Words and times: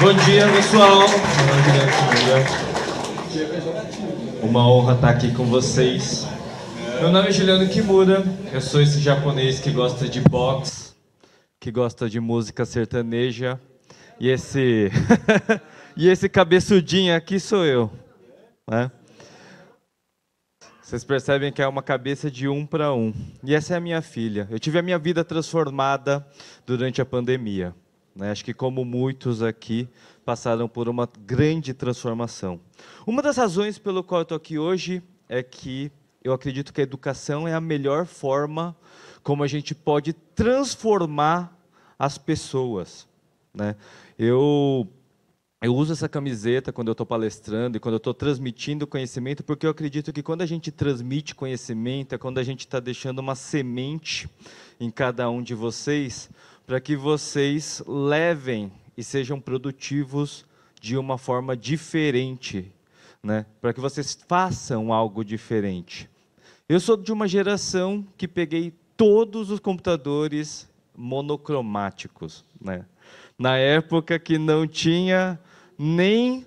Bom 0.00 0.12
dia, 0.14 0.46
pessoal. 0.52 1.06
Uma 4.40 4.68
honra 4.68 4.94
estar 4.94 5.10
aqui 5.10 5.34
com 5.34 5.44
vocês. 5.46 6.24
Meu 7.00 7.10
nome 7.10 7.28
é 7.28 7.32
Juliano 7.32 7.68
Kimura. 7.68 8.22
Eu 8.52 8.60
sou 8.60 8.80
esse 8.80 9.00
japonês 9.00 9.58
que 9.58 9.72
gosta 9.72 10.08
de 10.08 10.20
boxe, 10.20 10.94
que 11.58 11.72
gosta 11.72 12.08
de 12.08 12.20
música 12.20 12.64
sertaneja. 12.64 13.60
E 14.20 14.28
esse 14.28 14.88
e 15.96 16.08
esse 16.08 16.28
cabeçudinho 16.28 17.16
aqui 17.16 17.40
sou 17.40 17.64
eu, 17.64 17.90
né? 18.70 18.92
Vocês 20.80 21.02
percebem 21.02 21.52
que 21.52 21.60
é 21.60 21.66
uma 21.66 21.82
cabeça 21.82 22.30
de 22.30 22.46
um 22.46 22.64
para 22.64 22.94
um. 22.94 23.12
E 23.42 23.52
essa 23.52 23.74
é 23.74 23.76
a 23.76 23.80
minha 23.80 24.00
filha. 24.00 24.46
Eu 24.48 24.60
tive 24.60 24.78
a 24.78 24.82
minha 24.82 24.98
vida 24.98 25.24
transformada 25.24 26.24
durante 26.64 27.02
a 27.02 27.04
pandemia. 27.04 27.74
Né? 28.14 28.30
Acho 28.30 28.44
que, 28.44 28.54
como 28.54 28.84
muitos 28.84 29.42
aqui, 29.42 29.88
passaram 30.24 30.68
por 30.68 30.88
uma 30.88 31.08
grande 31.24 31.72
transformação. 31.72 32.60
Uma 33.06 33.22
das 33.22 33.36
razões 33.36 33.78
pelo 33.78 34.02
qual 34.02 34.20
eu 34.20 34.22
estou 34.22 34.36
aqui 34.36 34.58
hoje 34.58 35.02
é 35.28 35.42
que 35.42 35.90
eu 36.22 36.32
acredito 36.32 36.72
que 36.72 36.80
a 36.80 36.84
educação 36.84 37.46
é 37.46 37.54
a 37.54 37.60
melhor 37.60 38.06
forma 38.06 38.76
como 39.22 39.42
a 39.42 39.46
gente 39.46 39.74
pode 39.74 40.12
transformar 40.12 41.56
as 41.98 42.18
pessoas. 42.18 43.06
Né? 43.54 43.76
Eu 44.18 44.88
eu 45.60 45.74
uso 45.74 45.92
essa 45.92 46.08
camiseta 46.08 46.72
quando 46.72 46.86
eu 46.86 46.92
estou 46.92 47.04
palestrando 47.04 47.76
e 47.76 47.80
quando 47.80 47.94
eu 47.94 47.98
estou 47.98 48.14
transmitindo 48.14 48.86
conhecimento, 48.86 49.42
porque 49.42 49.66
eu 49.66 49.70
acredito 49.70 50.12
que 50.12 50.22
quando 50.22 50.42
a 50.42 50.46
gente 50.46 50.70
transmite 50.70 51.34
conhecimento, 51.34 52.14
é 52.14 52.18
quando 52.18 52.38
a 52.38 52.44
gente 52.44 52.60
está 52.60 52.78
deixando 52.78 53.18
uma 53.18 53.34
semente 53.34 54.30
em 54.78 54.88
cada 54.88 55.28
um 55.28 55.42
de 55.42 55.56
vocês, 55.56 56.30
para 56.68 56.82
que 56.82 56.94
vocês 56.94 57.82
levem 57.86 58.70
e 58.94 59.02
sejam 59.02 59.40
produtivos 59.40 60.44
de 60.78 60.98
uma 60.98 61.16
forma 61.16 61.56
diferente, 61.56 62.70
né? 63.22 63.46
para 63.58 63.72
que 63.72 63.80
vocês 63.80 64.18
façam 64.28 64.92
algo 64.92 65.24
diferente. 65.24 66.10
Eu 66.68 66.78
sou 66.78 66.94
de 66.94 67.10
uma 67.10 67.26
geração 67.26 68.06
que 68.18 68.28
peguei 68.28 68.74
todos 68.98 69.50
os 69.50 69.58
computadores 69.58 70.68
monocromáticos. 70.94 72.44
Né? 72.60 72.84
Na 73.38 73.56
época 73.56 74.18
que 74.18 74.36
não 74.36 74.66
tinha 74.66 75.40
nem 75.78 76.46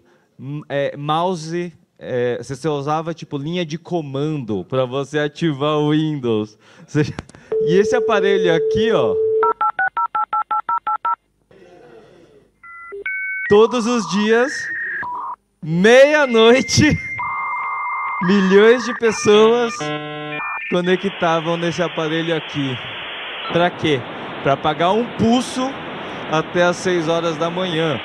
é, 0.69 0.95
mouse, 0.95 1.73
é, 1.97 2.37
você 2.37 2.67
usava 2.69 3.11
tipo 3.11 3.39
linha 3.39 3.65
de 3.65 3.79
comando 3.79 4.63
para 4.65 4.85
você 4.85 5.17
ativar 5.17 5.79
o 5.79 5.89
Windows. 5.89 6.59
E 7.63 7.73
esse 7.73 7.95
aparelho 7.95 8.55
aqui, 8.55 8.91
ó, 8.91 9.15
todos 13.51 13.85
os 13.85 14.09
dias, 14.09 14.53
meia-noite, 15.61 16.97
milhões 18.23 18.85
de 18.85 18.97
pessoas 18.97 19.73
conectavam 20.69 21.57
nesse 21.57 21.83
aparelho 21.83 22.33
aqui. 22.33 22.73
Para 23.51 23.69
quê? 23.69 23.99
Para 24.41 24.55
pagar 24.55 24.91
um 24.93 25.05
pulso 25.17 25.69
até 26.31 26.63
as 26.63 26.77
6 26.77 27.09
horas 27.09 27.35
da 27.35 27.49
manhã. 27.49 27.95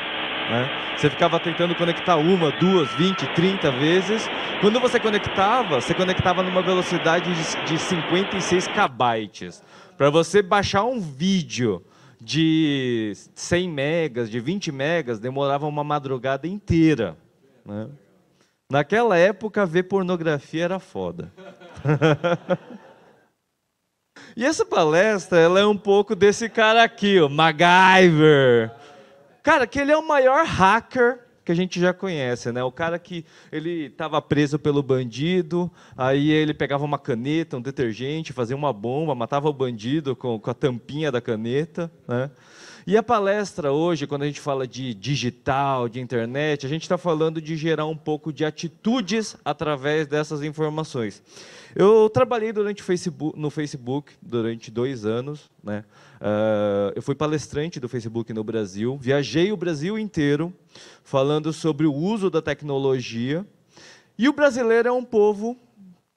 Né? 0.51 0.97
Você 0.97 1.09
ficava 1.09 1.39
tentando 1.39 1.77
conectar 1.77 2.17
uma, 2.17 2.51
duas, 2.51 2.91
vinte, 2.95 3.25
trinta 3.37 3.71
vezes. 3.71 4.29
Quando 4.61 4.81
você 4.81 4.99
conectava, 4.99 5.81
você 5.81 5.95
conectava 5.95 6.43
numa 6.43 6.61
velocidade 6.61 7.33
de 7.67 7.79
56 7.79 8.67
kbytes. 8.67 9.63
Para 9.97 10.11
você 10.11 10.43
baixar 10.43 10.83
um 10.83 10.99
vídeo 10.99 11.85
de 12.21 13.13
100 13.35 13.69
megas, 13.69 14.31
de 14.31 14.41
20 14.41 14.73
megas, 14.73 15.19
demorava 15.19 15.67
uma 15.67 15.85
madrugada 15.85 16.47
inteira. 16.47 17.17
Né? 17.65 17.89
Naquela 18.71 19.17
época, 19.17 19.67
ver 19.67 19.85
pornografia 19.85 20.65
era 20.65 20.79
foda. 20.79 21.33
e 24.37 24.45
essa 24.45 24.65
palestra, 24.65 25.39
ela 25.39 25.61
é 25.61 25.67
um 25.67 25.77
pouco 25.77 26.17
desse 26.17 26.49
cara 26.49 26.83
aqui, 26.83 27.21
o 27.21 27.29
MacGyver. 27.29 28.73
Cara, 29.43 29.67
que 29.67 29.79
ele 29.79 29.93
é 29.93 29.97
o 29.97 30.07
maior 30.07 30.45
hacker 30.45 31.26
que 31.47 31.53
a 31.53 31.55
gente 31.55 31.79
já 31.79 31.95
conhece, 31.95 32.51
né? 32.51 32.63
O 32.65 32.73
cara 32.73 32.99
que 32.99 33.25
ele 33.53 33.87
estava 33.87 34.21
preso 34.21 34.59
pelo 34.59 34.83
bandido, 34.83 35.71
aí 35.97 36.29
ele 36.33 36.53
pegava 36.53 36.85
uma 36.85 36.99
caneta, 36.99 37.57
um 37.57 37.63
detergente, 37.63 38.33
fazia 38.33 38.57
uma 38.57 38.73
bomba, 38.73 39.15
matava 39.15 39.49
o 39.49 39.53
bandido 39.53 40.17
com, 40.17 40.41
com 40.41 40.51
a 40.51 40.55
tampinha 40.55 41.13
da 41.13 41.21
caneta, 41.21 41.89
né? 42.09 42.33
E 42.85 42.97
a 42.97 43.03
palestra 43.03 43.73
hoje, 43.73 44.09
quando 44.09 44.23
a 44.23 44.27
gente 44.27 44.41
fala 44.41 44.67
de 44.67 44.93
digital, 44.93 45.89
de 45.89 46.01
internet, 46.01 46.67
a 46.67 46.69
gente 46.69 46.83
está 46.83 46.99
falando 46.99 47.41
de 47.41 47.57
gerar 47.57 47.87
um 47.87 47.97
pouco 47.97 48.33
de 48.33 48.45
atitudes 48.45 49.37
através 49.45 50.09
dessas 50.09 50.43
informações. 50.43 51.23
Eu 51.79 52.09
trabalhei 52.09 52.55
durante 52.55 52.83
Facebook, 52.83 53.39
no 53.39 53.51
Facebook 53.51 54.15
durante 54.23 54.71
dois 54.71 55.05
anos. 55.05 55.51
Né? 55.63 55.85
Uh, 56.19 56.97
eu 56.97 57.03
fui 57.03 57.15
palestrante 57.15 57.79
do 57.79 57.87
Facebook 57.87 58.33
no 58.33 58.43
Brasil. 58.43 58.97
Viajei 58.99 59.53
o 59.53 59.59
Brasil 59.59 59.99
inteiro 59.99 60.51
falando 61.05 61.53
sobre 61.53 61.87
o 61.87 61.93
uso 61.93 62.31
da 62.31 62.41
tecnologia. 62.41 63.47
E 64.17 64.27
o 64.27 64.33
brasileiro 64.33 64.89
é 64.89 64.93
um 64.93 65.05
povo 65.05 65.55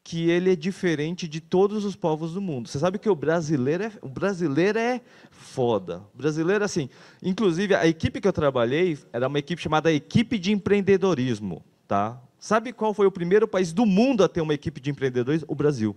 que 0.02 0.30
ele 0.30 0.54
é 0.54 0.56
diferente 0.56 1.28
de 1.28 1.42
todos 1.42 1.84
os 1.84 1.94
povos 1.94 2.36
do 2.36 2.42
mundo. 2.42 2.70
Você 2.70 2.80
sabe 2.80 2.98
que 2.98 3.10
o 3.10 3.16
brasileiro 3.16 3.84
é, 3.84 3.92
o 4.02 4.08
brasileiro 4.08 4.80
é 4.80 5.02
foda. 5.30 6.02
O 6.16 6.18
brasileiro, 6.18 6.64
assim, 6.64 6.90
inclusive 7.22 7.76
a 7.76 7.86
equipe 7.86 8.22
que 8.22 8.28
eu 8.30 8.34
trabalhei 8.34 8.98
era 9.12 9.28
uma 9.28 9.40
equipe 9.40 9.62
chamada 9.62 9.92
Equipe 9.92 10.40
de 10.40 10.54
Empreendedorismo. 10.54 11.62
Tá? 11.86 12.18
Sabe 12.40 12.72
qual 12.72 12.94
foi 12.94 13.06
o 13.06 13.12
primeiro 13.12 13.48
país 13.48 13.74
do 13.74 13.86
mundo 13.86 14.24
a 14.24 14.30
ter 14.30 14.42
uma 14.42 14.54
equipe 14.54 14.80
de 14.80 14.90
empreendedores? 14.90 15.44
O 15.48 15.54
Brasil. 15.54 15.96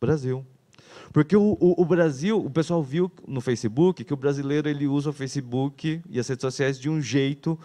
Brasil. 0.00 0.44
Porque 1.12 1.36
o, 1.36 1.56
o, 1.60 1.82
o, 1.82 1.84
Brasil, 1.84 2.44
o 2.44 2.50
pessoal 2.50 2.82
viu 2.82 3.10
no 3.26 3.40
Facebook 3.40 4.02
que 4.02 4.12
o 4.12 4.16
brasileiro 4.16 4.68
ele 4.68 4.88
usa 4.88 5.10
o 5.10 5.12
Facebook 5.12 6.02
e 6.10 6.18
as 6.18 6.26
redes 6.26 6.42
sociais 6.42 6.78
de 6.78 6.90
um 6.90 7.00
jeito 7.00 7.58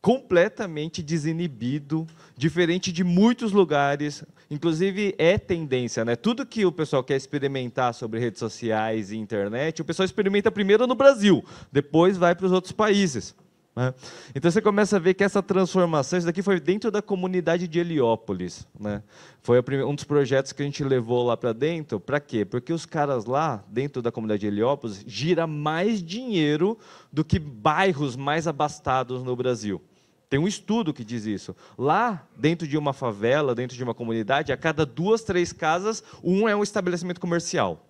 completamente 0.00 1.02
desinibido, 1.02 2.06
diferente 2.36 2.90
de 2.90 3.04
muitos 3.04 3.52
lugares. 3.52 4.24
Inclusive 4.50 5.14
é 5.18 5.38
tendência, 5.38 6.04
né? 6.04 6.16
Tudo 6.16 6.46
que 6.46 6.66
o 6.66 6.72
pessoal 6.72 7.02
quer 7.02 7.16
experimentar 7.16 7.94
sobre 7.94 8.18
redes 8.18 8.40
sociais 8.40 9.10
e 9.10 9.16
internet, 9.16 9.82
o 9.82 9.84
pessoal 9.84 10.04
experimenta 10.04 10.50
primeiro 10.50 10.86
no 10.86 10.94
Brasil, 10.94 11.44
depois 11.70 12.16
vai 12.16 12.34
para 12.34 12.46
os 12.46 12.52
outros 12.52 12.72
países. 12.72 13.34
Né? 13.76 13.92
Então 14.34 14.50
você 14.50 14.62
começa 14.62 14.96
a 14.96 14.98
ver 14.98 15.12
que 15.12 15.22
essa 15.22 15.42
transformação, 15.42 16.18
isso 16.18 16.26
daqui 16.26 16.42
foi 16.42 16.58
dentro 16.58 16.90
da 16.90 17.02
comunidade 17.02 17.68
de 17.68 17.78
Heliópolis. 17.78 18.66
Né? 18.80 19.02
Foi 19.42 19.62
um 19.84 19.94
dos 19.94 20.04
projetos 20.04 20.52
que 20.52 20.62
a 20.62 20.64
gente 20.64 20.82
levou 20.82 21.26
lá 21.26 21.36
para 21.36 21.52
dentro. 21.52 22.00
Para 22.00 22.18
quê? 22.18 22.46
Porque 22.46 22.72
os 22.72 22.86
caras 22.86 23.26
lá, 23.26 23.62
dentro 23.68 24.00
da 24.00 24.10
comunidade 24.10 24.40
de 24.40 24.46
Heliópolis, 24.46 25.04
gira 25.06 25.46
mais 25.46 26.02
dinheiro 26.02 26.78
do 27.12 27.22
que 27.22 27.38
bairros 27.38 28.16
mais 28.16 28.48
abastados 28.48 29.22
no 29.22 29.36
Brasil. 29.36 29.82
Tem 30.28 30.40
um 30.40 30.48
estudo 30.48 30.92
que 30.92 31.04
diz 31.04 31.24
isso. 31.24 31.54
Lá, 31.78 32.26
dentro 32.36 32.66
de 32.66 32.76
uma 32.76 32.92
favela, 32.92 33.54
dentro 33.54 33.76
de 33.76 33.84
uma 33.84 33.94
comunidade, 33.94 34.52
a 34.52 34.56
cada 34.56 34.84
duas, 34.84 35.22
três 35.22 35.52
casas, 35.52 36.02
um 36.24 36.48
é 36.48 36.56
um 36.56 36.64
estabelecimento 36.64 37.20
comercial. 37.20 37.85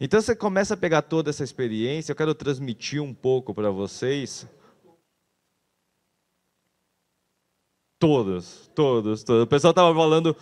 Então 0.00 0.20
você 0.20 0.36
começa 0.36 0.74
a 0.74 0.76
pegar 0.76 1.02
toda 1.02 1.30
essa 1.30 1.44
experiência, 1.44 2.12
eu 2.12 2.16
quero 2.16 2.34
transmitir 2.34 3.02
um 3.02 3.14
pouco 3.14 3.54
para 3.54 3.70
vocês. 3.70 4.46
Todos, 7.98 8.70
todos, 8.74 9.22
todos. 9.24 9.44
O 9.44 9.46
pessoal 9.46 9.70
estava 9.70 9.94
falando, 9.94 10.36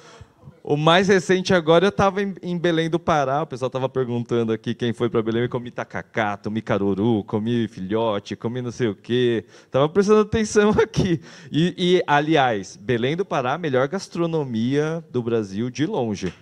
o 0.62 0.76
mais 0.76 1.06
recente 1.06 1.54
agora 1.54 1.84
eu 1.84 1.90
estava 1.90 2.20
em, 2.20 2.58
Belém 2.58 2.90
do 2.90 2.98
Pará, 2.98 3.42
o 3.42 3.46
pessoal 3.46 3.68
estava 3.68 3.88
perguntando 3.88 4.52
aqui 4.52 4.74
quem 4.74 4.92
foi 4.92 5.08
para 5.08 5.22
Belém, 5.22 5.42
eu 5.42 5.48
comi 5.48 5.70
tacacá, 5.70 6.36
comi 6.36 6.60
caruru, 6.60 7.22
comi 7.24 7.68
filhote, 7.68 8.34
comi 8.34 8.60
não 8.60 8.72
sei 8.72 8.88
o 8.88 8.94
quê. 8.94 9.44
Estava 9.66 9.88
prestando 9.88 10.22
atenção 10.22 10.70
aqui. 10.82 11.20
E, 11.52 11.74
e, 11.78 12.02
aliás, 12.06 12.76
Belém 12.76 13.14
do 13.14 13.24
Pará, 13.24 13.56
melhor 13.56 13.86
gastronomia 13.86 15.04
do 15.10 15.22
Brasil 15.22 15.70
de 15.70 15.86
longe. 15.86 16.34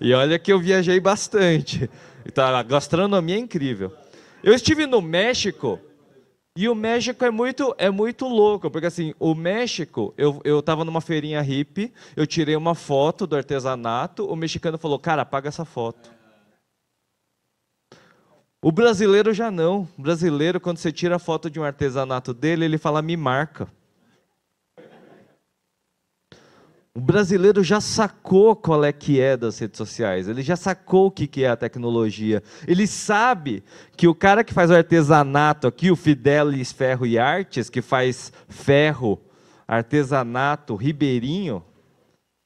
E 0.00 0.14
olha 0.14 0.38
que 0.38 0.52
eu 0.52 0.58
viajei 0.58 0.98
bastante. 0.98 1.90
Então, 2.24 2.44
a 2.44 2.62
gastronomia 2.62 3.36
é 3.36 3.38
incrível. 3.38 3.92
Eu 4.42 4.54
estive 4.54 4.86
no 4.86 5.00
México 5.02 5.78
e 6.56 6.68
o 6.68 6.74
México 6.74 7.24
é 7.24 7.30
muito, 7.30 7.74
é 7.78 7.90
muito 7.90 8.26
louco, 8.26 8.70
porque 8.70 8.86
assim, 8.86 9.14
o 9.18 9.34
México, 9.34 10.12
eu, 10.16 10.40
eu 10.44 10.62
numa 10.84 11.00
feirinha 11.00 11.40
hippie, 11.40 11.92
eu 12.16 12.26
tirei 12.26 12.56
uma 12.56 12.74
foto 12.74 13.26
do 13.26 13.36
artesanato, 13.36 14.26
o 14.26 14.34
mexicano 14.34 14.76
falou, 14.76 14.98
cara, 14.98 15.22
apaga 15.22 15.48
essa 15.48 15.64
foto. 15.64 16.10
O 18.62 18.70
brasileiro 18.70 19.32
já 19.32 19.50
não. 19.50 19.88
O 19.96 20.02
brasileiro, 20.02 20.60
quando 20.60 20.78
você 20.78 20.92
tira 20.92 21.16
a 21.16 21.18
foto 21.18 21.48
de 21.48 21.58
um 21.58 21.64
artesanato 21.64 22.34
dele, 22.34 22.64
ele 22.64 22.76
fala, 22.78 23.00
me 23.00 23.16
marca. 23.16 23.66
O 26.92 27.00
brasileiro 27.00 27.62
já 27.62 27.80
sacou 27.80 28.56
qual 28.56 28.84
é 28.84 28.92
que 28.92 29.20
é 29.20 29.36
das 29.36 29.58
redes 29.58 29.78
sociais, 29.78 30.26
ele 30.26 30.42
já 30.42 30.56
sacou 30.56 31.06
o 31.06 31.10
que, 31.10 31.28
que 31.28 31.44
é 31.44 31.48
a 31.48 31.56
tecnologia. 31.56 32.42
Ele 32.66 32.84
sabe 32.84 33.62
que 33.96 34.08
o 34.08 34.14
cara 34.14 34.42
que 34.42 34.52
faz 34.52 34.70
o 34.70 34.74
artesanato 34.74 35.68
aqui, 35.68 35.90
o 35.90 35.96
Fidelis 35.96 36.72
Ferro 36.72 37.06
e 37.06 37.16
Artes, 37.16 37.70
que 37.70 37.80
faz 37.80 38.32
ferro, 38.48 39.20
artesanato, 39.68 40.74
ribeirinho, 40.74 41.64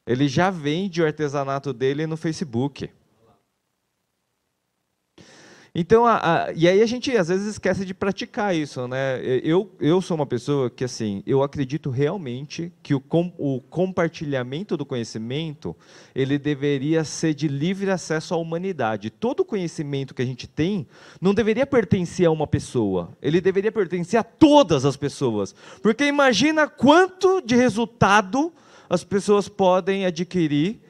ele 0.07 0.29
já 0.29 0.51
vende 0.51 1.01
o 1.01 1.07
artesanato 1.07 1.73
dele 1.73 2.07
no 2.07 2.17
Facebook. 2.17 2.91
Então, 5.77 6.07
a, 6.07 6.45
a, 6.45 6.53
e 6.53 6.69
aí 6.69 6.81
a 6.81 6.87
gente 6.87 7.11
às 7.17 7.27
vezes 7.27 7.49
esquece 7.49 7.85
de 7.85 7.93
praticar 7.93 8.55
isso, 8.55 8.87
né? 8.87 9.21
Eu, 9.43 9.73
eu 9.81 10.01
sou 10.01 10.15
uma 10.15 10.25
pessoa 10.25 10.71
que, 10.71 10.85
assim, 10.85 11.21
eu 11.27 11.43
acredito 11.43 11.91
realmente 11.91 12.73
que 12.81 12.95
o, 12.95 13.01
com, 13.01 13.33
o 13.37 13.61
compartilhamento 13.61 14.77
do 14.77 14.87
conhecimento, 14.87 15.75
ele 16.15 16.39
deveria 16.39 17.03
ser 17.03 17.35
de 17.35 17.49
livre 17.49 17.91
acesso 17.91 18.35
à 18.35 18.37
humanidade. 18.37 19.11
Todo 19.11 19.45
conhecimento 19.45 20.15
que 20.15 20.23
a 20.23 20.27
gente 20.27 20.47
tem 20.47 20.87
não 21.21 21.35
deveria 21.35 21.67
pertencer 21.67 22.27
a 22.27 22.31
uma 22.31 22.47
pessoa, 22.47 23.11
ele 23.21 23.41
deveria 23.41 23.73
pertencer 23.73 24.21
a 24.21 24.23
todas 24.23 24.85
as 24.85 24.97
pessoas. 24.97 25.57
Porque 25.83 26.05
imagina 26.05 26.69
quanto 26.69 27.41
de 27.41 27.57
resultado 27.57 28.53
as 28.89 29.03
pessoas 29.03 29.49
podem 29.49 30.07
adquirir, 30.07 30.81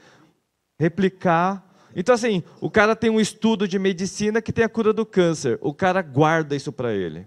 replicar 0.79 1.64
então, 1.95 2.15
assim, 2.15 2.43
o 2.61 2.71
cara 2.71 2.97
tem 2.97 3.11
um 3.11 3.21
estudo 3.21 3.69
de 3.69 3.79
medicina 3.79 4.43
que 4.43 4.53
tem 4.53 4.65
a 4.65 4.69
cura 4.69 4.93
do 4.93 5.07
câncer. 5.07 5.59
O 5.61 5.73
cara 5.73 6.03
guarda 6.03 6.57
isso 6.57 6.73
para 6.73 6.93
ele. 6.93 7.27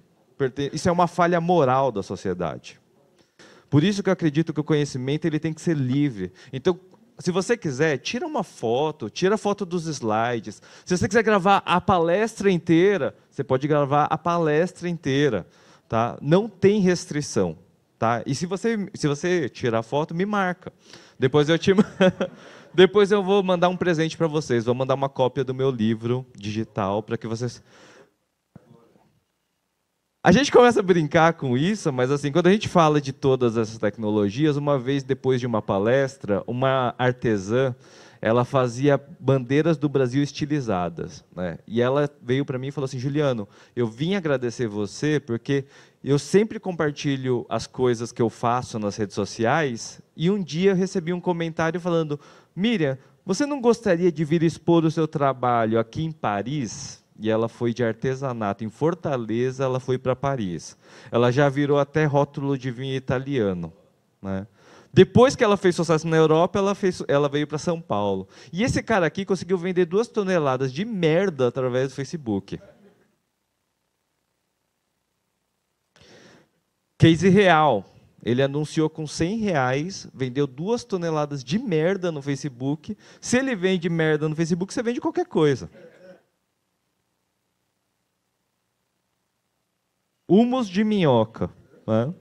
Isso 0.74 0.88
é 0.88 0.92
uma 0.92 1.08
falha 1.08 1.40
moral 1.40 1.92
da 1.92 2.04
sociedade. 2.04 2.80
Por 3.69 3.84
isso 3.84 4.04
que 4.04 4.10
eu 4.10 4.14
acredito 4.14 4.54
que 4.54 4.60
o 4.60 4.64
conhecimento 4.64 5.25
ele 5.25 5.40
tem 5.40 5.54
que 5.54 5.62
ser 5.62 5.75
livre. 5.75 6.31
Então, 6.54 6.80
se 7.19 7.31
você 7.31 7.58
quiser, 7.58 7.98
tira 7.98 8.28
uma 8.28 8.44
foto, 8.44 9.10
tira 9.10 9.36
a 9.36 9.38
foto 9.38 9.66
dos 9.66 9.88
slides. 9.88 10.62
Se 10.86 10.96
você 10.96 11.08
quiser 11.08 11.24
gravar 11.24 11.64
a 11.66 11.81
palestra 11.81 12.52
inteira, 12.52 13.16
você 13.30 13.44
pode 13.44 13.68
gravar 13.68 14.06
a 14.06 14.18
palestra 14.18 14.88
inteira. 14.88 15.48
Tá? 15.90 16.18
Não 16.22 16.48
tem 16.48 16.80
restrição. 16.80 17.58
Tá? 17.98 18.22
E 18.25 18.36
se 18.36 18.46
você, 18.46 18.88
se 18.94 19.08
você 19.08 19.50
tirar 19.50 19.80
a 19.80 19.84
foto, 19.84 20.14
me 20.14 20.25
marca. 20.25 20.72
Depois 21.18 21.50
eu 21.50 21.58
te. 21.58 21.72
Depois 22.77 23.12
eu 23.12 23.24
vou 23.24 23.41
mandar 23.41 23.69
um 23.69 23.75
presente 23.75 24.15
para 24.15 24.27
vocês. 24.27 24.65
Vou 24.65 24.75
mandar 24.75 24.94
uma 24.94 25.09
cópia 25.09 25.44
do 25.44 25.51
meu 25.51 25.71
livro 25.71 26.24
digital 26.38 27.01
para 27.01 27.18
que 27.18 27.25
vocês. 27.25 27.63
A 30.24 30.31
gente 30.31 30.51
começa 30.51 30.79
a 30.79 30.83
brincar 30.83 31.33
com 31.33 31.57
isso, 31.57 31.91
mas 31.91 32.12
assim, 32.12 32.31
quando 32.31 32.45
a 32.45 32.51
gente 32.51 32.68
fala 32.68 33.01
de 33.01 33.12
todas 33.12 33.57
essas 33.57 33.79
tecnologias, 33.79 34.57
uma 34.57 34.77
vez 34.77 35.01
depois 35.01 35.39
de 35.39 35.47
uma 35.47 35.59
palestra, 35.59 36.44
uma 36.45 36.94
artesã, 37.00 37.75
ela 38.21 38.45
fazia 38.45 39.01
bandeiras 39.19 39.75
do 39.75 39.89
Brasil 39.89 40.21
estilizadas, 40.21 41.25
né? 41.35 41.57
E 41.65 41.81
ela 41.81 42.07
veio 42.21 42.45
para 42.45 42.59
mim 42.59 42.68
e 42.68 42.71
falou 42.71 42.85
assim: 42.85 43.00
"Juliano, 43.00 43.47
eu 43.75 43.88
vim 43.88 44.13
agradecer 44.13 44.68
você 44.68 45.19
porque 45.19 45.65
eu 46.03 46.19
sempre 46.19 46.59
compartilho 46.59 47.44
as 47.50 47.65
coisas 47.65 48.12
que 48.12 48.21
eu 48.21 48.30
faço 48.30 48.77
nas 48.77 48.95
redes 48.95 49.15
sociais 49.15 50.00
e 50.18 50.31
um 50.31 50.42
dia 50.42 50.72
eu 50.72 50.75
recebi 50.75 51.14
um 51.14 51.22
comentário 51.22 51.80
falando: 51.80 52.19
Miriam, 52.56 52.98
você 53.24 53.46
não 53.46 53.62
gostaria 53.62 54.12
de 54.12 54.25
vir 54.25 54.42
expor 54.42 54.84
o 54.84 54.90
seu 54.90 55.08
trabalho 55.08 55.80
aqui 55.80 56.04
em 56.04 56.12
Paris? 56.12 57.04
E 57.19 57.30
ela 57.30 57.48
foi 57.48 57.74
de 57.74 57.84
artesanato 57.84 58.64
em 58.64 58.69
Fortaleza, 58.69 59.64
ela 59.64 59.80
foi 59.80 59.98
para 59.98 60.16
Paris. 60.16 60.75
Ela 61.12 61.31
já 61.31 61.48
virou 61.50 61.80
até 61.80 62.06
rótulo 62.06 62.58
de 62.58 62.72
vinho 62.72 62.96
italiano. 62.96 63.72
Né? 64.22 64.48
Depois 64.94 65.36
que 65.36 65.44
ela 65.44 65.58
fez 65.58 65.75
sucesso 65.75 66.08
na 66.08 66.18
Europa, 66.18 66.58
ela, 66.58 66.74
fez, 66.74 67.04
ela 67.08 67.30
veio 67.30 67.46
para 67.48 67.58
São 67.58 67.80
Paulo. 67.80 68.28
E 68.52 68.64
esse 68.64 68.81
cara 68.81 69.06
aqui 69.06 69.25
conseguiu 69.25 69.58
vender 69.58 69.86
duas 69.86 70.08
toneladas 70.08 70.72
de 70.72 70.86
merda 70.86 71.48
através 71.48 71.90
do 71.90 71.96
Facebook. 71.96 72.60
Case 76.98 77.30
real. 77.30 77.86
Ele 78.27 78.44
anunciou 78.44 78.89
com 78.89 79.07
100 79.07 79.38
reais, 79.38 80.06
vendeu 80.13 80.45
duas 80.45 80.83
toneladas 80.83 81.45
de 81.45 81.57
merda 81.57 82.12
no 82.12 82.21
Facebook. 82.21 82.97
Se 83.21 83.38
ele 83.38 83.56
vende 83.56 83.89
merda 83.89 84.27
no 84.27 84.35
Facebook, 84.35 84.74
você 84.74 84.83
vende 84.83 85.00
qualquer 85.00 85.25
coisa. 85.25 85.69
Humus 90.27 90.68
de 90.68 90.83
minhoca. 90.83 91.50
Né? 91.88 92.13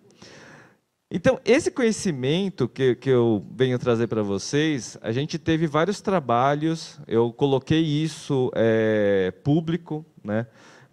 Então, 1.10 1.40
esse 1.44 1.72
conhecimento 1.72 2.68
que, 2.68 2.94
que 2.94 3.10
eu 3.10 3.44
venho 3.50 3.76
trazer 3.76 4.06
para 4.06 4.22
vocês, 4.22 4.96
a 5.02 5.10
gente 5.10 5.40
teve 5.40 5.66
vários 5.66 6.00
trabalhos, 6.00 7.00
eu 7.08 7.32
coloquei 7.32 7.82
isso 7.82 8.48
é, 8.54 9.32
público, 9.42 10.06
né? 10.22 10.46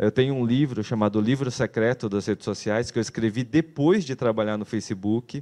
Eu 0.04 0.12
tenho 0.12 0.36
um 0.36 0.46
livro 0.46 0.84
chamado 0.84 1.22
Livro 1.22 1.50
Secreto 1.50 2.10
das 2.10 2.26
Redes 2.26 2.44
Sociais, 2.44 2.92
que 2.92 3.00
eu 3.00 3.02
escrevi 3.02 3.42
depois 3.42 4.04
de 4.04 4.18
trabalhar 4.18 4.58
no 4.58 4.66
Facebook. 4.66 5.42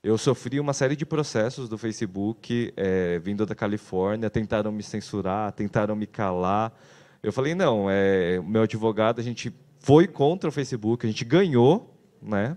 Eu 0.00 0.16
sofri 0.16 0.60
uma 0.60 0.72
série 0.72 0.94
de 0.94 1.04
processos 1.04 1.68
do 1.68 1.76
Facebook, 1.76 2.72
é, 2.76 3.18
vindo 3.18 3.44
da 3.44 3.52
Califórnia, 3.52 4.30
tentaram 4.30 4.70
me 4.70 4.84
censurar, 4.84 5.50
tentaram 5.50 5.96
me 5.96 6.06
calar. 6.06 6.72
Eu 7.20 7.32
falei, 7.32 7.56
não, 7.56 7.88
é, 7.90 8.40
meu 8.46 8.62
advogado, 8.62 9.20
a 9.20 9.24
gente 9.24 9.52
foi 9.80 10.06
contra 10.06 10.50
o 10.50 10.52
Facebook, 10.52 11.04
a 11.04 11.10
gente 11.10 11.24
ganhou, 11.24 11.92
né? 12.22 12.56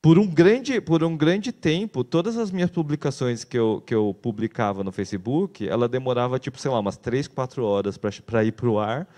Por 0.00 0.20
um 0.20 0.26
grande, 0.28 0.80
por 0.80 1.02
um 1.02 1.16
grande 1.16 1.50
tempo, 1.50 2.04
todas 2.04 2.36
as 2.36 2.52
minhas 2.52 2.70
publicações 2.70 3.42
que 3.42 3.58
eu, 3.58 3.82
que 3.84 3.92
eu 3.92 4.16
publicava 4.22 4.84
no 4.84 4.92
Facebook, 4.92 5.68
ela 5.68 5.88
demorava, 5.88 6.38
tipo, 6.38 6.60
sei 6.60 6.70
lá, 6.70 6.78
umas 6.78 6.96
três, 6.96 7.26
quatro 7.26 7.64
horas 7.64 7.98
para 7.98 8.44
ir 8.44 8.52
para 8.52 8.68
o 8.68 8.78
ar. 8.78 9.08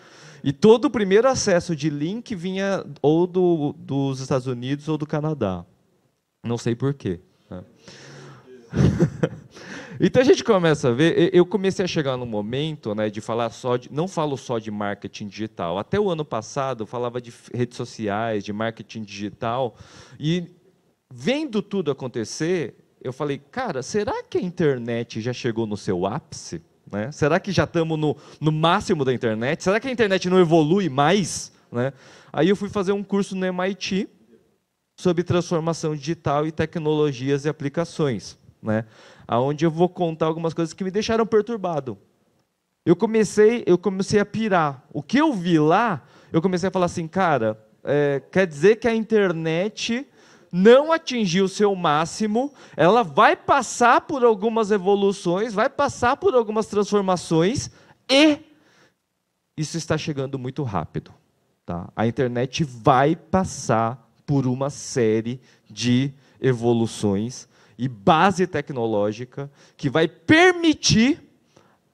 E 0.42 0.52
todo 0.52 0.86
o 0.86 0.90
primeiro 0.90 1.28
acesso 1.28 1.74
de 1.74 1.90
link 1.90 2.34
vinha 2.34 2.84
ou 3.02 3.26
do, 3.26 3.74
dos 3.78 4.20
Estados 4.20 4.46
Unidos 4.46 4.88
ou 4.88 4.96
do 4.96 5.06
Canadá. 5.06 5.64
Não 6.44 6.56
sei 6.56 6.74
porquê. 6.74 7.20
Né? 7.50 7.64
então 10.00 10.22
a 10.22 10.24
gente 10.24 10.44
começa 10.44 10.88
a 10.88 10.92
ver. 10.92 11.30
Eu 11.34 11.44
comecei 11.44 11.84
a 11.84 11.88
chegar 11.88 12.16
no 12.16 12.26
momento 12.26 12.94
né, 12.94 13.10
de 13.10 13.20
falar 13.20 13.50
só 13.50 13.76
de. 13.76 13.92
Não 13.92 14.06
falo 14.06 14.36
só 14.36 14.58
de 14.58 14.70
marketing 14.70 15.26
digital. 15.28 15.78
Até 15.78 15.98
o 15.98 16.08
ano 16.08 16.24
passado 16.24 16.82
eu 16.82 16.86
falava 16.86 17.20
de 17.20 17.32
redes 17.52 17.76
sociais, 17.76 18.44
de 18.44 18.52
marketing 18.52 19.02
digital. 19.02 19.76
E 20.18 20.54
vendo 21.12 21.62
tudo 21.62 21.90
acontecer, 21.90 22.76
eu 23.02 23.12
falei, 23.12 23.38
cara, 23.38 23.82
será 23.82 24.22
que 24.22 24.38
a 24.38 24.42
internet 24.42 25.20
já 25.20 25.32
chegou 25.32 25.66
no 25.66 25.76
seu 25.76 26.06
ápice? 26.06 26.62
Né? 26.90 27.10
Será 27.12 27.40
que 27.40 27.50
já 27.50 27.64
estamos 27.64 27.98
no, 27.98 28.16
no 28.40 28.52
máximo 28.52 29.04
da 29.04 29.12
internet? 29.12 29.62
Será 29.62 29.80
que 29.80 29.88
a 29.88 29.90
internet 29.90 30.28
não 30.30 30.38
evolui 30.38 30.88
mais? 30.88 31.52
Né? 31.70 31.92
Aí 32.32 32.48
eu 32.48 32.56
fui 32.56 32.68
fazer 32.68 32.92
um 32.92 33.02
curso 33.02 33.34
no 33.34 33.44
MIT 33.44 34.08
sobre 34.98 35.22
transformação 35.22 35.94
digital 35.94 36.46
e 36.46 36.52
tecnologias 36.52 37.44
e 37.44 37.48
aplicações, 37.48 38.38
né? 38.62 38.86
Aonde 39.28 39.66
eu 39.66 39.70
vou 39.70 39.88
contar 39.88 40.26
algumas 40.26 40.54
coisas 40.54 40.72
que 40.72 40.82
me 40.82 40.90
deixaram 40.90 41.26
perturbado. 41.26 41.98
Eu 42.84 42.96
comecei, 42.96 43.62
eu 43.66 43.76
comecei 43.76 44.20
a 44.20 44.24
pirar. 44.24 44.84
O 44.92 45.02
que 45.02 45.18
eu 45.18 45.32
vi 45.34 45.58
lá, 45.58 46.02
eu 46.32 46.40
comecei 46.40 46.68
a 46.68 46.72
falar 46.72 46.86
assim, 46.86 47.06
cara, 47.06 47.58
é, 47.84 48.22
quer 48.30 48.46
dizer 48.46 48.76
que 48.76 48.88
a 48.88 48.94
internet 48.94 50.06
não 50.52 50.92
atingiu 50.92 51.44
o 51.44 51.48
seu 51.48 51.74
máximo, 51.74 52.52
ela 52.76 53.02
vai 53.02 53.36
passar 53.36 54.02
por 54.02 54.24
algumas 54.24 54.70
evoluções, 54.70 55.52
vai 55.52 55.68
passar 55.68 56.16
por 56.16 56.34
algumas 56.34 56.66
transformações 56.66 57.70
e 58.08 58.38
isso 59.56 59.76
está 59.76 59.96
chegando 59.96 60.38
muito 60.38 60.62
rápido. 60.62 61.12
Tá? 61.64 61.90
A 61.96 62.06
internet 62.06 62.62
vai 62.62 63.16
passar 63.16 64.10
por 64.24 64.46
uma 64.46 64.70
série 64.70 65.40
de 65.68 66.12
evoluções 66.40 67.48
e 67.78 67.88
base 67.88 68.46
tecnológica 68.46 69.50
que 69.76 69.90
vai 69.90 70.08
permitir 70.08 71.22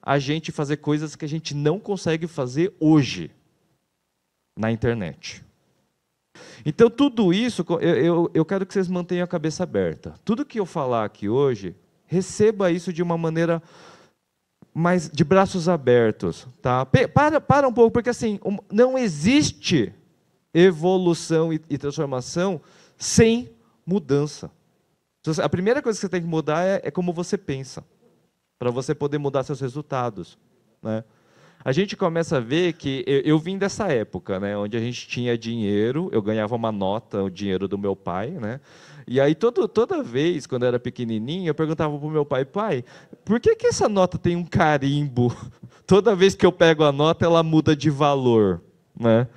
a 0.01 0.19
gente 0.19 0.51
fazer 0.51 0.77
coisas 0.77 1.15
que 1.15 1.25
a 1.25 1.29
gente 1.29 1.55
não 1.55 1.79
consegue 1.79 2.27
fazer 2.27 2.75
hoje 2.79 3.31
na 4.57 4.71
internet. 4.71 5.43
Então, 6.65 6.89
tudo 6.89 7.33
isso, 7.33 7.65
eu, 7.69 7.79
eu, 7.79 8.31
eu 8.33 8.45
quero 8.45 8.65
que 8.65 8.73
vocês 8.73 8.87
mantenham 8.87 9.23
a 9.23 9.27
cabeça 9.27 9.63
aberta. 9.63 10.15
Tudo 10.23 10.45
que 10.45 10.59
eu 10.59 10.65
falar 10.65 11.05
aqui 11.05 11.29
hoje, 11.29 11.75
receba 12.05 12.71
isso 12.71 12.91
de 12.93 13.01
uma 13.01 13.17
maneira 13.17 13.61
mais 14.73 15.09
de 15.09 15.23
braços 15.23 15.69
abertos. 15.69 16.47
Tá? 16.61 16.85
Para, 16.85 17.39
para 17.39 17.67
um 17.67 17.73
pouco, 17.73 17.91
porque 17.91 18.09
assim, 18.09 18.39
não 18.71 18.97
existe 18.97 19.93
evolução 20.53 21.51
e, 21.53 21.61
e 21.69 21.77
transformação 21.77 22.61
sem 22.97 23.49
mudança. 23.85 24.51
A 25.41 25.49
primeira 25.49 25.81
coisa 25.81 25.97
que 25.97 26.01
você 26.01 26.09
tem 26.09 26.21
que 26.21 26.27
mudar 26.27 26.65
é, 26.65 26.81
é 26.83 26.91
como 26.91 27.13
você 27.13 27.37
pensa, 27.37 27.83
para 28.59 28.69
você 28.69 28.93
poder 28.93 29.17
mudar 29.17 29.43
seus 29.43 29.61
resultados. 29.61 30.37
Né? 30.81 31.03
A 31.65 31.71
gente 31.71 31.95
começa 31.95 32.37
a 32.37 32.39
ver 32.39 32.73
que 32.73 33.03
eu, 33.07 33.21
eu, 33.21 33.39
vim 33.39 33.57
dessa 33.57 33.87
época, 33.87 34.39
né, 34.39 34.57
onde 34.57 34.75
a 34.75 34.79
gente 34.79 35.07
tinha 35.07 35.37
dinheiro, 35.37 36.09
eu 36.11 36.21
ganhava 36.21 36.55
uma 36.55 36.71
nota, 36.71 37.23
o 37.23 37.29
dinheiro 37.29 37.67
do 37.67 37.77
meu 37.77 37.95
pai, 37.95 38.31
né? 38.31 38.59
E 39.07 39.19
aí 39.19 39.35
todo, 39.35 39.67
toda 39.67 40.03
vez, 40.03 40.45
quando 40.45 40.63
eu 40.63 40.69
era 40.69 40.79
pequenininho, 40.79 41.49
eu 41.49 41.55
perguntava 41.55 41.97
para 41.97 42.07
o 42.07 42.11
meu 42.11 42.25
pai, 42.25 42.45
pai, 42.45 42.83
por 43.23 43.39
que, 43.39 43.55
que 43.55 43.67
essa 43.67 43.87
nota 43.87 44.17
tem 44.17 44.35
um 44.35 44.45
carimbo? 44.45 45.35
Toda 45.85 46.15
vez 46.15 46.33
que 46.33 46.45
eu 46.45 46.51
pego 46.51 46.85
a 46.85 46.93
nota, 46.93 47.25
ela 47.25 47.43
muda 47.43 47.75
de 47.75 47.89
valor, 47.89 48.61
né? 48.97 49.27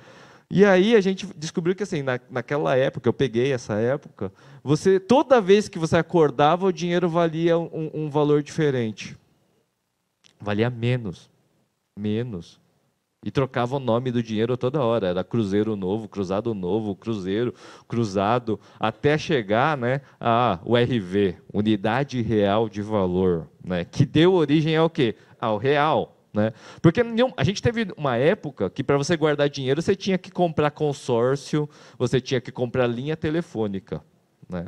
E 0.49 0.63
aí 0.63 0.95
a 0.95 1.01
gente 1.01 1.27
descobriu 1.35 1.75
que 1.75 1.83
assim, 1.83 2.01
na, 2.01 2.17
naquela 2.29 2.75
época, 2.77 3.09
eu 3.09 3.13
peguei 3.13 3.51
essa 3.51 3.73
época, 3.73 4.31
você 4.63 4.97
toda 4.97 5.41
vez 5.41 5.67
que 5.67 5.77
você 5.77 5.97
acordava, 5.97 6.65
o 6.65 6.71
dinheiro 6.71 7.09
valia 7.09 7.57
um, 7.57 7.91
um 7.93 8.09
valor 8.09 8.41
diferente. 8.41 9.17
Valia 10.39 10.69
menos. 10.69 11.29
Menos. 11.97 12.59
E 13.25 13.31
trocava 13.31 13.75
o 13.75 13.79
nome 13.79 14.11
do 14.11 14.21
dinheiro 14.21 14.55
toda 14.55 14.83
hora. 14.83 15.07
Era 15.07 15.23
Cruzeiro 15.23 15.75
Novo, 15.75 16.07
Cruzado 16.07 16.53
Novo, 16.53 16.95
Cruzeiro, 16.95 17.53
Cruzado, 17.87 18.59
até 18.79 19.17
chegar 19.17 19.75
né, 19.75 20.01
a 20.19 20.59
URV, 20.63 21.35
Unidade 21.51 22.21
Real 22.21 22.69
de 22.69 22.81
Valor, 22.81 23.47
né, 23.63 23.83
que 23.83 24.05
deu 24.05 24.33
origem 24.33 24.77
ao 24.77 24.89
quê? 24.89 25.15
Ao 25.41 25.57
real. 25.57 26.15
Né? 26.33 26.53
Porque 26.81 27.01
a 27.35 27.43
gente 27.43 27.63
teve 27.63 27.87
uma 27.97 28.15
época 28.15 28.69
que 28.69 28.83
para 28.83 28.95
você 28.95 29.17
guardar 29.17 29.49
dinheiro 29.49 29.81
você 29.81 29.95
tinha 29.95 30.19
que 30.19 30.29
comprar 30.29 30.69
consórcio, 30.69 31.67
você 31.97 32.21
tinha 32.21 32.39
que 32.39 32.51
comprar 32.51 32.85
linha 32.85 33.17
telefônica. 33.17 34.03
Né? 34.47 34.65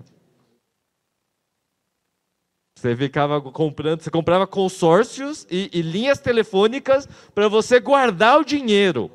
Você 2.79 2.95
ficava 2.95 3.41
comprando, 3.41 4.00
você 4.00 4.09
comprava 4.09 4.48
consórcios 4.48 5.45
e, 5.51 5.69
e 5.74 5.81
linhas 5.81 6.17
telefônicas 6.17 7.09
para 7.36 7.50
você 7.50 7.77
guardar 7.77 8.39
o 8.39 8.45
dinheiro. 8.45 9.12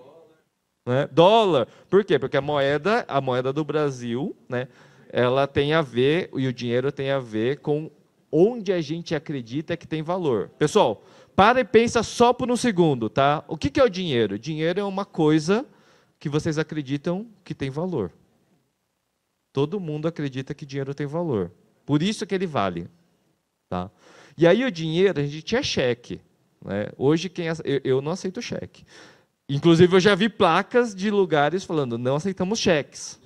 Né? 0.86 1.08
Dólar. 1.10 1.66
Por 1.88 2.04
quê? 2.04 2.18
Porque 2.18 2.36
a 2.36 2.42
moeda, 2.42 3.06
a 3.08 3.22
moeda 3.22 3.54
do 3.54 3.64
Brasil, 3.64 4.36
né, 4.50 4.68
ela 5.10 5.46
tem 5.46 5.72
a 5.72 5.80
ver, 5.80 6.28
e 6.36 6.46
o 6.46 6.52
dinheiro 6.52 6.92
tem 6.92 7.10
a 7.10 7.18
ver 7.18 7.60
com 7.60 7.90
onde 8.30 8.70
a 8.70 8.82
gente 8.82 9.14
acredita 9.14 9.78
que 9.78 9.86
tem 9.86 10.02
valor. 10.02 10.50
Pessoal, 10.58 11.02
para 11.34 11.60
e 11.60 11.64
pensa 11.64 12.02
só 12.02 12.34
por 12.34 12.50
um 12.50 12.56
segundo, 12.56 13.08
tá? 13.08 13.42
O 13.48 13.56
que, 13.56 13.80
é 13.80 13.82
o 13.82 13.88
dinheiro? 13.88 14.38
Dinheiro 14.38 14.78
é 14.78 14.84
uma 14.84 15.06
coisa 15.06 15.64
que 16.20 16.28
vocês 16.28 16.58
acreditam 16.58 17.26
que 17.42 17.54
tem 17.54 17.70
valor. 17.70 18.12
Todo 19.54 19.80
mundo 19.80 20.06
acredita 20.06 20.52
que 20.52 20.66
dinheiro 20.66 20.92
tem 20.92 21.06
valor. 21.06 21.50
Por 21.86 22.02
isso 22.02 22.26
que 22.26 22.34
ele 22.34 22.46
vale. 22.46 22.90
Tá? 23.74 23.90
E 24.38 24.46
aí 24.46 24.64
o 24.64 24.70
dinheiro, 24.70 25.18
a 25.18 25.24
gente 25.24 25.42
tinha 25.42 25.60
cheque. 25.60 26.20
Né? 26.64 26.90
Hoje 26.96 27.28
quem 27.28 27.46
eu, 27.46 27.80
eu 27.82 28.00
não 28.00 28.12
aceito 28.12 28.40
cheque. 28.40 28.84
Inclusive 29.48 29.96
eu 29.96 29.98
já 29.98 30.14
vi 30.14 30.28
placas 30.28 30.94
de 30.94 31.10
lugares 31.10 31.64
falando 31.64 31.98
não 31.98 32.14
aceitamos 32.14 32.60
cheques. 32.60 33.18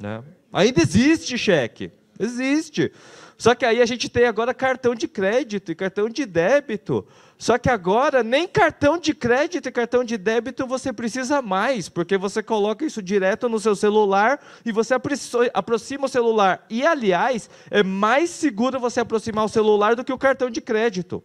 Né? 0.00 0.24
Ainda 0.50 0.80
existe 0.80 1.36
cheque. 1.36 1.92
Existe. 2.18 2.90
Só 3.36 3.54
que 3.54 3.66
aí 3.66 3.82
a 3.82 3.86
gente 3.86 4.08
tem 4.08 4.24
agora 4.24 4.54
cartão 4.54 4.94
de 4.94 5.06
crédito 5.06 5.70
e 5.70 5.74
cartão 5.74 6.08
de 6.08 6.24
débito. 6.24 7.06
Só 7.40 7.56
que 7.56 7.70
agora 7.70 8.22
nem 8.22 8.46
cartão 8.46 8.98
de 8.98 9.14
crédito 9.14 9.66
e 9.66 9.72
cartão 9.72 10.04
de 10.04 10.18
débito 10.18 10.66
você 10.66 10.92
precisa 10.92 11.40
mais, 11.40 11.88
porque 11.88 12.18
você 12.18 12.42
coloca 12.42 12.84
isso 12.84 13.02
direto 13.02 13.48
no 13.48 13.58
seu 13.58 13.74
celular 13.74 14.38
e 14.62 14.70
você 14.70 14.94
aproxima 15.54 16.04
o 16.04 16.08
celular. 16.08 16.66
E 16.68 16.84
aliás, 16.84 17.48
é 17.70 17.82
mais 17.82 18.28
seguro 18.28 18.78
você 18.78 19.00
aproximar 19.00 19.46
o 19.46 19.48
celular 19.48 19.96
do 19.96 20.04
que 20.04 20.12
o 20.12 20.18
cartão 20.18 20.50
de 20.50 20.60
crédito. 20.60 21.24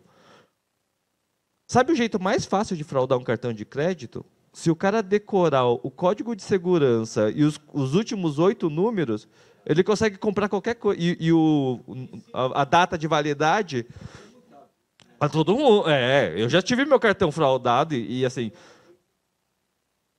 Sabe 1.69 1.91
o 1.91 1.95
jeito 1.95 2.17
mais 2.17 2.45
fácil 2.45 2.77
de 2.77 2.85
fraudar 2.85 3.17
um 3.17 3.23
cartão 3.23 3.51
de 3.51 3.65
crédito? 3.65 4.25
Se 4.53 4.71
o 4.71 4.75
cara 4.75 5.03
decorar 5.03 5.65
o 5.65 5.91
código 5.91 6.33
de 6.33 6.43
segurança 6.43 7.29
e 7.29 7.43
os, 7.43 7.59
os 7.73 7.93
últimos 7.93 8.39
oito 8.39 8.69
números, 8.69 9.27
ele 9.65 9.83
consegue 9.83 10.17
comprar 10.17 10.47
qualquer 10.47 10.75
coisa. 10.75 11.01
E, 11.01 11.17
e 11.19 11.33
o, 11.33 11.81
a, 12.33 12.61
a, 12.61 12.63
data 12.63 12.97
de 12.97 13.05
validade. 13.05 13.85
A 15.19 15.29
todo 15.29 15.55
mundo. 15.55 15.89
É, 15.89 16.33
eu 16.35 16.49
já 16.49 16.61
tive 16.61 16.85
meu 16.85 16.99
cartão 16.99 17.31
fraudado 17.31 17.93
e, 17.93 18.21
e 18.21 18.25
assim. 18.25 18.51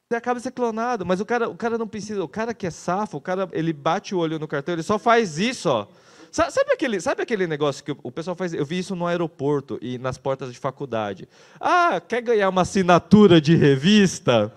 Você 0.08 0.16
acaba 0.16 0.38
sendo 0.38 0.52
clonado, 0.52 1.04
mas 1.04 1.20
o 1.20 1.26
cara, 1.26 1.48
o 1.48 1.56
cara 1.56 1.76
não 1.76 1.88
precisa. 1.88 2.22
O 2.22 2.28
cara 2.28 2.54
que 2.54 2.66
é 2.66 2.70
safo, 2.70 3.16
o 3.16 3.20
cara 3.20 3.48
ele 3.52 3.72
bate 3.72 4.14
o 4.14 4.18
olho 4.18 4.38
no 4.38 4.46
cartão, 4.46 4.74
ele 4.74 4.82
só 4.82 4.98
faz 4.98 5.38
isso, 5.38 5.68
ó. 5.68 5.86
Sabe 6.30 6.72
aquele, 6.72 7.00
sabe 7.00 7.22
aquele 7.22 7.46
negócio 7.46 7.82
que 7.82 7.96
o 8.02 8.12
pessoal 8.12 8.36
faz? 8.36 8.52
Eu 8.52 8.64
vi 8.64 8.78
isso 8.78 8.94
no 8.94 9.06
aeroporto 9.06 9.78
e 9.80 9.96
nas 9.96 10.18
portas 10.18 10.52
de 10.52 10.58
faculdade. 10.58 11.26
Ah, 11.58 11.98
quer 11.98 12.20
ganhar 12.20 12.50
uma 12.50 12.60
assinatura 12.60 13.40
de 13.40 13.56
revista? 13.56 14.52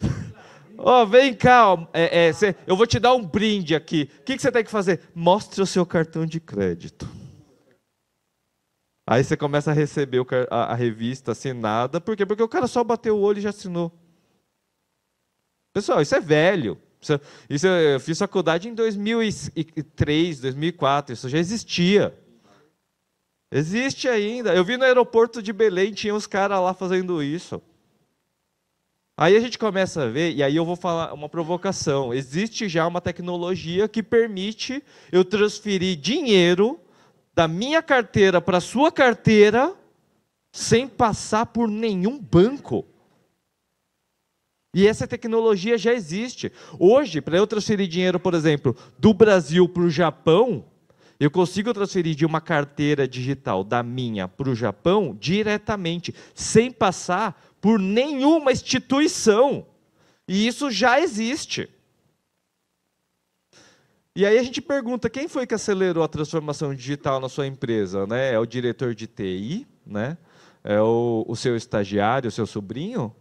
Ó, 0.76 1.02
oh, 1.02 1.06
vem 1.06 1.32
cá, 1.32 1.88
é, 1.94 2.26
é, 2.26 2.32
cê, 2.32 2.54
eu 2.66 2.76
vou 2.76 2.86
te 2.86 2.98
dar 2.98 3.14
um 3.14 3.24
brinde 3.24 3.74
aqui. 3.74 4.10
O 4.20 4.22
que 4.24 4.38
você 4.38 4.52
tem 4.52 4.62
que 4.62 4.70
fazer? 4.70 5.00
Mostre 5.14 5.62
o 5.62 5.66
seu 5.66 5.86
cartão 5.86 6.26
de 6.26 6.40
crédito. 6.40 7.08
Aí 9.06 9.22
você 9.22 9.36
começa 9.36 9.70
a 9.70 9.74
receber 9.74 10.24
a, 10.50 10.72
a, 10.72 10.74
revista 10.74 11.32
assinada. 11.32 12.00
Por 12.00 12.16
quê? 12.16 12.24
Porque 12.24 12.42
o 12.42 12.48
cara 12.48 12.66
só 12.66 12.82
bateu 12.82 13.16
o 13.16 13.20
olho 13.20 13.38
e 13.38 13.42
já 13.42 13.50
assinou. 13.50 13.92
Pessoal, 15.74 16.00
isso 16.00 16.14
é 16.14 16.20
velho. 16.20 16.80
Isso, 17.00 17.20
isso 17.50 17.66
eu 17.66 18.00
fiz 18.00 18.18
faculdade 18.18 18.68
em 18.68 18.74
2003, 18.74 20.40
2004. 20.40 21.12
Isso 21.12 21.28
já 21.28 21.38
existia. 21.38 22.18
Existe 23.52 24.08
ainda. 24.08 24.54
Eu 24.54 24.64
vi 24.64 24.78
no 24.78 24.84
aeroporto 24.84 25.42
de 25.42 25.52
Belém, 25.52 25.92
tinha 25.92 26.14
uns 26.14 26.26
caras 26.26 26.58
lá 26.60 26.72
fazendo 26.72 27.22
isso. 27.22 27.60
Aí 29.16 29.36
a 29.36 29.40
gente 29.40 29.58
começa 29.58 30.02
a 30.02 30.08
ver, 30.08 30.34
e 30.34 30.42
aí 30.42 30.56
eu 30.56 30.64
vou 30.64 30.74
falar 30.74 31.12
uma 31.12 31.28
provocação. 31.28 32.12
Existe 32.12 32.68
já 32.68 32.84
uma 32.86 33.00
tecnologia 33.00 33.86
que 33.86 34.02
permite 34.02 34.82
eu 35.12 35.24
transferir 35.24 35.96
dinheiro 35.96 36.80
da 37.34 37.48
minha 37.48 37.82
carteira 37.82 38.40
para 38.40 38.58
a 38.58 38.60
sua 38.60 38.92
carteira 38.92 39.74
sem 40.52 40.86
passar 40.86 41.46
por 41.46 41.68
nenhum 41.68 42.18
banco. 42.18 42.84
E 44.74 44.86
essa 44.86 45.06
tecnologia 45.06 45.76
já 45.78 45.92
existe. 45.92 46.52
Hoje, 46.78 47.20
para 47.20 47.36
eu 47.36 47.46
transferir 47.46 47.88
dinheiro, 47.88 48.18
por 48.18 48.34
exemplo, 48.34 48.76
do 48.98 49.14
Brasil 49.14 49.68
para 49.68 49.82
o 49.82 49.90
Japão, 49.90 50.64
eu 51.18 51.30
consigo 51.30 51.72
transferir 51.72 52.14
de 52.14 52.26
uma 52.26 52.40
carteira 52.40 53.06
digital 53.06 53.62
da 53.62 53.82
minha 53.82 54.26
para 54.26 54.50
o 54.50 54.54
Japão 54.54 55.16
diretamente, 55.18 56.14
sem 56.34 56.72
passar 56.72 57.40
por 57.60 57.78
nenhuma 57.78 58.52
instituição. 58.52 59.66
E 60.26 60.46
isso 60.46 60.70
já 60.70 61.00
existe. 61.00 61.68
E 64.16 64.24
aí 64.24 64.38
a 64.38 64.42
gente 64.42 64.62
pergunta, 64.62 65.10
quem 65.10 65.26
foi 65.26 65.44
que 65.44 65.54
acelerou 65.54 66.04
a 66.04 66.08
transformação 66.08 66.72
digital 66.72 67.18
na 67.18 67.28
sua 67.28 67.48
empresa? 67.48 68.06
Né? 68.06 68.32
É 68.32 68.38
o 68.38 68.46
diretor 68.46 68.94
de 68.94 69.08
TI? 69.08 69.66
Né? 69.84 70.16
É 70.62 70.80
o, 70.80 71.24
o 71.26 71.34
seu 71.34 71.56
estagiário, 71.56 72.28
o 72.28 72.30
seu 72.30 72.46
sobrinho? 72.46 73.14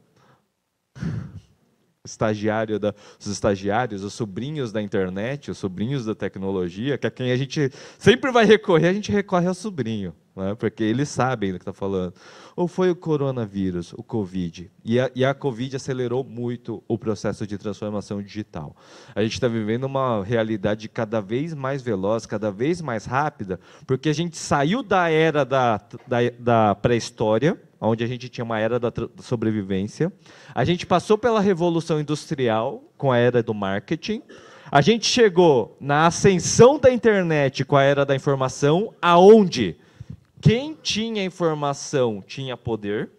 estagiário 2.06 2.80
da, 2.80 2.94
os 3.20 3.28
estagiários, 3.28 4.04
os 4.04 4.14
sobrinhos 4.14 4.72
da 4.72 4.82
internet, 4.82 5.50
os 5.50 5.58
sobrinhos 5.58 6.06
da 6.06 6.14
tecnologia, 6.14 6.98
que 6.98 7.08
é 7.08 7.10
quem 7.10 7.32
a 7.32 7.38
gente 7.38 7.72
sempre 7.98 8.30
vai 8.30 8.46
recorrer, 8.46 8.90
a 8.90 8.94
gente 8.94 9.12
recorre 9.12 9.48
ao 9.48 9.54
sobrinho 9.54 10.14
né? 10.36 10.56
porque 10.56 10.84
eles 10.84 11.10
sabem 11.10 11.52
do 11.52 11.60
que 11.60 11.62
está 11.62 11.74
falando. 11.74 12.14
Ou 12.56 12.68
foi 12.68 12.90
o 12.90 12.96
coronavírus, 12.96 13.94
o 13.94 14.04
Covid? 14.04 14.70
E 14.84 15.00
a, 15.00 15.10
e 15.16 15.26
a 15.26 15.34
Covid 15.34 15.76
acelerou 15.76 16.24
muito 16.24 16.84
o 16.88 16.98
processo 16.98 17.48
de 17.48 17.58
transformação 17.58 18.22
digital. 18.22 18.76
A 19.16 19.24
gente 19.24 19.34
está 19.34 19.48
vivendo 19.48 19.86
uma 19.86 20.24
realidade 20.24 20.88
cada 20.88 21.20
vez 21.20 21.54
mais 21.54 21.82
veloz, 21.82 22.26
cada 22.26 22.52
vez 22.52 22.82
mais 22.82 23.06
rápida, 23.06 23.60
porque 23.88 24.10
a 24.10 24.14
gente 24.14 24.38
saiu 24.38 24.84
da 24.84 25.10
era 25.10 25.44
da, 25.44 25.82
da, 26.08 26.18
da 26.40 26.76
pré-história, 26.76 27.60
onde 27.80 28.04
a 28.04 28.08
gente 28.08 28.30
tinha 28.30 28.46
uma 28.46 28.60
era 28.60 28.80
da 28.80 28.92
sobrevivência. 29.20 30.12
A 30.56 30.64
gente 30.64 30.86
passou 30.86 31.18
pela 31.18 31.42
revolução 31.42 32.00
industrial, 32.00 32.84
com 32.98 33.12
a 33.12 33.18
era 33.18 33.44
do 33.44 33.54
marketing. 33.54 34.22
A 34.72 34.82
gente 34.82 35.06
chegou 35.06 35.76
na 35.80 36.08
ascensão 36.08 36.80
da 36.80 36.92
internet 36.92 37.66
com 37.66 37.76
a 37.76 37.84
era 37.84 38.06
da 38.06 38.16
informação, 38.16 38.94
aonde 39.02 39.76
quem 40.44 40.76
tinha 40.76 41.24
informação 41.24 42.22
tinha 42.22 42.58
poder. 42.58 43.10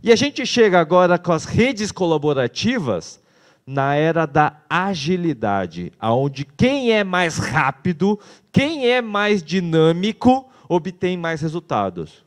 E 0.00 0.12
a 0.12 0.16
gente 0.16 0.46
chega 0.46 0.78
agora 0.78 1.18
com 1.18 1.32
as 1.32 1.44
redes 1.44 1.90
colaborativas 1.90 3.20
na 3.66 3.96
era 3.96 4.24
da 4.24 4.62
agilidade, 4.70 5.92
aonde 5.98 6.44
quem 6.44 6.92
é 6.92 7.02
mais 7.02 7.36
rápido, 7.36 8.18
quem 8.52 8.86
é 8.88 9.02
mais 9.02 9.42
dinâmico, 9.42 10.48
obtém 10.68 11.16
mais 11.16 11.40
resultados. 11.40 12.24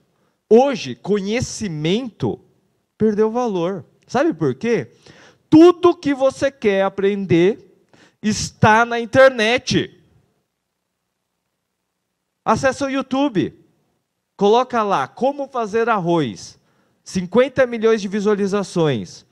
Hoje, 0.50 0.94
conhecimento 0.94 2.42
perdeu 2.98 3.32
valor. 3.32 3.86
Sabe 4.06 4.34
por 4.34 4.54
quê? 4.54 4.92
Tudo 5.50 5.96
que 5.96 6.14
você 6.14 6.52
quer 6.52 6.84
aprender 6.84 7.74
está 8.22 8.84
na 8.86 9.00
internet. 9.00 9.98
Acesse 12.44 12.84
o 12.84 12.90
YouTube. 12.90 13.61
Coloca 14.42 14.82
lá 14.82 15.08
como 15.08 15.48
fazer 15.48 15.88
arroz. 15.88 16.60
50 17.04 17.68
milhões 17.68 18.02
de 18.02 18.08
visualizações. 18.08 19.24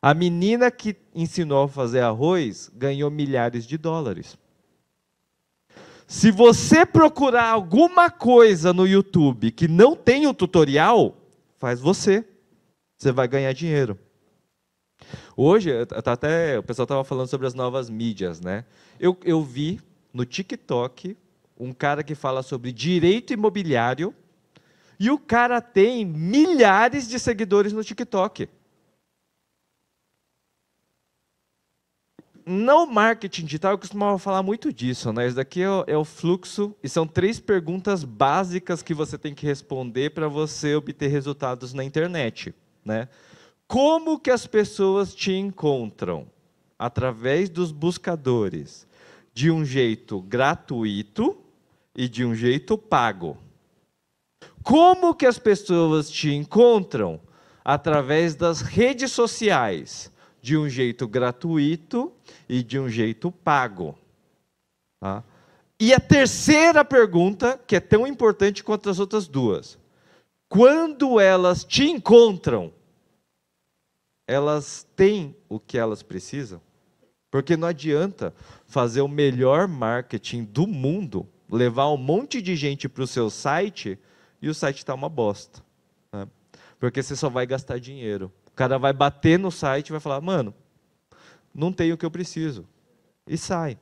A 0.00 0.14
menina 0.14 0.70
que 0.70 0.96
ensinou 1.14 1.64
a 1.64 1.68
fazer 1.68 2.00
arroz 2.00 2.70
ganhou 2.74 3.10
milhares 3.10 3.66
de 3.66 3.76
dólares. 3.76 4.38
Se 6.06 6.30
você 6.30 6.86
procurar 6.86 7.50
alguma 7.50 8.10
coisa 8.10 8.72
no 8.72 8.86
YouTube 8.86 9.50
que 9.50 9.68
não 9.68 9.94
tem 9.94 10.26
o 10.26 10.32
tutorial, 10.32 11.14
faz 11.58 11.78
você. 11.78 12.26
Você 12.96 13.12
vai 13.12 13.28
ganhar 13.28 13.52
dinheiro. 13.52 13.98
Hoje, 15.36 15.84
tá 15.84 16.12
até, 16.14 16.58
o 16.58 16.62
pessoal 16.62 16.84
estava 16.84 17.04
falando 17.04 17.28
sobre 17.28 17.46
as 17.46 17.52
novas 17.52 17.90
mídias, 17.90 18.40
né? 18.40 18.64
Eu, 18.98 19.14
eu 19.24 19.42
vi 19.42 19.78
no 20.10 20.24
TikTok 20.24 21.18
um 21.60 21.70
cara 21.70 22.02
que 22.02 22.14
fala 22.14 22.42
sobre 22.42 22.72
direito 22.72 23.30
imobiliário 23.30 24.14
e 24.98 25.10
o 25.10 25.18
cara 25.18 25.60
tem 25.60 26.04
milhares 26.04 27.08
de 27.08 27.18
seguidores 27.18 27.72
no 27.72 27.84
TikTok. 27.84 28.48
no 32.46 32.86
marketing 32.86 33.44
digital 33.44 33.72
eu 33.72 33.78
costumava 33.78 34.18
falar 34.18 34.42
muito 34.42 34.72
disso, 34.72 35.12
né? 35.12 35.26
Isso 35.26 35.36
daqui 35.36 35.62
é 35.62 35.70
o, 35.70 35.84
é 35.86 35.96
o, 35.96 36.04
fluxo 36.04 36.74
e 36.82 36.88
são 36.88 37.06
três 37.06 37.40
perguntas 37.40 38.04
básicas 38.04 38.82
que 38.82 38.92
você 38.92 39.16
tem 39.16 39.34
que 39.34 39.46
responder 39.46 40.10
para 40.10 40.28
você 40.28 40.74
obter 40.74 41.08
resultados 41.08 41.72
na 41.72 41.82
internet, 41.82 42.54
né? 42.84 43.08
Como 43.66 44.18
que 44.18 44.30
as 44.30 44.46
pessoas 44.46 45.14
te 45.14 45.32
encontram? 45.32 46.26
Através 46.78 47.48
dos 47.48 47.72
buscadores, 47.72 48.86
de 49.32 49.50
um 49.50 49.64
jeito 49.64 50.20
gratuito 50.20 51.38
e 51.96 52.08
de 52.08 52.24
um 52.24 52.34
jeito 52.34 52.76
pago. 52.76 53.38
Como 54.62 55.14
que 55.14 55.26
as 55.26 55.38
pessoas 55.38 56.10
te 56.10 56.32
encontram? 56.32 57.20
Através 57.64 58.34
das 58.34 58.60
redes 58.60 59.12
sociais 59.12 60.12
de 60.42 60.56
um 60.56 60.68
jeito 60.68 61.08
gratuito 61.08 62.12
e 62.46 62.62
de 62.62 62.78
um 62.78 62.88
jeito 62.88 63.30
pago. 63.30 63.98
Tá? 65.00 65.24
E 65.80 65.92
a 65.92 65.98
terceira 65.98 66.84
pergunta, 66.84 67.58
que 67.66 67.76
é 67.76 67.80
tão 67.80 68.06
importante 68.06 68.62
quanto 68.62 68.90
as 68.90 68.98
outras 68.98 69.26
duas: 69.26 69.78
quando 70.48 71.18
elas 71.18 71.64
te 71.64 71.84
encontram, 71.84 72.72
elas 74.26 74.86
têm 74.94 75.34
o 75.48 75.58
que 75.58 75.78
elas 75.78 76.02
precisam? 76.02 76.60
Porque 77.30 77.56
não 77.56 77.68
adianta 77.68 78.32
fazer 78.66 79.00
o 79.00 79.08
melhor 79.08 79.66
marketing 79.66 80.44
do 80.44 80.66
mundo, 80.66 81.26
levar 81.50 81.90
um 81.90 81.96
monte 81.96 82.40
de 82.40 82.54
gente 82.54 82.88
para 82.88 83.02
o 83.02 83.06
seu 83.06 83.28
site 83.28 83.98
e 84.44 84.48
o 84.50 84.54
site 84.54 84.76
está 84.76 84.92
uma 84.92 85.08
bosta. 85.08 85.62
Né? 86.12 86.28
Porque 86.78 87.02
você 87.02 87.16
só 87.16 87.30
vai 87.30 87.46
gastar 87.46 87.80
dinheiro. 87.80 88.30
O 88.46 88.50
cara 88.50 88.78
vai 88.78 88.92
bater 88.92 89.38
no 89.38 89.50
site 89.50 89.88
e 89.88 89.92
vai 89.92 90.00
falar: 90.00 90.20
mano, 90.20 90.54
não 91.54 91.72
tenho 91.72 91.94
o 91.94 91.98
que 91.98 92.04
eu 92.04 92.10
preciso. 92.10 92.68
E 93.26 93.38
sai. 93.38 93.78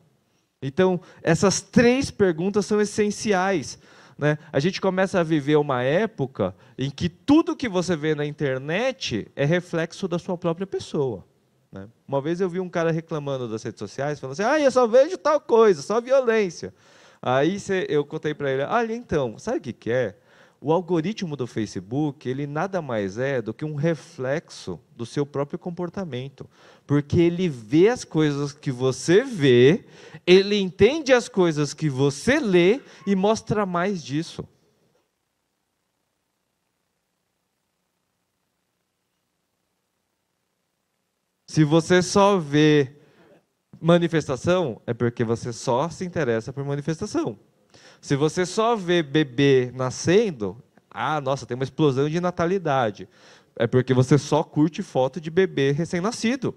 Então, 0.62 1.00
essas 1.21 1.61
três 1.61 2.12
perguntas 2.12 2.64
são 2.64 2.81
essenciais. 2.81 3.76
Né? 4.16 4.38
A 4.52 4.61
gente 4.61 4.81
começa 4.81 5.19
a 5.19 5.25
viver 5.25 5.57
uma 5.57 5.83
época 5.83 6.54
em 6.78 6.88
que 6.88 7.09
tudo 7.09 7.57
que 7.57 7.69
você 7.69 7.97
vê 7.97 8.14
na 8.14 8.25
internet 8.25 9.26
é 9.35 9.45
reflexo 9.45 10.07
da 10.07 10.16
sua 10.16 10.38
própria 10.38 10.66
pessoa. 10.66 11.26
Né? 11.73 11.88
Uma 12.07 12.21
vez 12.21 12.40
eu 12.40 12.49
vi 12.49 12.61
um 12.61 12.69
cara 12.69 12.92
reclamando 12.92 13.49
das 13.49 13.64
redes 13.64 13.81
sociais, 13.81 14.21
falando 14.21 14.35
assim: 14.35 14.45
ah, 14.45 14.61
eu 14.61 14.71
só 14.71 14.87
vejo 14.87 15.19
tal 15.19 15.40
coisa, 15.40 15.83
só 15.83 16.00
violência. 16.00 16.73
Aí 17.21 17.57
eu 17.88 18.04
contei 18.04 18.33
para 18.33 18.49
ele: 18.49 18.62
olha, 18.62 18.95
então, 18.95 19.37
sabe 19.40 19.59
o 19.59 19.61
que, 19.61 19.73
que 19.73 19.90
é? 19.90 20.21
O 20.64 20.73
algoritmo 20.73 21.35
do 21.35 21.45
Facebook, 21.45 22.28
ele 22.28 22.47
nada 22.47 22.81
mais 22.81 23.19
é 23.19 23.42
do 23.42 23.52
que 23.52 23.64
um 23.64 23.75
reflexo 23.75 24.78
do 24.97 25.04
seu 25.04 25.26
próprio 25.26 25.59
comportamento, 25.59 26.49
porque 26.87 27.21
ele 27.21 27.49
vê 27.49 27.88
as 27.88 28.04
coisas 28.04 28.52
que 28.52 28.71
você 28.71 29.25
vê, 29.25 29.85
ele 30.25 30.57
entende 30.61 31.12
as 31.12 31.28
coisas 31.28 31.75
que 31.75 31.90
você 31.90 32.38
lê 32.38 32.81
e 33.04 33.16
mostra 33.16 33.66
mais 33.66 34.04
disso. 34.04 34.47
Se 41.48 41.64
você 41.64 42.01
só 42.01 42.38
vê 42.38 42.96
manifestação, 43.81 44.81
é 44.87 44.94
porque 44.94 45.25
você 45.25 45.53
só 45.53 45.90
se 45.90 46.05
interessa 46.05 46.53
por 46.53 46.64
manifestação. 46.64 47.37
Se 48.02 48.16
você 48.16 48.44
só 48.44 48.74
vê 48.74 49.00
bebê 49.00 49.70
nascendo, 49.72 50.60
ah, 50.90 51.20
nossa, 51.20 51.46
tem 51.46 51.54
uma 51.54 51.62
explosão 51.62 52.10
de 52.10 52.20
natalidade. 52.20 53.08
É 53.54 53.68
porque 53.68 53.94
você 53.94 54.18
só 54.18 54.42
curte 54.42 54.82
foto 54.82 55.20
de 55.20 55.30
bebê 55.30 55.70
recém-nascido. 55.70 56.52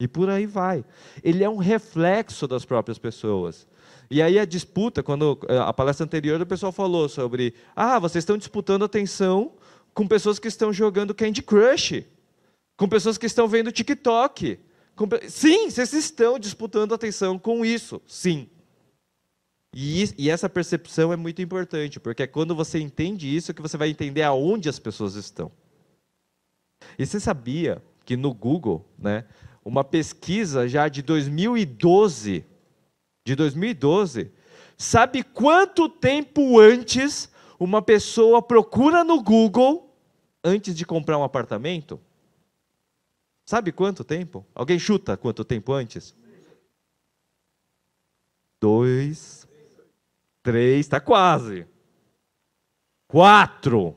E 0.00 0.08
por 0.08 0.30
aí 0.30 0.46
vai. 0.46 0.86
Ele 1.22 1.44
é 1.44 1.48
um 1.48 1.58
reflexo 1.58 2.48
das 2.48 2.64
próprias 2.64 2.98
pessoas. 2.98 3.68
E 4.10 4.22
aí 4.22 4.38
a 4.38 4.46
disputa, 4.46 5.02
quando 5.02 5.38
eh, 5.48 5.58
a 5.58 5.72
palestra 5.72 6.06
anterior 6.06 6.40
o 6.40 6.46
pessoal 6.46 6.72
falou 6.72 7.06
sobre, 7.06 7.54
ah, 7.76 7.98
vocês 7.98 8.22
estão 8.22 8.38
disputando 8.38 8.86
atenção 8.86 9.52
com 9.92 10.08
pessoas 10.08 10.38
que 10.38 10.48
estão 10.48 10.72
jogando 10.72 11.14
Candy 11.14 11.42
Crush, 11.42 12.06
com 12.74 12.88
pessoas 12.88 13.18
que 13.18 13.26
estão 13.26 13.46
vendo 13.46 13.70
TikTok. 13.70 14.58
Com... 14.96 15.06
Sim, 15.28 15.68
vocês 15.68 15.92
estão 15.92 16.38
disputando 16.38 16.94
atenção 16.94 17.38
com 17.38 17.64
isso, 17.66 18.00
sim. 18.06 18.48
E, 19.76 20.04
e, 20.16 20.30
essa 20.30 20.48
percepção 20.48 21.12
é 21.12 21.16
muito 21.16 21.42
importante, 21.42 21.98
porque 21.98 22.22
é 22.22 22.26
quando 22.28 22.54
você 22.54 22.78
entende 22.78 23.34
isso 23.34 23.52
que 23.52 23.60
você 23.60 23.76
vai 23.76 23.88
entender 23.88 24.22
aonde 24.22 24.68
as 24.68 24.78
pessoas 24.78 25.16
estão. 25.16 25.50
E 26.96 27.04
você 27.04 27.18
sabia 27.18 27.82
que 28.04 28.16
no 28.16 28.32
Google, 28.32 28.86
né, 28.96 29.24
uma 29.64 29.82
pesquisa 29.82 30.68
já 30.68 30.86
de 30.86 31.02
2012, 31.02 32.44
de 33.24 33.34
2012, 33.34 34.30
sabe 34.78 35.24
quanto 35.24 35.88
tempo 35.88 36.60
antes 36.60 37.28
uma 37.58 37.82
pessoa 37.82 38.40
procura 38.40 39.02
no 39.02 39.20
Google 39.20 39.92
antes 40.44 40.76
de 40.76 40.86
comprar 40.86 41.18
um 41.18 41.24
apartamento? 41.24 42.00
Sabe 43.44 43.72
quanto 43.72 44.04
tempo? 44.04 44.46
Alguém 44.54 44.78
chuta 44.78 45.16
quanto 45.16 45.44
tempo 45.44 45.72
antes? 45.72 46.14
Dois 48.60 49.43
Três, 50.44 50.80
está 50.80 51.00
quase. 51.00 51.66
Quatro. 53.08 53.96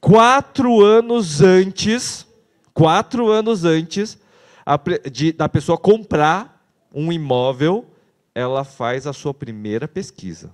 Quatro 0.00 0.82
anos 0.82 1.40
antes, 1.40 2.26
quatro 2.74 3.30
anos 3.30 3.64
antes 3.64 4.18
a, 4.66 4.76
de, 5.10 5.32
da 5.32 5.48
pessoa 5.48 5.78
comprar 5.78 6.60
um 6.92 7.12
imóvel, 7.12 7.86
ela 8.34 8.64
faz 8.64 9.06
a 9.06 9.12
sua 9.12 9.32
primeira 9.32 9.86
pesquisa. 9.86 10.52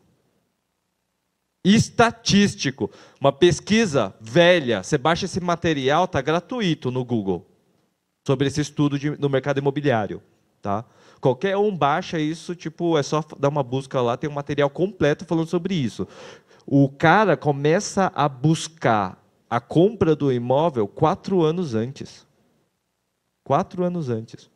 Estatístico. 1.65 2.91
Uma 3.19 3.33
pesquisa 3.33 4.15
velha. 4.21 4.83
Você 4.83 4.99
baixa 4.99 5.25
esse 5.25 5.41
material, 5.41 6.05
está 6.05 6.21
gratuito 6.21 6.91
no 6.91 7.05
Google. 7.07 7.47
Sobre 8.27 8.49
esse 8.49 8.61
estudo 8.61 8.99
de, 8.99 9.19
no 9.19 9.31
mercado 9.31 9.59
imobiliário. 9.59 10.23
Tá? 10.63 10.85
Qualquer 11.21 11.57
um 11.57 11.75
baixa 11.75 12.19
isso, 12.19 12.55
tipo, 12.55 12.97
é 12.97 13.03
só 13.03 13.23
dar 13.39 13.49
uma 13.49 13.63
busca 13.63 14.01
lá, 14.01 14.17
tem 14.17 14.29
um 14.29 14.33
material 14.33 14.71
completo 14.71 15.25
falando 15.25 15.49
sobre 15.49 15.75
isso. 15.75 16.07
O 16.67 16.89
cara 16.89 17.37
começa 17.37 18.13
a 18.15 18.29
buscar 18.29 19.23
a 19.49 19.61
compra 19.61 20.15
do 20.15 20.33
imóvel 20.33 20.87
quatro 20.87 21.43
anos 21.43 21.75
antes. 21.75 22.27
Quatro 23.45 23.83
anos 23.83 24.09
antes. 24.09 24.49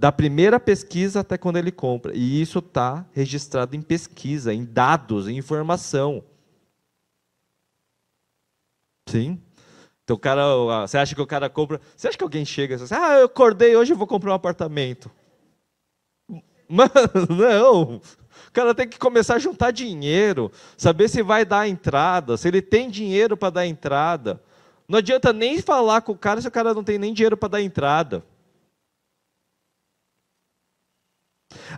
Da 0.00 0.12
primeira 0.12 0.60
pesquisa 0.60 1.20
até 1.20 1.36
quando 1.36 1.56
ele 1.56 1.72
compra. 1.72 2.14
E 2.14 2.40
isso 2.40 2.60
está 2.60 3.04
registrado 3.12 3.74
em 3.74 3.82
pesquisa, 3.82 4.54
em 4.54 4.64
dados, 4.64 5.26
em 5.26 5.36
informação. 5.36 6.22
Sim. 9.08 9.42
Então 10.04 10.16
o 10.16 10.18
cara, 10.18 10.42
você 10.86 10.96
acha 10.96 11.14
que 11.14 11.20
o 11.20 11.26
cara 11.26 11.50
compra. 11.50 11.80
Você 11.96 12.08
acha 12.08 12.16
que 12.16 12.24
alguém 12.24 12.44
chega 12.44 12.74
e 12.74 12.76
diz 12.76 12.90
assim, 12.90 13.02
ah, 13.02 13.18
eu 13.18 13.26
acordei 13.26 13.74
hoje, 13.74 13.92
eu 13.92 13.96
vou 13.96 14.06
comprar 14.06 14.30
um 14.30 14.34
apartamento. 14.34 15.10
Mano, 16.68 16.90
não. 17.30 17.82
O 17.96 18.52
cara 18.52 18.74
tem 18.74 18.88
que 18.88 18.98
começar 18.98 19.36
a 19.36 19.38
juntar 19.38 19.70
dinheiro, 19.70 20.50
saber 20.76 21.08
se 21.08 21.22
vai 21.22 21.44
dar 21.44 21.68
entrada, 21.68 22.36
se 22.36 22.48
ele 22.48 22.62
tem 22.62 22.90
dinheiro 22.90 23.36
para 23.36 23.50
dar 23.50 23.66
entrada. 23.66 24.42
Não 24.88 24.98
adianta 24.98 25.32
nem 25.32 25.60
falar 25.60 26.00
com 26.00 26.12
o 26.12 26.18
cara 26.18 26.40
se 26.40 26.48
o 26.48 26.50
cara 26.50 26.72
não 26.72 26.82
tem 26.82 26.98
nem 26.98 27.12
dinheiro 27.12 27.36
para 27.36 27.50
dar 27.50 27.62
entrada. 27.62 28.24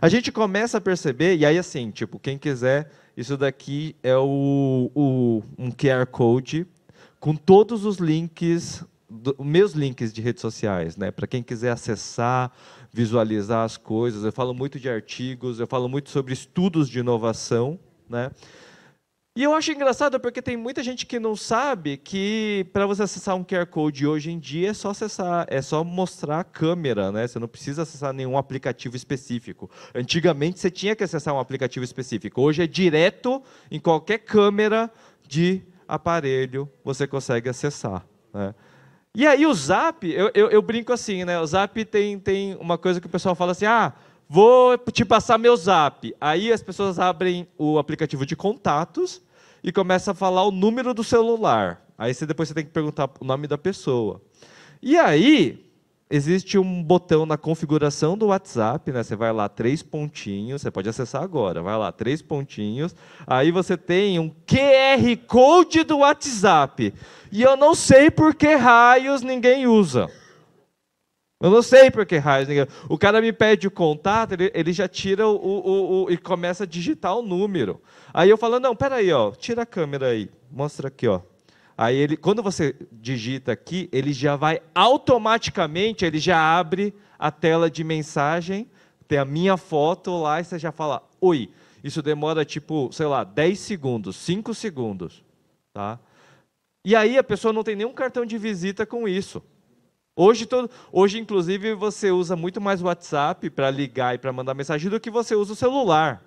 A 0.01 0.09
gente 0.09 0.31
começa 0.31 0.77
a 0.77 0.81
perceber, 0.81 1.35
e 1.37 1.45
aí 1.45 1.57
assim, 1.57 1.91
tipo, 1.91 2.19
quem 2.19 2.37
quiser, 2.37 2.91
isso 3.15 3.37
daqui 3.37 3.95
é 4.01 4.15
o, 4.15 4.91
o 4.93 5.43
um 5.57 5.71
QR 5.71 6.05
Code 6.07 6.67
com 7.19 7.35
todos 7.35 7.85
os 7.85 7.97
links, 7.97 8.83
do, 9.09 9.35
meus 9.39 9.73
links 9.73 10.11
de 10.11 10.21
redes 10.21 10.41
sociais, 10.41 10.97
né? 10.97 11.11
Para 11.11 11.27
quem 11.27 11.43
quiser 11.43 11.71
acessar, 11.71 12.51
visualizar 12.91 13.63
as 13.63 13.77
coisas. 13.77 14.23
Eu 14.23 14.31
falo 14.31 14.53
muito 14.53 14.79
de 14.79 14.89
artigos, 14.89 15.59
eu 15.59 15.67
falo 15.67 15.87
muito 15.87 16.09
sobre 16.09 16.33
estudos 16.33 16.89
de 16.89 16.99
inovação, 16.99 17.79
né? 18.09 18.31
E 19.33 19.43
eu 19.43 19.53
acho 19.53 19.71
engraçado 19.71 20.19
porque 20.19 20.41
tem 20.41 20.57
muita 20.57 20.83
gente 20.83 21.05
que 21.05 21.17
não 21.17 21.37
sabe 21.37 21.95
que 21.95 22.67
para 22.73 22.85
você 22.85 23.03
acessar 23.03 23.33
um 23.33 23.45
QR 23.45 23.65
Code 23.65 24.05
hoje 24.05 24.29
em 24.29 24.37
dia 24.37 24.71
é 24.71 24.73
só 24.73 24.89
acessar, 24.89 25.45
é 25.49 25.61
só 25.61 25.85
mostrar 25.85 26.41
a 26.41 26.43
câmera, 26.43 27.13
né? 27.13 27.25
Você 27.25 27.39
não 27.39 27.47
precisa 27.47 27.83
acessar 27.83 28.11
nenhum 28.11 28.37
aplicativo 28.37 28.93
específico. 28.93 29.71
Antigamente 29.95 30.59
você 30.59 30.69
tinha 30.69 30.97
que 30.97 31.03
acessar 31.05 31.33
um 31.33 31.39
aplicativo 31.39 31.85
específico. 31.85 32.41
Hoje 32.41 32.63
é 32.63 32.67
direto 32.67 33.41
em 33.71 33.79
qualquer 33.79 34.17
câmera 34.17 34.91
de 35.25 35.61
aparelho 35.87 36.69
você 36.83 37.07
consegue 37.07 37.47
acessar. 37.47 38.05
Né? 38.33 38.53
E 39.13 39.27
aí 39.27 39.45
o 39.45 39.53
Zap, 39.53 40.09
eu, 40.09 40.31
eu, 40.33 40.49
eu, 40.49 40.61
brinco 40.61 40.93
assim, 40.93 41.25
né? 41.25 41.39
O 41.39 41.45
Zap 41.45 41.83
tem, 41.83 42.17
tem 42.17 42.55
uma 42.55 42.77
coisa 42.77 43.01
que 43.01 43.07
o 43.07 43.09
pessoal 43.09 43.35
fala 43.35 43.51
assim, 43.51 43.65
ah, 43.65 43.93
vou 44.27 44.77
te 44.77 45.03
passar 45.03 45.37
meu 45.37 45.55
Zap. 45.57 46.15
Aí 46.19 46.51
as 46.51 46.63
pessoas 46.63 46.97
abrem 46.97 47.45
o 47.57 47.77
aplicativo 47.77 48.25
de 48.25 48.37
contatos 48.37 49.21
e 49.61 49.69
começam 49.69 50.13
a 50.13 50.15
falar 50.15 50.45
o 50.45 50.51
número 50.51 50.93
do 50.93 51.03
celular. 51.03 51.85
Aí 51.97 52.13
você, 52.13 52.25
depois 52.25 52.47
você 52.47 52.55
tem 52.55 52.63
que 52.63 52.71
perguntar 52.71 53.09
o 53.19 53.25
nome 53.25 53.47
da 53.47 53.57
pessoa. 53.57 54.21
E 54.81 54.97
aí, 54.97 55.63
existe 56.11 56.57
um 56.57 56.83
botão 56.83 57.25
na 57.25 57.37
configuração 57.37 58.17
do 58.17 58.27
WhatsApp, 58.27 58.91
né? 58.91 59.01
Você 59.01 59.15
vai 59.15 59.31
lá, 59.31 59.47
três 59.47 59.81
pontinhos, 59.81 60.61
você 60.61 60.69
pode 60.69 60.89
acessar 60.89 61.23
agora, 61.23 61.61
vai 61.61 61.77
lá, 61.77 61.91
três 61.91 62.21
pontinhos. 62.21 62.93
Aí 63.25 63.49
você 63.49 63.77
tem 63.77 64.19
um 64.19 64.29
QR 64.45 65.17
Code 65.25 65.83
do 65.83 65.99
WhatsApp. 65.99 66.93
E 67.31 67.41
eu 67.41 67.55
não 67.55 67.73
sei 67.73 68.11
por 68.11 68.35
que 68.35 68.53
raios 68.55 69.21
ninguém 69.21 69.65
usa. 69.65 70.09
Eu 71.39 71.49
não 71.49 71.61
sei 71.63 71.89
por 71.89 72.05
que 72.05 72.17
raios 72.17 72.47
ninguém 72.47 72.67
O 72.87 72.97
cara 72.97 73.19
me 73.19 73.33
pede 73.33 73.65
o 73.65 73.71
contato, 73.71 74.33
ele, 74.33 74.51
ele 74.53 74.73
já 74.73 74.87
tira 74.87 75.27
o, 75.27 75.35
o, 75.35 76.03
o, 76.03 76.11
e 76.11 76.17
começa 76.17 76.65
a 76.65 76.67
digitar 76.67 77.17
o 77.17 77.21
número. 77.21 77.81
Aí 78.13 78.29
eu 78.29 78.37
falo, 78.37 78.59
não, 78.59 78.75
peraí, 78.75 79.11
ó, 79.11 79.31
tira 79.31 79.63
a 79.63 79.65
câmera 79.65 80.07
aí, 80.07 80.29
mostra 80.51 80.89
aqui, 80.89 81.07
ó. 81.07 81.21
Aí 81.81 81.97
ele, 81.97 82.15
quando 82.15 82.43
você 82.43 82.75
digita 82.91 83.51
aqui, 83.51 83.89
ele 83.91 84.13
já 84.13 84.35
vai 84.35 84.61
automaticamente, 84.75 86.05
ele 86.05 86.19
já 86.19 86.37
abre 86.37 86.93
a 87.17 87.31
tela 87.31 87.71
de 87.71 87.83
mensagem, 87.83 88.69
tem 89.07 89.17
a 89.17 89.25
minha 89.25 89.57
foto 89.57 90.15
lá 90.21 90.39
e 90.39 90.43
você 90.43 90.59
já 90.59 90.71
fala: 90.71 91.01
"Oi". 91.19 91.49
Isso 91.83 92.03
demora 92.03 92.45
tipo, 92.45 92.91
sei 92.91 93.07
lá, 93.07 93.23
10 93.23 93.57
segundos, 93.57 94.15
5 94.17 94.53
segundos, 94.53 95.23
tá? 95.73 95.99
E 96.85 96.95
aí 96.95 97.17
a 97.17 97.23
pessoa 97.23 97.51
não 97.51 97.63
tem 97.63 97.75
nenhum 97.75 97.93
cartão 97.93 98.27
de 98.27 98.37
visita 98.37 98.85
com 98.85 99.07
isso. 99.07 99.41
Hoje, 100.15 100.45
todo, 100.45 100.69
hoje 100.91 101.17
inclusive, 101.17 101.73
você 101.73 102.11
usa 102.11 102.35
muito 102.35 102.61
mais 102.61 102.79
WhatsApp 102.83 103.49
para 103.49 103.71
ligar 103.71 104.13
e 104.13 104.19
para 104.19 104.31
mandar 104.31 104.53
mensagem 104.53 104.87
do 104.87 104.99
que 104.99 105.09
você 105.09 105.33
usa 105.33 105.53
o 105.53 105.55
celular. 105.55 106.23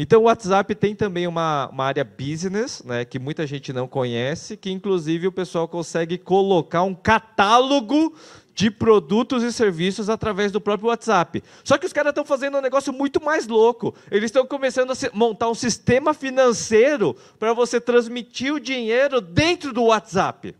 Então 0.00 0.20
o 0.20 0.24
WhatsApp 0.26 0.76
tem 0.76 0.94
também 0.94 1.26
uma, 1.26 1.68
uma 1.72 1.84
área 1.84 2.04
business, 2.04 2.84
né, 2.84 3.04
que 3.04 3.18
muita 3.18 3.44
gente 3.48 3.72
não 3.72 3.88
conhece, 3.88 4.56
que 4.56 4.70
inclusive 4.70 5.26
o 5.26 5.32
pessoal 5.32 5.66
consegue 5.66 6.16
colocar 6.16 6.84
um 6.84 6.94
catálogo 6.94 8.14
de 8.54 8.70
produtos 8.70 9.42
e 9.42 9.52
serviços 9.52 10.08
através 10.08 10.52
do 10.52 10.60
próprio 10.60 10.88
WhatsApp. 10.90 11.42
Só 11.64 11.76
que 11.76 11.84
os 11.84 11.92
caras 11.92 12.10
estão 12.10 12.24
fazendo 12.24 12.58
um 12.58 12.60
negócio 12.60 12.92
muito 12.92 13.20
mais 13.20 13.48
louco. 13.48 13.92
Eles 14.08 14.26
estão 14.26 14.46
começando 14.46 14.92
a 14.92 14.94
montar 15.12 15.50
um 15.50 15.54
sistema 15.54 16.14
financeiro 16.14 17.16
para 17.36 17.52
você 17.52 17.80
transmitir 17.80 18.54
o 18.54 18.60
dinheiro 18.60 19.20
dentro 19.20 19.72
do 19.72 19.82
WhatsApp. 19.82 20.54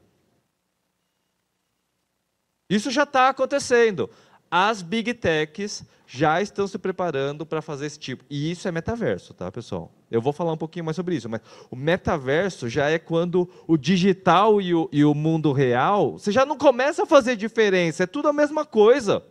Isso 2.68 2.90
já 2.90 3.04
está 3.04 3.28
acontecendo. 3.28 4.10
As 4.50 4.82
big 4.82 5.12
techs 5.14 5.84
já 6.06 6.40
estão 6.40 6.66
se 6.66 6.78
preparando 6.78 7.44
para 7.44 7.60
fazer 7.60 7.86
esse 7.86 7.98
tipo. 7.98 8.24
E 8.30 8.50
isso 8.50 8.66
é 8.66 8.72
metaverso, 8.72 9.34
tá, 9.34 9.52
pessoal? 9.52 9.92
Eu 10.10 10.22
vou 10.22 10.32
falar 10.32 10.52
um 10.52 10.56
pouquinho 10.56 10.86
mais 10.86 10.96
sobre 10.96 11.14
isso, 11.14 11.28
mas 11.28 11.42
o 11.70 11.76
metaverso 11.76 12.68
já 12.68 12.88
é 12.88 12.98
quando 12.98 13.48
o 13.66 13.76
digital 13.76 14.60
e 14.60 14.74
o, 14.74 14.88
e 14.90 15.04
o 15.04 15.14
mundo 15.14 15.52
real, 15.52 16.12
você 16.12 16.32
já 16.32 16.46
não 16.46 16.56
começa 16.56 17.02
a 17.02 17.06
fazer 17.06 17.36
diferença, 17.36 18.04
é 18.04 18.06
tudo 18.06 18.28
a 18.28 18.32
mesma 18.32 18.64
coisa. 18.64 19.22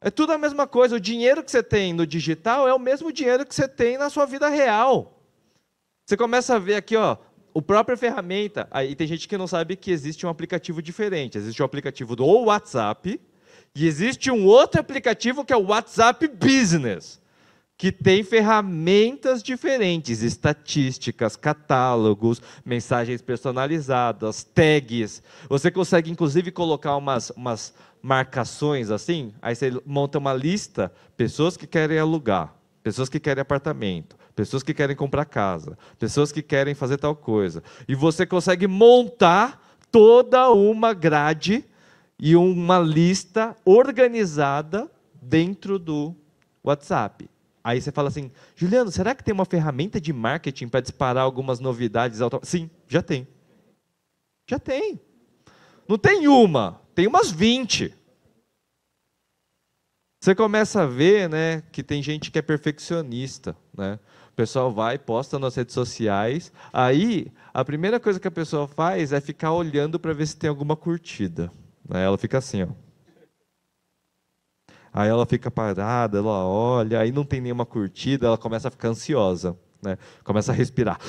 É 0.00 0.10
tudo 0.10 0.32
a 0.32 0.38
mesma 0.38 0.66
coisa. 0.66 0.96
O 0.96 1.00
dinheiro 1.00 1.42
que 1.42 1.50
você 1.50 1.62
tem 1.62 1.92
no 1.92 2.06
digital 2.06 2.68
é 2.68 2.72
o 2.72 2.78
mesmo 2.78 3.12
dinheiro 3.12 3.44
que 3.44 3.54
você 3.54 3.68
tem 3.68 3.98
na 3.98 4.08
sua 4.08 4.24
vida 4.26 4.48
real. 4.48 5.20
Você 6.06 6.16
começa 6.16 6.54
a 6.54 6.58
ver 6.58 6.76
aqui, 6.76 6.96
ó, 6.96 7.16
o 7.52 7.60
própria 7.60 7.96
ferramenta. 7.96 8.68
Aí 8.70 8.94
tem 8.94 9.06
gente 9.06 9.28
que 9.28 9.36
não 9.36 9.46
sabe 9.46 9.76
que 9.76 9.90
existe 9.90 10.24
um 10.24 10.30
aplicativo 10.30 10.80
diferente. 10.80 11.36
Existe 11.36 11.60
um 11.60 11.66
aplicativo 11.66 12.14
do 12.14 12.24
WhatsApp, 12.24 13.20
e 13.74 13.86
existe 13.86 14.30
um 14.30 14.44
outro 14.44 14.80
aplicativo 14.80 15.44
que 15.44 15.52
é 15.52 15.56
o 15.56 15.66
WhatsApp 15.66 16.26
Business, 16.28 17.20
que 17.76 17.92
tem 17.92 18.24
ferramentas 18.24 19.40
diferentes, 19.40 20.20
estatísticas, 20.20 21.36
catálogos, 21.36 22.42
mensagens 22.64 23.22
personalizadas, 23.22 24.42
tags. 24.42 25.22
Você 25.48 25.70
consegue, 25.70 26.10
inclusive, 26.10 26.50
colocar 26.50 26.96
umas, 26.96 27.30
umas 27.30 27.72
marcações 28.02 28.90
assim, 28.90 29.32
aí 29.40 29.54
você 29.54 29.70
monta 29.86 30.18
uma 30.18 30.34
lista, 30.34 30.92
pessoas 31.16 31.56
que 31.56 31.66
querem 31.66 31.98
alugar, 31.98 32.52
pessoas 32.82 33.08
que 33.08 33.20
querem 33.20 33.42
apartamento, 33.42 34.16
pessoas 34.34 34.62
que 34.62 34.74
querem 34.74 34.96
comprar 34.96 35.24
casa, 35.24 35.78
pessoas 35.98 36.32
que 36.32 36.42
querem 36.42 36.74
fazer 36.74 36.96
tal 36.96 37.14
coisa. 37.14 37.62
E 37.86 37.94
você 37.94 38.26
consegue 38.26 38.66
montar 38.66 39.78
toda 39.90 40.50
uma 40.50 40.92
grade 40.92 41.64
e 42.20 42.34
uma 42.34 42.78
lista 42.78 43.56
organizada 43.64 44.90
dentro 45.20 45.78
do 45.78 46.14
WhatsApp. 46.62 47.28
Aí 47.62 47.80
você 47.80 47.92
fala 47.92 48.08
assim, 48.08 48.30
Juliano, 48.56 48.90
será 48.90 49.14
que 49.14 49.22
tem 49.22 49.34
uma 49.34 49.44
ferramenta 49.44 50.00
de 50.00 50.12
marketing 50.12 50.68
para 50.68 50.80
disparar 50.80 51.22
algumas 51.22 51.60
novidades? 51.60 52.18
Sim, 52.42 52.70
já 52.88 53.02
tem. 53.02 53.28
Já 54.46 54.58
tem. 54.58 55.00
Não 55.86 55.98
tem 55.98 56.26
uma, 56.28 56.80
tem 56.94 57.06
umas 57.06 57.30
20. 57.30 57.94
Você 60.20 60.34
começa 60.34 60.82
a 60.82 60.86
ver 60.86 61.28
né, 61.28 61.62
que 61.70 61.82
tem 61.82 62.02
gente 62.02 62.30
que 62.30 62.38
é 62.38 62.42
perfeccionista. 62.42 63.56
Né? 63.76 63.98
O 64.30 64.32
pessoal 64.32 64.72
vai, 64.72 64.98
posta 64.98 65.38
nas 65.38 65.54
redes 65.54 65.74
sociais. 65.74 66.52
Aí, 66.72 67.30
a 67.52 67.64
primeira 67.64 68.00
coisa 68.00 68.18
que 68.18 68.28
a 68.28 68.30
pessoa 68.30 68.66
faz 68.66 69.12
é 69.12 69.20
ficar 69.20 69.52
olhando 69.52 69.98
para 70.00 70.12
ver 70.12 70.26
se 70.26 70.36
tem 70.36 70.48
alguma 70.50 70.74
curtida. 70.74 71.52
Ela 71.90 72.18
fica 72.18 72.38
assim, 72.38 72.62
ó. 72.62 72.68
Aí 74.92 75.08
ela 75.08 75.26
fica 75.26 75.50
parada, 75.50 76.18
ela 76.18 76.44
olha, 76.46 77.00
aí 77.00 77.12
não 77.12 77.24
tem 77.24 77.40
nenhuma 77.40 77.66
curtida, 77.66 78.26
ela 78.26 78.38
começa 78.38 78.68
a 78.68 78.70
ficar 78.70 78.88
ansiosa, 78.88 79.56
né? 79.82 79.96
Começa 80.24 80.50
a 80.50 80.54
respirar. 80.54 80.98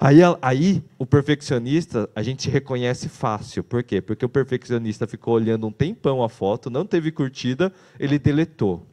Aí, 0.00 0.20
aí 0.42 0.84
o 0.96 1.04
perfeccionista, 1.04 2.08
a 2.14 2.22
gente 2.22 2.48
reconhece 2.48 3.08
fácil. 3.08 3.64
Por 3.64 3.82
quê? 3.82 4.00
Porque 4.00 4.24
o 4.24 4.28
perfeccionista 4.28 5.08
ficou 5.08 5.34
olhando 5.34 5.66
um 5.66 5.72
tempão 5.72 6.22
a 6.22 6.28
foto, 6.28 6.70
não 6.70 6.86
teve 6.86 7.10
curtida, 7.10 7.72
ele 7.98 8.16
deletou. 8.16 8.86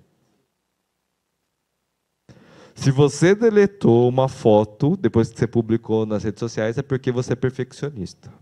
Se 2.74 2.90
você 2.90 3.36
deletou 3.36 4.10
uma 4.10 4.28
foto 4.28 4.98
depois 4.98 5.30
que 5.30 5.38
você 5.38 5.48
publicou 5.48 6.06
nas 6.08 6.24
redes 6.24 6.40
sociais, 6.40 6.78
é 6.78 6.82
porque 6.82 7.12
você 7.12 7.34
é 7.34 7.36
perfeccionista. 7.36 8.34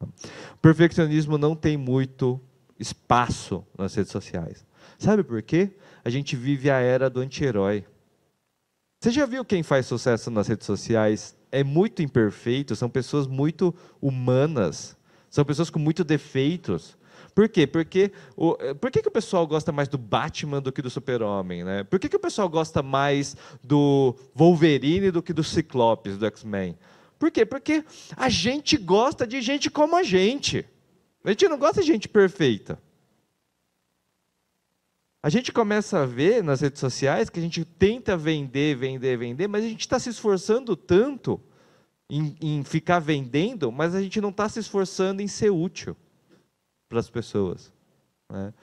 O 0.00 0.58
perfeccionismo 0.60 1.36
não 1.36 1.54
tem 1.54 1.76
muito 1.76 2.40
espaço 2.78 3.64
nas 3.76 3.94
redes 3.94 4.12
sociais. 4.12 4.64
Sabe 4.98 5.22
por 5.22 5.42
quê? 5.42 5.70
A 6.04 6.10
gente 6.10 6.36
vive 6.36 6.70
a 6.70 6.78
era 6.78 7.10
do 7.10 7.20
anti-herói. 7.20 7.84
Você 9.02 9.10
já 9.10 9.24
viu 9.26 9.44
quem 9.44 9.62
faz 9.62 9.86
sucesso 9.86 10.30
nas 10.30 10.46
redes 10.46 10.66
sociais? 10.66 11.36
É 11.50 11.64
muito 11.64 12.02
imperfeito, 12.02 12.76
são 12.76 12.88
pessoas 12.88 13.26
muito 13.26 13.74
humanas, 14.00 14.96
são 15.30 15.44
pessoas 15.44 15.70
com 15.70 15.78
muitos 15.78 16.04
defeitos. 16.04 16.98
Por 17.34 17.48
quê? 17.48 17.66
Porque 17.66 18.12
o, 18.36 18.54
por 18.74 18.90
que, 18.90 19.00
que 19.00 19.08
o 19.08 19.12
pessoal 19.12 19.46
gosta 19.46 19.72
mais 19.72 19.88
do 19.88 19.96
Batman 19.96 20.60
do 20.60 20.72
que 20.72 20.82
do 20.82 20.90
Super-Homem? 20.90 21.64
Né? 21.64 21.84
Por 21.84 21.98
que, 21.98 22.08
que 22.08 22.16
o 22.16 22.20
pessoal 22.20 22.48
gosta 22.48 22.82
mais 22.82 23.36
do 23.62 24.14
Wolverine 24.34 25.10
do 25.10 25.22
que 25.22 25.32
do 25.32 25.42
Ciclopes, 25.42 26.18
do 26.18 26.26
X-Men? 26.26 26.76
Por 27.20 27.30
quê? 27.30 27.44
Porque 27.44 27.84
a 28.16 28.30
gente 28.30 28.78
gosta 28.78 29.26
de 29.26 29.42
gente 29.42 29.70
como 29.70 29.94
a 29.94 30.02
gente. 30.02 30.66
A 31.22 31.28
gente 31.28 31.46
não 31.48 31.58
gosta 31.58 31.82
de 31.82 31.86
gente 31.86 32.08
perfeita. 32.08 32.80
A 35.22 35.28
gente 35.28 35.52
começa 35.52 36.00
a 36.00 36.06
ver 36.06 36.42
nas 36.42 36.62
redes 36.62 36.80
sociais 36.80 37.28
que 37.28 37.38
a 37.38 37.42
gente 37.42 37.62
tenta 37.62 38.16
vender, 38.16 38.74
vender, 38.74 39.18
vender, 39.18 39.46
mas 39.46 39.62
a 39.62 39.68
gente 39.68 39.82
está 39.82 39.98
se 39.98 40.08
esforçando 40.08 40.74
tanto 40.74 41.38
em, 42.08 42.34
em, 42.40 42.64
ficar 42.64 43.00
vendendo, 43.00 43.70
mas 43.70 43.94
a 43.94 44.00
gente 44.00 44.18
não 44.18 44.30
está 44.30 44.48
se 44.48 44.58
esforçando 44.58 45.20
em 45.20 45.28
ser 45.28 45.50
útil 45.50 45.94
para 46.88 47.00
as 47.00 47.10
pessoas. 47.10 47.70
Né? 48.32 48.54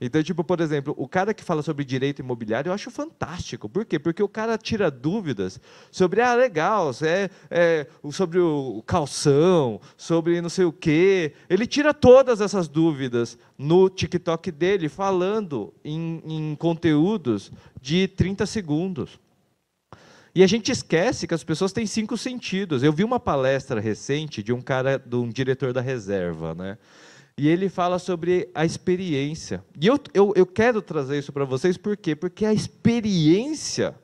Então, 0.00 0.22
tipo, 0.22 0.44
por 0.44 0.60
exemplo, 0.60 0.94
o 0.96 1.08
cara 1.08 1.34
que 1.34 1.42
fala 1.42 1.62
sobre 1.62 1.84
direito 1.84 2.20
imobiliário, 2.20 2.70
eu 2.70 2.74
acho 2.74 2.90
fantástico. 2.90 3.68
Por 3.68 3.84
quê? 3.84 3.98
Porque 3.98 4.22
o 4.22 4.28
cara 4.28 4.56
tira 4.56 4.90
dúvidas 4.90 5.60
sobre, 5.90 6.20
ah, 6.20 6.34
legal, 6.34 6.90
é, 7.02 7.28
é, 7.50 7.86
sobre 8.12 8.38
o 8.38 8.82
calção, 8.86 9.80
sobre 9.96 10.40
não 10.40 10.48
sei 10.48 10.64
o 10.64 10.72
quê. 10.72 11.32
Ele 11.50 11.66
tira 11.66 11.92
todas 11.92 12.40
essas 12.40 12.68
dúvidas 12.68 13.36
no 13.56 13.90
TikTok 13.90 14.52
dele, 14.52 14.88
falando 14.88 15.74
em, 15.84 16.22
em 16.24 16.56
conteúdos 16.56 17.50
de 17.80 18.06
30 18.06 18.46
segundos. 18.46 19.18
E 20.34 20.42
a 20.44 20.46
gente 20.46 20.70
esquece 20.70 21.26
que 21.26 21.34
as 21.34 21.42
pessoas 21.42 21.72
têm 21.72 21.84
cinco 21.84 22.16
sentidos. 22.16 22.84
Eu 22.84 22.92
vi 22.92 23.02
uma 23.02 23.18
palestra 23.18 23.80
recente 23.80 24.40
de 24.40 24.52
um 24.52 24.60
cara, 24.60 24.96
de 24.96 25.16
um 25.16 25.28
diretor 25.28 25.72
da 25.72 25.80
reserva, 25.80 26.54
né? 26.54 26.78
E 27.38 27.46
ele 27.46 27.68
fala 27.68 28.00
sobre 28.00 28.50
a 28.52 28.64
experiência. 28.64 29.64
E 29.80 29.86
eu, 29.86 29.96
eu, 30.12 30.32
eu 30.34 30.44
quero 30.44 30.82
trazer 30.82 31.20
isso 31.20 31.32
para 31.32 31.44
vocês, 31.44 31.76
por 31.76 31.96
quê? 31.96 32.16
Porque 32.16 32.44
a 32.44 32.52
experiência 32.52 33.94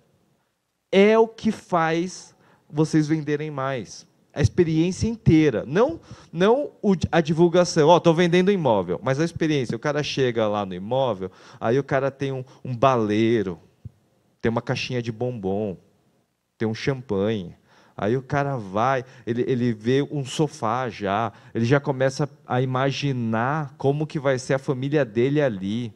é 0.92 1.18
o 1.18 1.26
que 1.26 1.50
faz 1.50 2.32
vocês 2.70 3.08
venderem 3.08 3.50
mais. 3.50 4.06
A 4.32 4.40
experiência 4.40 5.08
inteira, 5.08 5.64
não 5.66 6.00
não 6.32 6.70
a 7.10 7.20
divulgação. 7.20 7.88
Ó, 7.88 7.94
oh, 7.94 7.96
estou 7.98 8.14
vendendo 8.14 8.52
imóvel, 8.52 9.00
mas 9.02 9.18
a 9.18 9.24
experiência. 9.24 9.74
O 9.74 9.80
cara 9.80 10.02
chega 10.04 10.46
lá 10.46 10.64
no 10.64 10.74
imóvel, 10.74 11.30
aí 11.60 11.76
o 11.76 11.84
cara 11.84 12.12
tem 12.12 12.30
um, 12.30 12.44
um 12.64 12.74
baleiro, 12.74 13.58
tem 14.40 14.48
uma 14.48 14.62
caixinha 14.62 15.02
de 15.02 15.10
bombom, 15.10 15.76
tem 16.56 16.68
um 16.68 16.74
champanhe. 16.74 17.56
Aí 17.96 18.16
o 18.16 18.22
cara 18.22 18.56
vai, 18.56 19.04
ele, 19.26 19.44
ele 19.46 19.72
vê 19.72 20.02
um 20.02 20.24
sofá 20.24 20.88
já, 20.88 21.32
ele 21.54 21.64
já 21.64 21.78
começa 21.78 22.28
a 22.46 22.60
imaginar 22.60 23.74
como 23.78 24.06
que 24.06 24.18
vai 24.18 24.38
ser 24.38 24.54
a 24.54 24.58
família 24.58 25.04
dele 25.04 25.40
ali. 25.40 25.92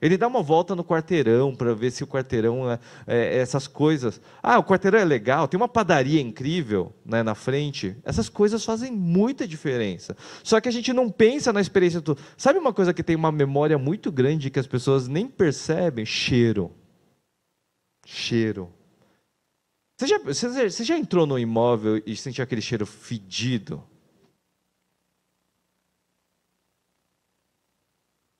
Ele 0.00 0.16
dá 0.16 0.26
uma 0.26 0.42
volta 0.42 0.76
no 0.76 0.84
quarteirão 0.84 1.54
para 1.54 1.74
ver 1.74 1.90
se 1.90 2.04
o 2.04 2.06
quarteirão 2.06 2.70
é, 2.70 2.78
é, 3.06 3.38
essas 3.38 3.66
coisas. 3.66 4.20
Ah, 4.42 4.58
o 4.58 4.64
quarteirão 4.64 4.98
é 4.98 5.04
legal, 5.04 5.48
tem 5.48 5.58
uma 5.58 5.68
padaria 5.68 6.20
incrível 6.20 6.92
né, 7.04 7.22
na 7.22 7.34
frente. 7.34 7.96
Essas 8.04 8.28
coisas 8.28 8.64
fazem 8.64 8.92
muita 8.92 9.46
diferença. 9.46 10.16
Só 10.44 10.60
que 10.60 10.68
a 10.68 10.72
gente 10.72 10.92
não 10.92 11.10
pensa 11.10 11.52
na 11.52 11.60
experiência. 11.60 12.00
Do... 12.00 12.16
Sabe 12.36 12.58
uma 12.58 12.72
coisa 12.72 12.94
que 12.94 13.02
tem 13.02 13.16
uma 13.16 13.32
memória 13.32 13.78
muito 13.78 14.12
grande 14.12 14.50
que 14.50 14.60
as 14.60 14.66
pessoas 14.66 15.08
nem 15.08 15.26
percebem? 15.26 16.06
Cheiro. 16.06 16.70
Cheiro. 18.06 18.77
Você 19.98 20.06
já, 20.06 20.18
você, 20.18 20.70
você 20.70 20.84
já 20.84 20.96
entrou 20.96 21.26
no 21.26 21.36
imóvel 21.36 22.00
e 22.06 22.14
sentiu 22.16 22.44
aquele 22.44 22.62
cheiro 22.62 22.86
fedido? 22.86 23.82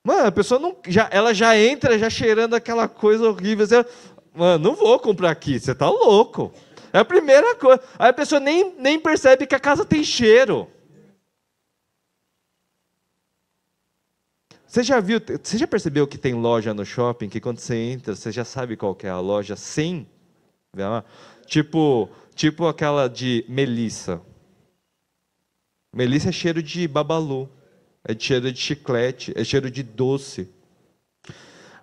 Mano, 0.05 0.27
a 0.27 0.31
pessoa 0.31 0.57
não, 0.57 0.77
já, 0.87 1.09
ela 1.11 1.33
já 1.33 1.57
entra 1.57 1.99
já 1.99 2.09
cheirando 2.09 2.53
aquela 2.53 2.87
coisa 2.87 3.27
horrível. 3.27 3.67
Você, 3.67 3.85
Mano, 4.33 4.69
não 4.69 4.73
vou 4.73 4.97
comprar 4.99 5.31
aqui, 5.31 5.59
você 5.59 5.75
tá 5.75 5.89
louco. 5.89 6.53
É 6.93 6.99
a 6.99 7.05
primeira 7.05 7.53
coisa. 7.55 7.83
Aí 7.99 8.09
a 8.09 8.13
pessoa 8.13 8.39
nem, 8.39 8.73
nem 8.77 8.97
percebe 8.97 9.45
que 9.45 9.53
a 9.53 9.59
casa 9.59 9.83
tem 9.83 10.01
cheiro. 10.01 10.65
Você 14.65 14.81
já 14.81 15.01
viu, 15.01 15.19
você 15.43 15.57
já 15.57 15.67
percebeu 15.67 16.07
que 16.07 16.17
tem 16.17 16.33
loja 16.35 16.73
no 16.73 16.85
shopping 16.85 17.27
que 17.27 17.41
quando 17.41 17.59
você 17.59 17.75
entra, 17.75 18.15
você 18.15 18.31
já 18.31 18.45
sabe 18.45 18.77
qual 18.77 18.97
é 19.03 19.09
a 19.09 19.19
loja 19.19 19.57
sem 19.57 20.07
Tipo, 21.49 22.07
tipo 22.35 22.67
aquela 22.67 23.07
de 23.07 23.43
Melissa. 23.49 24.21
Melissa 25.91 26.29
é 26.29 26.31
cheiro 26.31 26.61
de 26.61 26.87
babalu, 26.87 27.49
é 28.07 28.15
cheiro 28.17 28.51
de 28.51 28.59
chiclete, 28.59 29.33
é 29.35 29.43
cheiro 29.43 29.71
de 29.71 29.81
doce. 29.81 30.47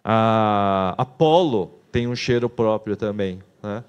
A 0.05 0.95
Apollo 0.97 1.81
tem 1.91 2.07
um 2.07 2.15
cheiro 2.15 2.49
próprio 2.49 2.97
também. 2.97 3.41
Né? 3.61 3.83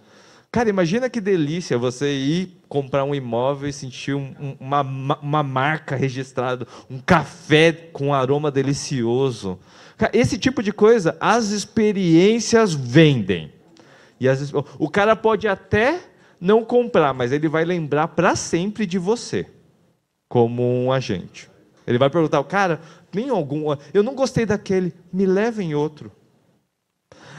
Cara, 0.51 0.67
imagina 0.67 1.11
que 1.11 1.21
delícia 1.21 1.77
você 1.77 2.11
ir 2.11 2.57
comprar 2.67 3.03
um 3.03 3.13
imóvel 3.13 3.69
e 3.69 3.73
sentir 3.73 4.15
um, 4.15 4.33
um, 4.39 4.57
uma, 4.59 4.81
uma 4.81 5.43
marca 5.43 5.95
registrada, 5.95 6.67
um 6.89 6.97
café 6.97 7.71
com 7.71 8.15
aroma 8.15 8.49
delicioso. 8.49 9.59
Esse 10.11 10.39
tipo 10.39 10.63
de 10.63 10.71
coisa, 10.73 11.15
as 11.19 11.49
experiências 11.51 12.73
vendem. 12.73 13.56
E 14.19 14.27
vezes, 14.27 14.51
o 14.53 14.89
cara 14.89 15.15
pode 15.15 15.47
até 15.47 15.99
não 16.39 16.63
comprar, 16.63 17.13
mas 17.13 17.31
ele 17.31 17.47
vai 17.47 17.65
lembrar 17.65 18.09
para 18.09 18.35
sempre 18.35 18.85
de 18.85 18.97
você, 18.97 19.45
como 20.27 20.63
um 20.63 20.91
agente. 20.91 21.49
Ele 21.85 21.97
vai 21.97 22.09
perguntar, 22.09 22.43
cara, 22.43 22.81
tem 23.11 23.29
algum. 23.29 23.75
Eu 23.93 24.03
não 24.03 24.13
gostei 24.13 24.45
daquele, 24.45 24.93
me 25.11 25.25
leva 25.25 25.63
em 25.63 25.73
outro. 25.73 26.11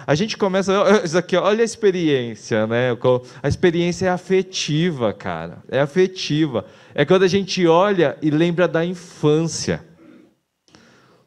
A 0.07 0.15
gente 0.15 0.39
começa. 0.39 0.73
Isso 1.05 1.19
aqui, 1.19 1.37
olha 1.37 1.61
a 1.61 1.65
experiência, 1.65 2.67
né? 2.67 2.97
A 3.43 3.49
experiência 3.49 4.07
é 4.07 4.09
afetiva, 4.09 5.13
cara. 5.13 5.63
É 5.69 5.81
afetiva. 5.81 6.65
É 6.95 7.05
quando 7.05 7.25
a 7.25 7.29
gente 7.29 7.67
olha 7.67 8.17
e 8.23 8.31
lembra 8.31 8.67
da 8.67 8.83
infância. 8.83 9.85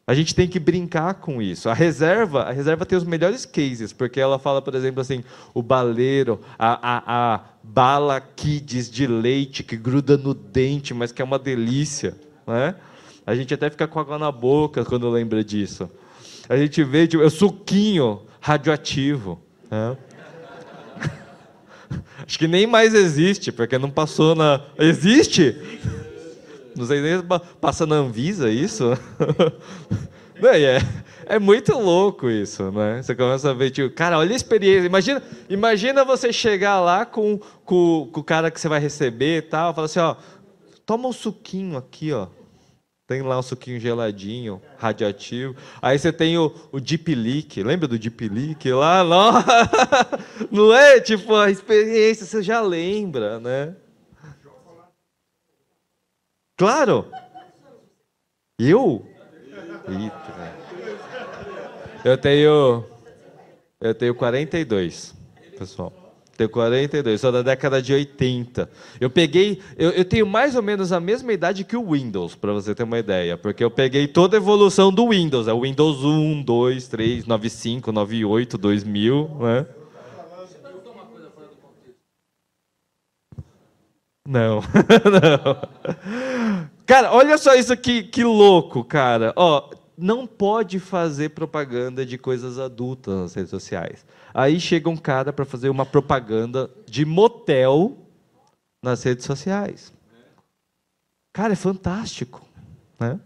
A 0.04 0.14
gente 0.14 0.34
tem 0.34 0.48
que 0.48 0.58
brincar 0.58 1.14
com 1.14 1.40
isso. 1.40 1.68
A 1.68 1.74
reserva, 1.74 2.42
a 2.42 2.52
reserva 2.52 2.84
tem 2.84 2.98
os 2.98 3.04
melhores 3.04 3.46
cases, 3.46 3.92
porque 3.92 4.20
ela 4.20 4.38
fala, 4.38 4.60
por 4.60 4.74
exemplo, 4.74 5.00
assim, 5.00 5.22
o 5.54 5.62
baleiro, 5.62 6.40
a, 6.58 6.96
a, 6.96 7.34
a 7.34 7.40
bala 7.62 8.20
kids 8.20 8.90
de 8.90 9.06
leite 9.06 9.62
que 9.62 9.76
gruda 9.76 10.16
no 10.16 10.34
dente, 10.34 10.92
mas 10.92 11.12
que 11.12 11.22
é 11.22 11.24
uma 11.24 11.38
delícia, 11.38 12.16
né? 12.46 12.74
A 13.24 13.36
gente 13.36 13.54
até 13.54 13.70
fica 13.70 13.86
com 13.86 14.00
água 14.00 14.18
na 14.18 14.32
boca 14.32 14.84
quando 14.84 15.08
lembra 15.08 15.44
disso. 15.44 15.88
A 16.48 16.56
gente 16.56 16.82
vê 16.82 17.06
tipo, 17.06 17.22
o 17.22 17.30
suquinho 17.30 18.22
radioativo. 18.40 19.40
Né? 19.70 19.96
Acho 22.26 22.38
que 22.38 22.48
nem 22.48 22.66
mais 22.66 22.92
existe, 22.94 23.52
porque 23.52 23.78
não 23.78 23.90
passou 23.90 24.34
na. 24.34 24.60
Existe? 24.76 25.56
Não 26.76 26.86
sei 26.86 27.00
nem 27.00 27.22
passa 27.60 27.86
na 27.86 27.96
Anvisa 27.96 28.50
isso. 28.50 28.92
é, 30.42 30.78
é 31.26 31.38
muito 31.38 31.78
louco 31.78 32.28
isso, 32.28 32.70
né? 32.72 33.02
Você 33.02 33.14
começa 33.14 33.50
a 33.50 33.54
ver, 33.54 33.70
tipo, 33.70 33.94
cara, 33.94 34.18
olha 34.18 34.32
a 34.32 34.36
experiência. 34.36 34.86
Imagina, 34.86 35.22
imagina 35.48 36.04
você 36.04 36.32
chegar 36.32 36.80
lá 36.80 37.06
com, 37.06 37.38
com, 37.64 38.08
com 38.12 38.20
o 38.20 38.24
cara 38.24 38.50
que 38.50 38.60
você 38.60 38.68
vai 38.68 38.80
receber 38.80 39.38
e 39.38 39.42
tal, 39.42 39.74
fala 39.74 39.84
assim, 39.84 40.00
ó, 40.00 40.16
toma 40.84 41.08
um 41.08 41.12
suquinho 41.12 41.76
aqui, 41.76 42.12
ó. 42.12 42.28
Tem 43.06 43.20
lá 43.20 43.38
um 43.38 43.42
suquinho 43.42 43.78
geladinho, 43.78 44.62
radioativo. 44.78 45.54
Aí 45.82 45.98
você 45.98 46.12
tem 46.12 46.38
o, 46.38 46.54
o 46.70 46.80
Deep 46.80 47.14
Leak. 47.14 47.62
Lembra 47.62 47.86
do 47.86 47.98
Deep 47.98 48.28
Leak 48.28 48.72
lá? 48.72 49.04
Não, 49.04 49.32
não 50.68 50.74
é? 50.74 50.98
Tipo, 51.00 51.34
a 51.34 51.50
experiência, 51.50 52.24
você 52.24 52.42
já 52.42 52.60
lembra, 52.62 53.38
né? 53.38 53.74
Claro. 56.56 57.10
Eu? 58.58 59.04
Eita. 59.88 60.52
Eu 62.04 62.18
tenho 62.18 62.84
eu 63.80 63.94
tenho 63.94 64.14
42, 64.14 65.12
pessoal. 65.58 65.92
Tenho 66.36 66.48
42, 66.48 67.20
sou 67.20 67.32
da 67.32 67.42
década 67.42 67.82
de 67.82 67.92
80. 67.92 68.70
Eu 69.00 69.10
peguei, 69.10 69.60
eu, 69.76 69.90
eu 69.90 70.04
tenho 70.04 70.24
mais 70.24 70.54
ou 70.54 70.62
menos 70.62 70.92
a 70.92 71.00
mesma 71.00 71.32
idade 71.32 71.64
que 71.64 71.76
o 71.76 71.90
Windows, 71.90 72.36
para 72.36 72.52
você 72.52 72.74
ter 72.76 72.84
uma 72.84 72.98
ideia, 73.00 73.36
porque 73.36 73.62
eu 73.62 73.70
peguei 73.70 74.06
toda 74.06 74.36
a 74.36 74.38
evolução 74.38 74.92
do 74.92 75.08
Windows, 75.08 75.48
é 75.48 75.52
o 75.52 75.62
Windows 75.62 76.04
1, 76.04 76.42
2, 76.42 76.88
3, 76.88 77.26
95, 77.26 77.90
98, 77.90 78.56
2000, 78.56 79.28
né? 79.40 79.66
Não, 84.26 84.60
não. 85.10 86.31
Cara, 86.92 87.10
olha 87.10 87.38
só 87.38 87.54
isso 87.54 87.72
aqui, 87.72 88.02
que 88.02 88.22
louco, 88.22 88.84
cara. 88.84 89.32
Ó, 89.34 89.70
não 89.96 90.26
pode 90.26 90.78
fazer 90.78 91.30
propaganda 91.30 92.04
de 92.04 92.18
coisas 92.18 92.58
adultas 92.58 93.14
nas 93.14 93.34
redes 93.34 93.48
sociais. 93.48 94.04
Aí 94.34 94.60
chega 94.60 94.90
um 94.90 94.96
cara 94.98 95.32
para 95.32 95.46
fazer 95.46 95.70
uma 95.70 95.86
propaganda 95.86 96.70
de 96.84 97.06
motel 97.06 97.96
nas 98.84 99.02
redes 99.02 99.24
sociais. 99.24 99.90
Cara, 101.32 101.54
é 101.54 101.56
fantástico, 101.56 102.46
né? 103.00 103.18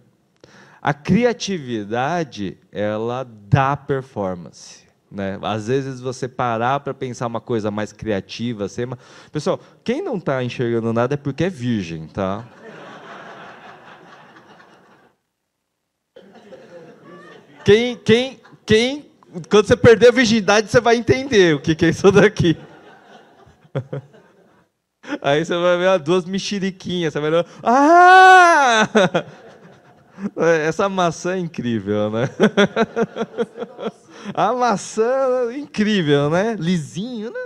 A 0.80 0.94
criatividade, 0.94 2.56
ela 2.70 3.24
dá 3.24 3.76
performance. 3.76 4.84
Né? 5.10 5.40
Às 5.42 5.66
vezes 5.66 6.00
você 6.00 6.28
parar 6.28 6.78
para 6.78 6.94
pensar 6.94 7.26
uma 7.26 7.40
coisa 7.40 7.68
mais 7.72 7.92
criativa, 7.92 8.66
assim, 8.66 8.82
pessoal, 9.32 9.58
quem 9.82 10.00
não 10.02 10.18
está 10.18 10.44
enxergando 10.44 10.92
nada 10.92 11.14
é 11.14 11.16
porque 11.16 11.42
é 11.42 11.50
virgem, 11.50 12.06
tá? 12.06 12.46
Quem, 17.66 17.96
quem, 17.96 18.40
quem, 18.64 19.10
quando 19.50 19.66
você 19.66 19.76
perder 19.76 20.10
a 20.10 20.12
virgindade, 20.12 20.70
você 20.70 20.80
vai 20.80 20.94
entender 20.94 21.56
o 21.56 21.60
que, 21.60 21.74
que 21.74 21.86
é 21.86 21.88
isso 21.88 22.12
daqui. 22.12 22.56
Aí 25.20 25.44
você 25.44 25.56
vai 25.56 25.76
ver 25.76 25.98
duas 25.98 26.24
mexeriquinhas, 26.24 27.12
você 27.12 27.18
vai 27.18 27.28
ver, 27.28 27.44
ah! 27.64 28.88
Essa 30.64 30.88
maçã 30.88 31.34
é 31.34 31.38
incrível, 31.40 32.08
né? 32.08 32.30
A 34.32 34.52
maçã 34.52 35.50
é 35.50 35.58
incrível, 35.58 36.30
né? 36.30 36.54
Lisinho, 36.56 37.32
né? 37.32 37.40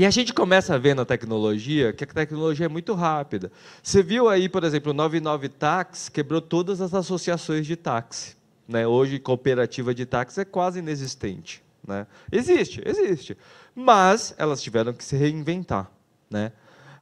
E 0.00 0.06
a 0.06 0.10
gente 0.10 0.32
começa 0.32 0.74
a 0.74 0.78
ver 0.78 0.94
na 0.94 1.04
tecnologia 1.04 1.92
que 1.92 2.04
a 2.04 2.06
tecnologia 2.06 2.64
é 2.64 2.68
muito 2.70 2.94
rápida. 2.94 3.52
Você 3.82 4.02
viu 4.02 4.30
aí, 4.30 4.48
por 4.48 4.64
exemplo, 4.64 4.92
o 4.92 4.94
99 4.94 5.50
Táxi 5.50 6.10
quebrou 6.10 6.40
todas 6.40 6.80
as 6.80 6.94
associações 6.94 7.66
de 7.66 7.76
táxi. 7.76 8.34
Né? 8.66 8.86
Hoje, 8.86 9.18
cooperativa 9.18 9.94
de 9.94 10.06
táxi 10.06 10.40
é 10.40 10.44
quase 10.46 10.78
inexistente. 10.78 11.62
Né? 11.86 12.06
Existe, 12.32 12.80
existe. 12.82 13.36
Mas 13.74 14.34
elas 14.38 14.62
tiveram 14.62 14.94
que 14.94 15.04
se 15.04 15.18
reinventar. 15.18 15.90
Né? 16.30 16.50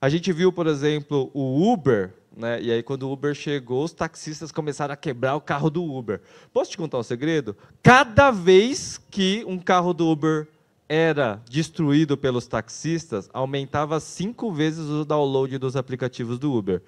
A 0.01 0.09
gente 0.09 0.33
viu, 0.33 0.53
por 0.53 0.67
exemplo, 0.67 1.31
o 1.33 1.73
Uber, 1.73 2.13
né? 2.37 2.61
e 2.61 2.73
aí 2.73 2.83
quando 2.83 3.05
o 3.05 3.13
Uber 3.13 3.33
chegou, 3.33 3.85
os 3.85 3.93
taxistas 3.93 4.51
começaram 4.51 4.93
a 4.93 4.97
quebrar 4.97 5.37
o 5.37 5.41
carro 5.41 5.71
do 5.71 5.85
Uber. 5.85 6.21
Posso 6.53 6.73
te 6.73 6.77
contar 6.77 6.99
um 6.99 7.05
segredo? 7.05 7.57
Cada 7.81 8.33
vez 8.33 9.01
que 9.09 9.45
um 9.47 9.57
carro 9.57 9.95
do 9.95 10.05
Uber 10.09 10.49
era 10.89 11.43
destruído 11.49 12.17
pelos 12.17 12.47
taxistas, 12.47 13.29
aumentava 13.33 14.01
cinco 14.01 14.51
vezes 14.51 14.89
o 14.89 15.05
download 15.05 15.59
dos 15.59 15.77
aplicativos 15.77 16.39
do 16.39 16.53
Uber. 16.53 16.83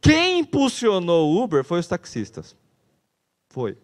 Quem 0.00 0.40
impulsionou 0.40 1.30
o 1.30 1.42
Uber 1.42 1.64
foi 1.64 1.80
os 1.80 1.86
taxistas. 1.86 2.56
Foi. 3.52 3.76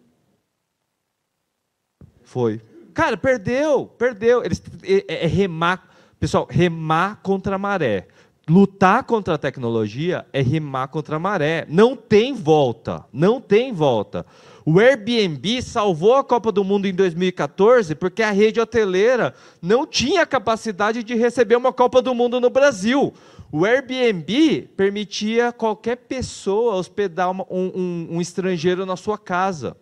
Foi. 2.23 2.61
Cara, 2.93 3.17
perdeu, 3.17 3.85
perdeu. 3.85 4.43
Eles, 4.43 4.61
é, 4.83 5.25
é 5.25 5.27
remar, 5.27 5.89
pessoal, 6.19 6.47
remar 6.49 7.21
contra 7.21 7.55
a 7.55 7.59
maré. 7.59 8.07
Lutar 8.49 9.03
contra 9.03 9.33
a 9.33 9.37
tecnologia 9.37 10.25
é 10.31 10.41
remar 10.41 10.87
contra 10.87 11.17
a 11.17 11.19
maré. 11.19 11.65
Não 11.67 11.97
tem 11.97 12.33
volta, 12.33 13.05
não 13.11 13.41
tem 13.41 13.73
volta. 13.73 14.25
O 14.65 14.79
Airbnb 14.79 15.61
salvou 15.61 16.15
a 16.15 16.23
Copa 16.23 16.49
do 16.49 16.63
Mundo 16.63 16.87
em 16.87 16.93
2014 16.93 17.93
porque 17.95 18.23
a 18.23 18.31
rede 18.31 18.61
hoteleira 18.61 19.33
não 19.61 19.85
tinha 19.85 20.25
capacidade 20.25 21.03
de 21.03 21.13
receber 21.13 21.57
uma 21.57 21.73
Copa 21.73 22.01
do 22.01 22.15
Mundo 22.15 22.39
no 22.39 22.49
Brasil. 22.49 23.13
O 23.51 23.65
Airbnb 23.65 24.69
permitia 24.77 25.51
qualquer 25.51 25.97
pessoa 25.97 26.75
hospedar 26.75 27.29
um, 27.31 27.43
um, 27.49 28.07
um 28.11 28.21
estrangeiro 28.21 28.85
na 28.85 28.95
sua 28.95 29.17
casa. 29.17 29.75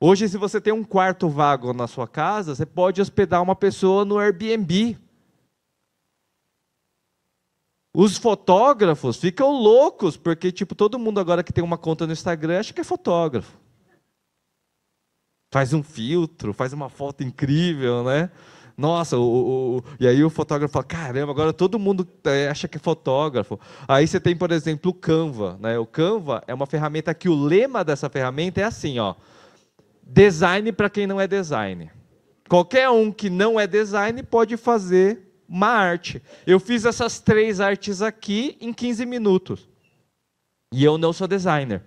Hoje, 0.00 0.28
se 0.28 0.38
você 0.38 0.60
tem 0.60 0.72
um 0.72 0.84
quarto 0.84 1.28
vago 1.28 1.72
na 1.72 1.88
sua 1.88 2.06
casa, 2.06 2.54
você 2.54 2.64
pode 2.64 3.00
hospedar 3.00 3.42
uma 3.42 3.56
pessoa 3.56 4.04
no 4.04 4.18
Airbnb. 4.18 4.96
Os 8.00 8.16
fotógrafos 8.16 9.16
ficam 9.16 9.50
loucos, 9.50 10.16
porque 10.16 10.52
tipo, 10.52 10.72
todo 10.72 11.00
mundo 11.00 11.18
agora 11.18 11.42
que 11.42 11.52
tem 11.52 11.64
uma 11.64 11.76
conta 11.76 12.06
no 12.06 12.12
Instagram 12.12 12.60
acha 12.60 12.72
que 12.72 12.80
é 12.80 12.84
fotógrafo. 12.84 13.58
Faz 15.50 15.72
um 15.72 15.82
filtro, 15.82 16.52
faz 16.52 16.72
uma 16.72 16.88
foto 16.88 17.24
incrível, 17.24 18.04
né? 18.04 18.30
Nossa, 18.76 19.18
o, 19.18 19.78
o, 19.78 19.84
e 19.98 20.06
aí 20.06 20.22
o 20.22 20.30
fotógrafo 20.30 20.74
fala, 20.74 20.84
caramba, 20.84 21.32
agora 21.32 21.52
todo 21.52 21.76
mundo 21.76 22.06
é, 22.22 22.48
acha 22.48 22.68
que 22.68 22.76
é 22.76 22.80
fotógrafo. 22.80 23.58
Aí 23.88 24.06
você 24.06 24.20
tem, 24.20 24.36
por 24.36 24.52
exemplo, 24.52 24.92
o 24.92 24.94
Canva. 24.94 25.58
Né? 25.60 25.76
O 25.76 25.84
Canva 25.84 26.44
é 26.46 26.54
uma 26.54 26.66
ferramenta 26.66 27.12
que 27.12 27.28
o 27.28 27.34
lema 27.34 27.82
dessa 27.82 28.08
ferramenta 28.08 28.60
é 28.60 28.64
assim, 28.64 29.00
ó. 29.00 29.16
Design 30.04 30.70
para 30.70 30.88
quem 30.88 31.04
não 31.04 31.20
é 31.20 31.26
design. 31.26 31.90
Qualquer 32.48 32.88
um 32.90 33.10
que 33.10 33.28
não 33.28 33.58
é 33.58 33.66
design 33.66 34.22
pode 34.22 34.56
fazer 34.56 35.27
uma 35.48 35.68
arte. 35.68 36.22
Eu 36.46 36.60
fiz 36.60 36.84
essas 36.84 37.18
três 37.18 37.60
artes 37.60 38.02
aqui 38.02 38.56
em 38.60 38.72
15 38.72 39.06
minutos. 39.06 39.68
E 40.72 40.84
eu 40.84 40.98
não 40.98 41.12
sou 41.12 41.26
designer. 41.26 41.82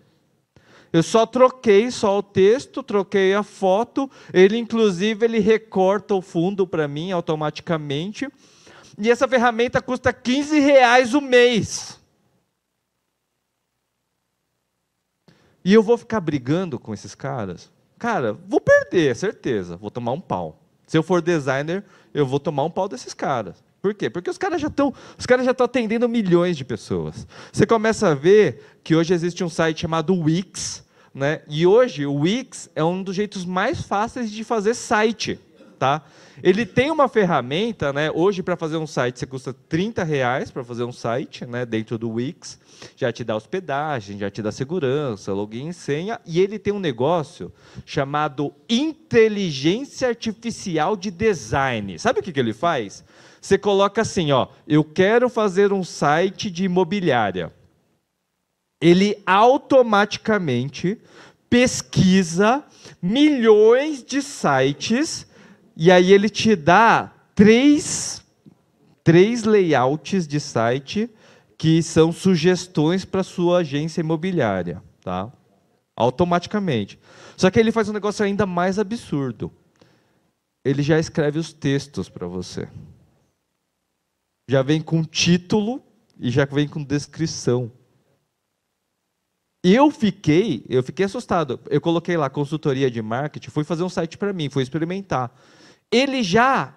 Eu 0.92 1.04
só 1.04 1.26
troquei 1.26 1.90
só 1.90 2.18
o 2.18 2.24
texto, 2.24 2.84
troquei 2.84 3.34
a 3.34 3.44
foto. 3.44 4.10
Ele, 4.34 4.58
inclusive, 4.58 5.26
ele 5.26 5.40
recorta 5.40 6.14
o 6.14 6.22
fundo 6.22 6.68
para 6.68 6.88
mim 6.88 7.12
automaticamente. 7.12 8.28
E 8.98 9.10
essa 9.10 9.28
ferramenta 9.28 9.82
custa 9.82 10.12
15 10.12 10.60
reais 10.60 11.14
o 11.14 11.22
mês. 11.22 12.00
E 15.64 15.74
eu 15.74 15.84
vou 15.84 15.98
ficar 15.98 16.20
brigando 16.20 16.80
com 16.80 16.94
esses 16.94 17.16
caras? 17.16 17.72
Cara, 17.98 18.34
vou 18.34 18.60
perder, 18.60 19.16
certeza. 19.16 19.78
Vou 19.78 19.92
tomar 19.92 20.12
um 20.12 20.20
pau. 20.20 20.61
Se 20.92 20.98
eu 20.98 21.04
for 21.04 21.22
designer, 21.22 21.86
eu 22.14 22.26
vou 22.26 22.38
tomar 22.38 22.66
um 22.66 22.70
pau 22.70 22.90
desses 22.90 23.14
caras. 23.14 23.56
Por 23.82 23.94
quê? 23.94 24.10
Porque 24.10 24.30
os 24.30 24.38
caras 24.38 24.60
já 24.60 24.68
estão, 24.68 24.94
os 25.18 25.26
caras 25.26 25.46
já 25.46 25.52
estão 25.52 25.64
atendendo 25.64 26.10
milhões 26.10 26.58
de 26.58 26.66
pessoas. 26.66 27.26
Você 27.50 27.66
começa 27.66 28.10
a 28.10 28.14
ver 28.14 28.62
que 28.84 28.94
hoje 28.94 29.14
existe 29.14 29.42
um 29.42 29.48
site 29.48 29.80
chamado 29.80 30.14
Wix, 30.14 30.84
né? 31.16 31.44
E 31.48 31.66
hoje 31.66 32.06
o 32.06 32.14
Wix 32.14 32.70
é 32.76 32.84
um 32.84 33.02
dos 33.02 33.16
jeitos 33.16 33.46
mais 33.46 33.82
fáceis 33.82 34.30
de 34.30 34.44
fazer 34.44 34.74
site, 34.74 35.40
tá? 35.82 36.04
Ele 36.44 36.64
tem 36.64 36.92
uma 36.92 37.08
ferramenta, 37.10 37.92
né? 37.92 38.12
Hoje 38.12 38.44
para 38.44 38.56
fazer 38.56 38.78
um 38.78 38.86
site 38.86 39.18
você 39.18 39.26
custa 39.26 39.52
30 39.52 40.04
reais 40.04 40.52
para 40.52 40.64
fazer 40.64 40.84
um 40.84 40.92
site, 40.92 41.44
né? 41.44 41.66
Dentro 41.66 41.98
do 41.98 42.08
Wix 42.12 42.60
já 42.96 43.12
te 43.12 43.24
dá 43.24 43.36
hospedagem, 43.36 44.20
já 44.20 44.30
te 44.30 44.44
dá 44.44 44.52
segurança, 44.52 45.34
login 45.34 45.70
e 45.70 45.74
senha, 45.74 46.22
e 46.24 46.40
ele 46.40 46.60
tem 46.60 46.72
um 46.72 46.80
negócio 46.80 47.52
chamado 47.84 48.54
inteligência 48.70 50.08
artificial 50.08 50.96
de 50.96 51.10
design. 51.10 51.98
Sabe 51.98 52.20
o 52.20 52.24
que, 52.24 52.32
que 52.32 52.40
ele 52.40 52.54
faz? 52.54 53.04
Você 53.42 53.58
coloca 53.58 54.04
assim, 54.04 54.32
ó, 54.32 54.50
eu 54.68 54.84
quero 54.84 55.30
fazer 55.30 55.74
um 55.74 55.84
site 55.84 56.52
de 56.52 56.66
imobiliária. 56.66 57.52
Ele 58.80 59.18
automaticamente 59.26 61.00
pesquisa 61.50 62.64
milhões 63.02 64.04
de 64.04 64.22
sites 64.22 65.31
e 65.76 65.92
aí 65.92 66.12
ele 66.12 66.30
te 66.30 66.56
dá 66.56 67.14
três, 67.34 68.24
três 69.04 69.44
layouts 69.44 70.28
de 70.28 70.40
site 70.40 71.10
que 71.58 71.82
são 71.84 72.12
sugestões 72.12 73.06
para 73.06 73.24
sua 73.24 73.60
agência 73.60 74.02
imobiliária, 74.02 74.84
tá? 75.04 75.32
Automaticamente. 75.96 77.00
Só 77.38 77.50
que 77.50 77.60
ele 77.60 77.72
faz 77.72 77.88
um 77.88 77.94
negócio 77.94 78.26
ainda 78.26 78.46
mais 78.46 78.80
absurdo. 78.80 79.52
Ele 80.64 80.82
já 80.82 81.00
escreve 81.00 81.40
os 81.40 81.54
textos 81.54 82.10
para 82.10 82.28
você. 82.28 82.68
Já 84.50 84.62
vem 84.62 84.82
com 84.82 85.04
título 85.04 85.84
e 86.20 86.30
já 86.30 86.46
vem 86.46 86.68
com 86.68 86.84
descrição. 86.84 87.72
Eu 89.64 89.92
fiquei, 89.92 90.66
eu 90.68 90.82
fiquei 90.82 91.06
assustado. 91.06 91.60
Eu 91.70 91.80
coloquei 91.80 92.18
lá 92.18 92.30
consultoria 92.30 92.90
de 92.90 93.02
marketing, 93.02 93.50
fui 93.52 93.64
fazer 93.64 93.84
um 93.84 93.90
site 93.90 94.18
para 94.18 94.34
mim, 94.34 94.50
fui 94.50 94.64
experimentar. 94.64 95.32
Ele 95.92 96.24
já 96.24 96.74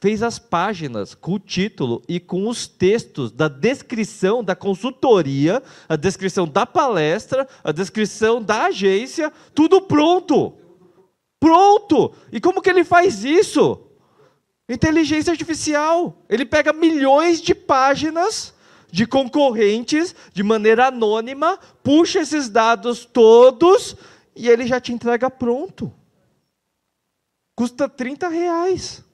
fez 0.00 0.22
as 0.22 0.38
páginas 0.38 1.14
com 1.14 1.34
o 1.34 1.38
título 1.38 2.02
e 2.08 2.20
com 2.20 2.48
os 2.48 2.66
textos 2.66 3.32
da 3.32 3.48
descrição 3.48 4.44
da 4.44 4.54
consultoria, 4.54 5.62
a 5.88 5.96
descrição 5.96 6.46
da 6.46 6.66
palestra, 6.66 7.48
a 7.64 7.72
descrição 7.72 8.42
da 8.42 8.66
agência, 8.66 9.32
tudo 9.54 9.80
pronto. 9.80 10.54
Pronto! 11.40 12.12
E 12.32 12.40
como 12.40 12.60
que 12.60 12.70
ele 12.70 12.84
faz 12.84 13.24
isso? 13.24 13.80
Inteligência 14.68 15.30
artificial. 15.30 16.22
Ele 16.28 16.44
pega 16.44 16.72
milhões 16.72 17.40
de 17.40 17.54
páginas 17.54 18.54
de 18.90 19.06
concorrentes 19.06 20.14
de 20.32 20.42
maneira 20.42 20.86
anônima, 20.86 21.58
puxa 21.82 22.20
esses 22.20 22.48
dados 22.48 23.04
todos 23.04 23.96
e 24.34 24.48
ele 24.48 24.66
já 24.66 24.80
te 24.80 24.92
entrega 24.92 25.30
pronto. 25.30 25.92
Custa 27.56 27.88
30 27.88 28.28
reais 28.28 29.06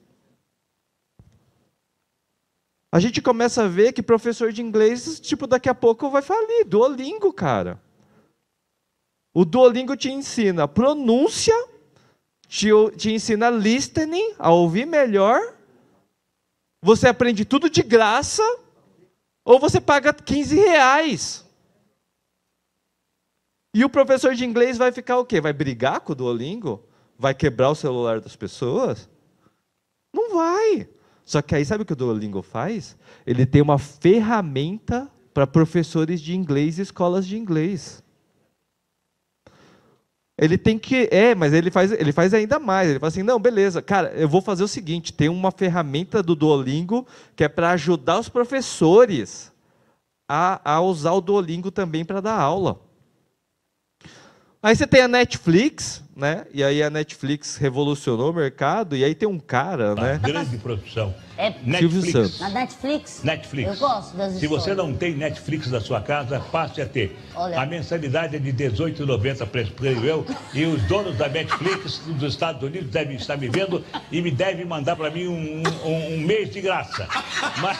a 2.93 2.99
gente 2.99 3.23
começa 3.23 3.63
a 3.63 3.67
ver 3.67 3.91
que 3.91 4.03
professor 4.03 4.53
de 4.53 4.61
inglês, 4.61 5.19
tipo, 5.19 5.47
daqui 5.47 5.67
a 5.67 5.73
pouco 5.73 6.11
vai 6.11 6.21
falir. 6.21 6.63
Duolingo, 6.63 7.33
cara. 7.33 7.81
O 9.33 9.43
Duolingo 9.43 9.97
te 9.97 10.11
ensina 10.11 10.67
pronúncia, 10.67 11.55
te, 12.47 12.67
te 12.95 13.11
ensina 13.11 13.49
listening, 13.49 14.35
a 14.37 14.51
ouvir 14.51 14.85
melhor. 14.85 15.41
Você 16.83 17.07
aprende 17.07 17.43
tudo 17.43 17.67
de 17.67 17.81
graça, 17.81 18.43
ou 19.43 19.59
você 19.59 19.81
paga 19.81 20.13
15 20.13 20.55
reais. 20.55 21.43
E 23.73 23.83
o 23.83 23.89
professor 23.89 24.35
de 24.35 24.45
inglês 24.45 24.77
vai 24.77 24.91
ficar 24.91 25.17
o 25.17 25.25
quê? 25.25 25.41
Vai 25.41 25.51
brigar 25.51 26.01
com 26.01 26.11
o 26.11 26.15
Duolingo? 26.15 26.87
Vai 27.23 27.33
quebrar 27.33 27.69
o 27.69 27.75
celular 27.75 28.19
das 28.19 28.35
pessoas? 28.35 29.09
Não 30.13 30.35
vai. 30.35 30.89
Só 31.23 31.41
que 31.41 31.55
aí 31.55 31.63
sabe 31.63 31.83
o 31.83 31.85
que 31.85 31.93
o 31.93 31.95
Duolingo 31.95 32.41
faz? 32.41 32.97
Ele 33.25 33.45
tem 33.45 33.61
uma 33.61 33.79
ferramenta 33.79 35.09
para 35.33 35.47
professores 35.47 36.19
de 36.19 36.35
inglês 36.35 36.77
e 36.77 36.81
escolas 36.81 37.25
de 37.25 37.37
inglês. 37.37 38.03
Ele 40.37 40.57
tem 40.57 40.77
que. 40.77 41.07
É, 41.13 41.33
mas 41.33 41.53
ele 41.53 41.71
faz, 41.71 41.93
ele 41.93 42.11
faz 42.11 42.33
ainda 42.33 42.59
mais. 42.59 42.89
Ele 42.89 42.99
fala 42.99 43.07
assim: 43.07 43.23
não, 43.23 43.39
beleza, 43.39 43.81
cara, 43.81 44.09
eu 44.15 44.27
vou 44.27 44.41
fazer 44.41 44.65
o 44.65 44.67
seguinte: 44.67 45.13
tem 45.13 45.29
uma 45.29 45.49
ferramenta 45.49 46.21
do 46.21 46.35
Duolingo 46.35 47.07
que 47.37 47.45
é 47.45 47.47
para 47.47 47.71
ajudar 47.71 48.19
os 48.19 48.27
professores 48.27 49.49
a, 50.27 50.73
a 50.73 50.81
usar 50.81 51.13
o 51.13 51.21
Duolingo 51.21 51.71
também 51.71 52.03
para 52.03 52.19
dar 52.19 52.37
aula. 52.37 52.81
Aí 54.61 54.75
você 54.75 54.85
tem 54.85 55.03
a 55.03 55.07
Netflix, 55.07 56.02
né? 56.15 56.45
E 56.53 56.63
aí 56.63 56.81
a 56.83 56.89
Netflix 56.89 57.57
revolucionou 57.57 58.31
o 58.31 58.33
mercado, 58.33 58.95
e 58.95 59.03
aí 59.03 59.15
tem 59.15 59.27
um 59.27 59.39
cara, 59.39 59.95
né? 59.95 60.19
Grande 60.21 60.57
produção. 60.57 61.13
É 61.35 61.51
Silvio 61.51 62.01
Netflix. 62.01 62.11
Santos. 62.11 62.39
na 62.39 62.49
Netflix? 62.49 63.23
Netflix. 63.23 63.69
Eu 63.81 63.87
gosto 63.87 64.15
das 64.15 64.33
Se 64.33 64.45
você 64.45 64.75
não 64.75 64.93
tem 64.93 65.15
Netflix 65.15 65.67
na 65.71 65.81
sua 65.81 65.99
casa, 65.99 66.39
passe 66.51 66.79
a 66.79 66.85
ter. 66.85 67.17
Olha. 67.33 67.59
A 67.59 67.65
mensalidade 67.65 68.35
é 68.35 68.39
de 68.39 68.51
R$18,90, 68.51 69.71
creio 69.75 70.05
eu. 70.05 70.25
E 70.53 70.63
os 70.65 70.81
donos 70.83 71.17
da 71.17 71.27
Netflix 71.27 71.99
dos 72.05 72.33
Estados 72.33 72.61
Unidos 72.61 72.91
devem 72.91 73.15
estar 73.15 73.35
me 73.35 73.49
vendo 73.49 73.83
e 74.11 74.21
me 74.21 74.29
devem 74.29 74.63
mandar 74.65 74.95
para 74.95 75.09
mim 75.09 75.27
um, 75.27 75.63
um- 75.87 76.13
um 76.13 76.17
mês 76.19 76.51
de 76.51 76.61
graça. 76.61 77.07
Mas, 77.59 77.79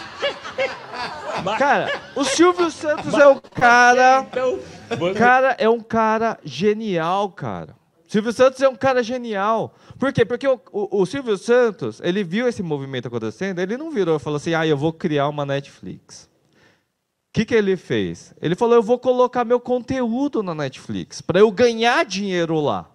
mas- 1.44 1.60
Cara, 1.60 1.92
o 2.16 2.24
Silvio 2.24 2.72
Santos 2.72 3.14
é 3.14 3.28
o 3.28 3.40
cara. 3.40 4.26
então, 4.32 4.60
você- 4.98 5.14
Cara, 5.20 5.56
é 5.60 5.70
um 5.70 5.80
cara 5.80 6.40
genial, 6.44 7.30
cara. 7.30 7.76
Silvio 8.14 8.32
Santos 8.32 8.62
é 8.62 8.70
um 8.70 8.76
cara 8.76 9.02
genial. 9.02 9.74
Por 9.98 10.14
quê? 10.14 10.24
Porque 10.24 10.48
o, 10.48 10.62
o- 10.72 11.02
o 11.02 11.06
Silvio 11.08 11.36
Santos, 11.36 12.00
ele 12.04 12.24
viu 12.24 12.48
esse 12.48 12.62
movimento 12.62 13.08
acontecendo, 13.08 13.58
ele 13.58 13.76
não 13.76 13.90
virou 13.90 14.18
e 14.18 14.20
falou 14.20 14.38
assim, 14.38 14.54
ah, 14.54 14.68
eu 14.68 14.78
vou 14.78 14.94
criar 14.94 15.28
uma 15.28 15.44
Netflix. 15.48 16.26
O 16.26 17.34
que, 17.34 17.44
que 17.44 17.56
ele 17.56 17.76
fez? 17.76 18.32
Ele 18.40 18.56
falou, 18.56 18.76
eu 18.76 18.84
vou 18.84 19.00
colocar 19.00 19.44
meu 19.44 19.60
conteúdo 19.60 20.44
na 20.44 20.54
Netflix, 20.54 21.22
para 21.22 21.40
eu 21.40 21.50
ganhar 21.50 22.06
dinheiro 22.06 22.60
lá. 22.60 22.88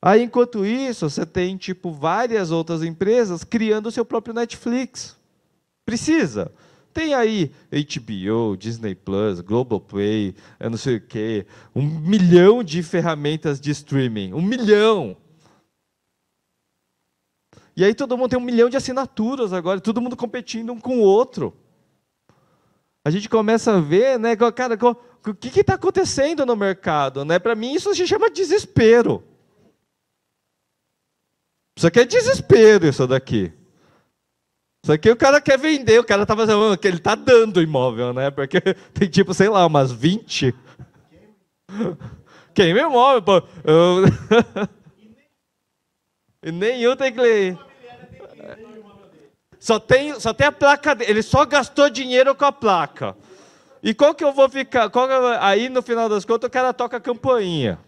Aí, 0.00 0.22
enquanto 0.22 0.64
isso, 0.64 1.10
você 1.10 1.26
tem, 1.26 1.58
tipo, 1.58 1.92
várias 1.92 2.50
outras 2.50 2.82
empresas 2.82 3.44
criando 3.44 3.88
o 3.88 3.92
seu 3.92 4.06
próprio 4.06 4.32
Netflix. 4.32 5.18
Precisa. 5.84 6.50
Tem 6.94 7.12
aí 7.12 7.50
HBO, 7.72 8.56
Disney 8.56 8.94
Plus, 8.94 9.40
Globoplay, 9.40 10.32
eu 10.60 10.70
não 10.70 10.78
sei 10.78 10.96
o 10.96 11.00
quê, 11.00 11.44
um 11.74 11.82
milhão 11.82 12.62
de 12.62 12.84
ferramentas 12.84 13.60
de 13.60 13.72
streaming, 13.72 14.32
um 14.32 14.40
milhão. 14.40 15.16
E 17.76 17.84
aí 17.84 17.92
todo 17.92 18.16
mundo 18.16 18.30
tem 18.30 18.38
um 18.38 18.42
milhão 18.42 18.70
de 18.70 18.76
assinaturas 18.76 19.52
agora, 19.52 19.80
todo 19.80 20.00
mundo 20.00 20.16
competindo 20.16 20.72
um 20.72 20.78
com 20.78 20.98
o 20.98 21.02
outro. 21.02 21.52
A 23.04 23.10
gente 23.10 23.28
começa 23.28 23.74
a 23.74 23.80
ver, 23.80 24.16
né, 24.16 24.36
cara, 24.36 24.78
o 25.26 25.34
que 25.34 25.60
está 25.60 25.74
acontecendo 25.74 26.46
no 26.46 26.54
mercado, 26.54 27.24
né? 27.24 27.40
Para 27.40 27.56
mim 27.56 27.74
isso 27.74 27.92
se 27.92 28.06
chama 28.06 28.30
desespero. 28.30 29.24
Isso 31.76 31.88
aqui 31.88 31.98
é 31.98 32.04
desespero, 32.04 32.86
isso 32.86 33.04
daqui. 33.04 33.52
Isso 34.84 34.92
aqui 34.92 35.10
o 35.10 35.16
cara 35.16 35.40
quer 35.40 35.58
vender, 35.58 35.98
o 35.98 36.04
cara 36.04 36.26
tá 36.26 36.36
fazendo, 36.36 36.76
que 36.76 36.86
ele 36.86 36.98
tá 36.98 37.14
dando 37.14 37.62
imóvel, 37.62 38.12
né? 38.12 38.30
Porque 38.30 38.60
tem 38.92 39.08
tipo, 39.08 39.32
sei 39.32 39.48
lá, 39.48 39.64
umas 39.64 39.90
20. 39.90 40.54
Queima 42.52 42.80
imóvel, 42.80 43.22
pô. 43.22 43.42
Eu- 43.64 44.04
E 46.44 46.52
nenhum 46.52 46.94
tem 46.94 47.10
cliente. 47.10 47.58
Só 49.58 49.78
tem, 49.78 50.20
só 50.20 50.34
tem 50.34 50.48
a 50.48 50.52
placa 50.52 50.94
dele. 50.94 51.12
Ele 51.12 51.22
só 51.22 51.46
gastou 51.46 51.88
dinheiro 51.88 52.34
com 52.34 52.44
a 52.44 52.52
placa. 52.52 53.16
E 53.82 53.94
qual 53.94 54.14
que 54.14 54.22
eu 54.22 54.34
vou 54.34 54.50
ficar? 54.50 54.90
qual 54.90 55.08
que 55.08 55.14
aí 55.40 55.70
no 55.70 55.80
final 55.80 56.06
das 56.10 56.26
contas 56.26 56.48
o 56.48 56.50
cara 56.50 56.74
toca 56.74 56.98
a 56.98 57.00
campainha. 57.00 57.78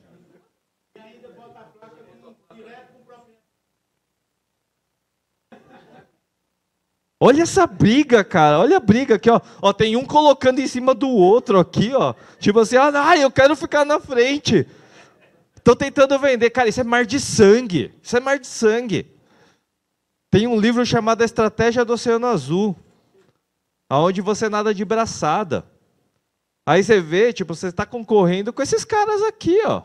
Olha 7.19 7.43
essa 7.43 7.67
briga, 7.67 8.23
cara. 8.23 8.59
Olha 8.59 8.77
a 8.77 8.81
briga 8.81 9.15
aqui, 9.15 9.31
ó. 9.31 9.41
ó. 9.63 9.73
Tem 9.73 9.97
um 9.97 10.05
colocando 10.05 10.61
em 10.61 10.67
cima 10.67 10.95
do 10.95 11.09
outro 11.09 11.59
aqui, 11.59 11.93
ó. 11.95 12.15
Tipo 12.39 12.61
assim, 12.61 12.77
ah, 12.77 13.17
eu 13.17 13.31
quero 13.31 13.57
ficar 13.57 13.85
na 13.85 13.99
frente. 13.99 14.67
Estão 15.57 15.75
tentando 15.75 16.19
vender. 16.19 16.51
Cara, 16.51 16.69
isso 16.69 16.81
é 16.81 16.85
mar 16.85 17.07
de 17.07 17.19
sangue. 17.19 17.95
Isso 18.03 18.17
é 18.17 18.21
mar 18.21 18.39
de 18.39 18.47
sangue. 18.47 19.11
Tem 20.31 20.47
um 20.47 20.61
livro 20.61 20.85
chamado 20.85 21.25
Estratégia 21.25 21.85
do 21.85 21.95
Oceano 21.95 22.27
Azul, 22.27 22.77
aonde 23.89 24.21
você 24.21 24.49
nada 24.49 24.75
de 24.75 24.85
braçada. 24.85 25.65
Aí 26.69 26.83
você 26.83 27.01
vê, 27.01 27.33
tipo, 27.33 27.55
você 27.55 27.69
está 27.69 27.87
concorrendo 27.87 28.53
com 28.53 28.61
esses 28.61 28.85
caras 28.85 29.23
aqui, 29.23 29.63
ó. 29.65 29.83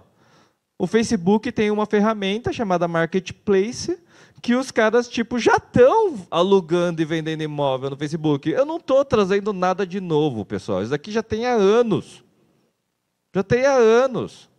O 0.78 0.88
Facebook 0.88 1.52
tem 1.52 1.70
uma 1.70 1.86
ferramenta 1.86 2.52
chamada 2.52 2.88
Marketplace, 2.88 3.98
que 4.42 4.56
os 4.56 4.72
caras, 4.72 5.08
tipo, 5.08 5.38
já 5.38 5.58
estão 5.58 6.26
alugando 6.32 7.02
e 7.02 7.06
vendendo 7.06 7.44
imóvel 7.44 7.92
no 7.92 7.98
Facebook. 7.98 8.50
Eu 8.50 8.66
não 8.66 8.78
estou 8.78 9.06
trazendo 9.06 9.54
nada 9.54 9.86
de 9.86 10.02
novo, 10.02 10.44
pessoal. 10.44 10.82
Isso 10.82 10.94
aqui 10.94 11.12
já 11.12 11.22
tem 11.22 11.46
há 11.46 11.54
anos. 11.54 12.24
Já 13.36 13.44
tem 13.44 13.66
há 13.66 13.76
anos. 13.76 14.50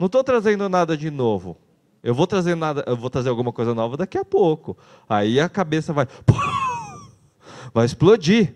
Não 0.00 0.06
estou 0.06 0.24
trazendo 0.24 0.68
nada 0.68 0.96
de 0.96 1.10
novo. 1.10 1.58
Eu 2.02 2.14
vou 2.14 2.26
trazer 2.26 2.54
nada, 2.54 2.84
eu 2.86 2.96
vou 2.96 3.08
trazer 3.10 3.28
alguma 3.28 3.52
coisa 3.52 3.74
nova 3.74 3.96
daqui 3.96 4.18
a 4.18 4.24
pouco. 4.24 4.76
Aí 5.08 5.38
a 5.38 5.48
cabeça 5.48 5.92
vai 5.92 6.06
vai 7.72 7.84
explodir. 7.84 8.54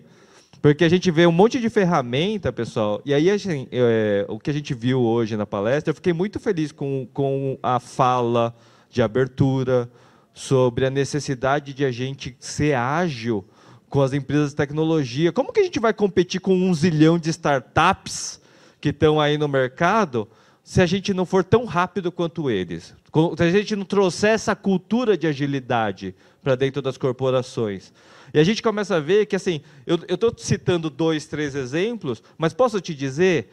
Porque 0.60 0.84
a 0.84 0.88
gente 0.88 1.10
vê 1.10 1.26
um 1.26 1.32
monte 1.32 1.60
de 1.60 1.70
ferramenta, 1.70 2.52
pessoal, 2.52 3.00
e 3.04 3.14
aí 3.14 3.30
assim, 3.30 3.68
é, 3.70 4.26
o 4.28 4.40
que 4.40 4.50
a 4.50 4.52
gente 4.52 4.74
viu 4.74 5.00
hoje 5.00 5.36
na 5.36 5.46
palestra, 5.46 5.92
eu 5.92 5.94
fiquei 5.94 6.12
muito 6.12 6.40
feliz 6.40 6.72
com, 6.72 7.06
com 7.12 7.56
a 7.62 7.78
fala 7.78 8.52
de 8.90 9.02
abertura 9.02 9.90
sobre 10.32 10.86
a 10.86 10.90
necessidade 10.90 11.74
de 11.74 11.84
a 11.84 11.90
gente 11.90 12.36
ser 12.38 12.74
ágil 12.74 13.44
com 13.88 14.02
as 14.02 14.12
empresas 14.12 14.50
de 14.50 14.56
tecnologia. 14.56 15.32
Como 15.32 15.52
que 15.52 15.60
a 15.60 15.64
gente 15.64 15.80
vai 15.80 15.92
competir 15.92 16.40
com 16.40 16.54
um 16.54 16.72
zilhão 16.74 17.18
de 17.18 17.30
startups 17.30 18.40
que 18.80 18.90
estão 18.90 19.20
aí 19.20 19.36
no 19.36 19.48
mercado 19.48 20.28
se 20.62 20.82
a 20.82 20.86
gente 20.86 21.14
não 21.14 21.24
for 21.24 21.42
tão 21.42 21.64
rápido 21.64 22.12
quanto 22.12 22.50
eles? 22.50 22.94
Se 23.36 23.42
a 23.42 23.50
gente 23.50 23.74
não 23.74 23.84
trouxer 23.84 24.30
essa 24.30 24.54
cultura 24.54 25.16
de 25.16 25.26
agilidade 25.26 26.14
para 26.42 26.54
dentro 26.54 26.82
das 26.82 26.98
corporações. 26.98 27.92
E 28.32 28.38
a 28.38 28.44
gente 28.44 28.62
começa 28.62 28.96
a 28.96 29.00
ver 29.00 29.26
que, 29.26 29.34
assim, 29.34 29.62
eu 29.86 29.96
estou 30.08 30.32
citando 30.36 30.90
dois, 30.90 31.26
três 31.26 31.54
exemplos, 31.54 32.22
mas 32.36 32.52
posso 32.52 32.80
te 32.80 32.94
dizer, 32.94 33.50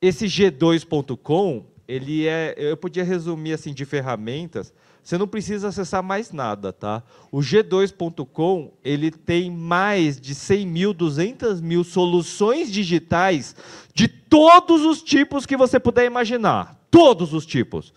esse 0.00 0.26
G2.com, 0.26 1.66
ele 1.86 2.26
é, 2.26 2.54
eu 2.56 2.76
podia 2.76 3.04
resumir 3.04 3.52
assim 3.52 3.72
de 3.72 3.84
ferramentas, 3.84 4.72
você 5.02 5.18
não 5.18 5.28
precisa 5.28 5.68
acessar 5.68 6.02
mais 6.02 6.32
nada, 6.32 6.72
tá? 6.72 7.02
O 7.30 7.40
G2.com, 7.40 8.72
ele 8.82 9.10
tem 9.10 9.50
mais 9.50 10.18
de 10.18 10.34
100 10.34 10.66
mil, 10.66 10.94
200 10.94 11.60
mil 11.60 11.84
soluções 11.84 12.72
digitais 12.72 13.54
de 13.92 14.08
todos 14.08 14.82
os 14.82 15.02
tipos 15.02 15.44
que 15.44 15.58
você 15.58 15.78
puder 15.78 16.06
imaginar. 16.06 16.80
Todos 16.90 17.34
os 17.34 17.44
tipos 17.44 17.92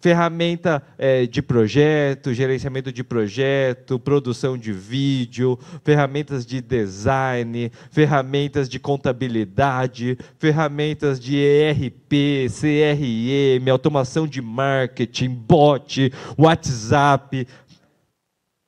ferramenta 0.00 0.82
é, 0.96 1.26
de 1.26 1.42
projeto, 1.42 2.32
gerenciamento 2.32 2.92
de 2.92 3.02
projeto, 3.04 3.98
produção 3.98 4.56
de 4.56 4.72
vídeo, 4.72 5.58
ferramentas 5.84 6.46
de 6.46 6.60
design, 6.60 7.70
ferramentas 7.90 8.68
de 8.68 8.78
contabilidade, 8.78 10.18
ferramentas 10.38 11.18
de 11.18 11.36
ERP, 11.36 12.48
CRM, 12.48 13.70
automação 13.70 14.26
de 14.26 14.40
marketing, 14.40 15.30
bot, 15.30 16.12
WhatsApp. 16.38 17.46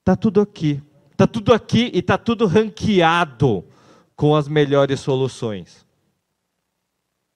Tá 0.05 0.17
tudo 0.17 0.41
aqui. 0.41 0.83
Tá 1.17 1.27
tudo 1.27 1.53
aqui 1.53 1.91
e 1.95 2.03
tá 2.03 2.19
tudo 2.19 2.47
ranqueado 2.47 3.65
com 4.17 4.35
as 4.35 4.49
melhores 4.49 5.01
soluções. 5.01 5.84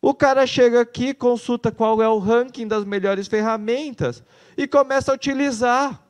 O 0.00 0.14
cara 0.14 0.46
chega 0.46 0.80
aqui, 0.80 1.12
consulta 1.12 1.72
qual 1.72 2.00
é 2.00 2.08
o 2.08 2.18
ranking 2.18 2.68
das 2.68 2.84
melhores 2.84 3.26
ferramentas 3.26 4.22
e 4.56 4.66
começa 4.66 5.10
a 5.10 5.14
utilizar. 5.14 6.02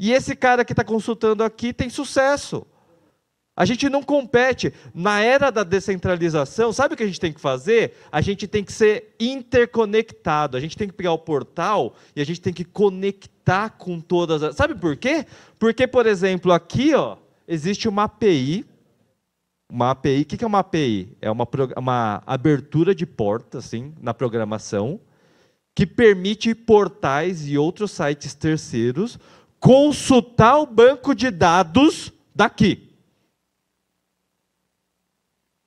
E 0.00 0.12
esse 0.12 0.34
cara 0.36 0.64
que 0.64 0.72
está 0.72 0.84
consultando 0.84 1.42
aqui 1.42 1.72
tem 1.72 1.90
sucesso. 1.90 2.66
A 3.56 3.64
gente 3.66 3.90
não 3.90 4.02
compete. 4.02 4.72
Na 4.94 5.20
era 5.20 5.50
da 5.50 5.62
descentralização, 5.62 6.72
sabe 6.72 6.94
o 6.94 6.96
que 6.96 7.02
a 7.02 7.06
gente 7.06 7.20
tem 7.20 7.32
que 7.32 7.40
fazer? 7.40 7.94
A 8.10 8.20
gente 8.20 8.46
tem 8.46 8.64
que 8.64 8.72
ser 8.72 9.14
interconectado. 9.20 10.56
A 10.56 10.60
gente 10.60 10.76
tem 10.76 10.88
que 10.88 10.94
pegar 10.94 11.12
o 11.12 11.18
portal 11.18 11.94
e 12.16 12.22
a 12.22 12.24
gente 12.24 12.40
tem 12.40 12.52
que 12.54 12.64
conectar 12.64 13.70
com 13.70 14.00
todas 14.00 14.42
as. 14.42 14.56
Sabe 14.56 14.74
por 14.76 14.96
quê? 14.96 15.26
Porque, 15.58 15.86
por 15.86 16.06
exemplo, 16.06 16.52
aqui 16.52 16.94
ó, 16.94 17.18
existe 17.46 17.88
uma 17.88 18.04
API 18.04 18.64
uma 19.70 19.90
API, 19.90 20.22
o 20.22 20.24
que 20.24 20.44
é 20.44 20.46
uma 20.46 20.58
API? 20.58 21.16
É 21.20 21.30
uma, 21.30 21.46
uma 21.76 22.22
abertura 22.26 22.94
de 22.94 23.06
porta, 23.06 23.58
assim, 23.58 23.94
na 24.00 24.12
programação, 24.12 25.00
que 25.74 25.86
permite 25.86 26.54
portais 26.54 27.46
e 27.46 27.56
outros 27.56 27.92
sites 27.92 28.34
terceiros 28.34 29.18
consultar 29.58 30.58
o 30.58 30.66
banco 30.66 31.14
de 31.14 31.30
dados 31.30 32.12
daqui. 32.34 32.90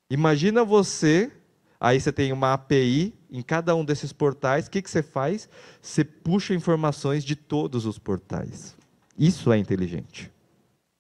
Imagina 0.10 0.64
você, 0.64 1.32
aí 1.80 2.00
você 2.00 2.12
tem 2.12 2.32
uma 2.32 2.54
API 2.54 3.14
em 3.32 3.42
cada 3.42 3.76
um 3.76 3.84
desses 3.84 4.14
portais, 4.14 4.68
o 4.68 4.72
que, 4.72 4.82
que 4.82 4.90
você 4.90 5.02
faz? 5.02 5.50
Você 5.82 6.04
puxa 6.04 6.54
informações 6.54 7.24
de 7.24 7.36
todos 7.36 7.86
os 7.86 7.98
portais. 7.98 8.76
Isso 9.18 9.52
é 9.52 9.58
inteligente. 9.58 10.32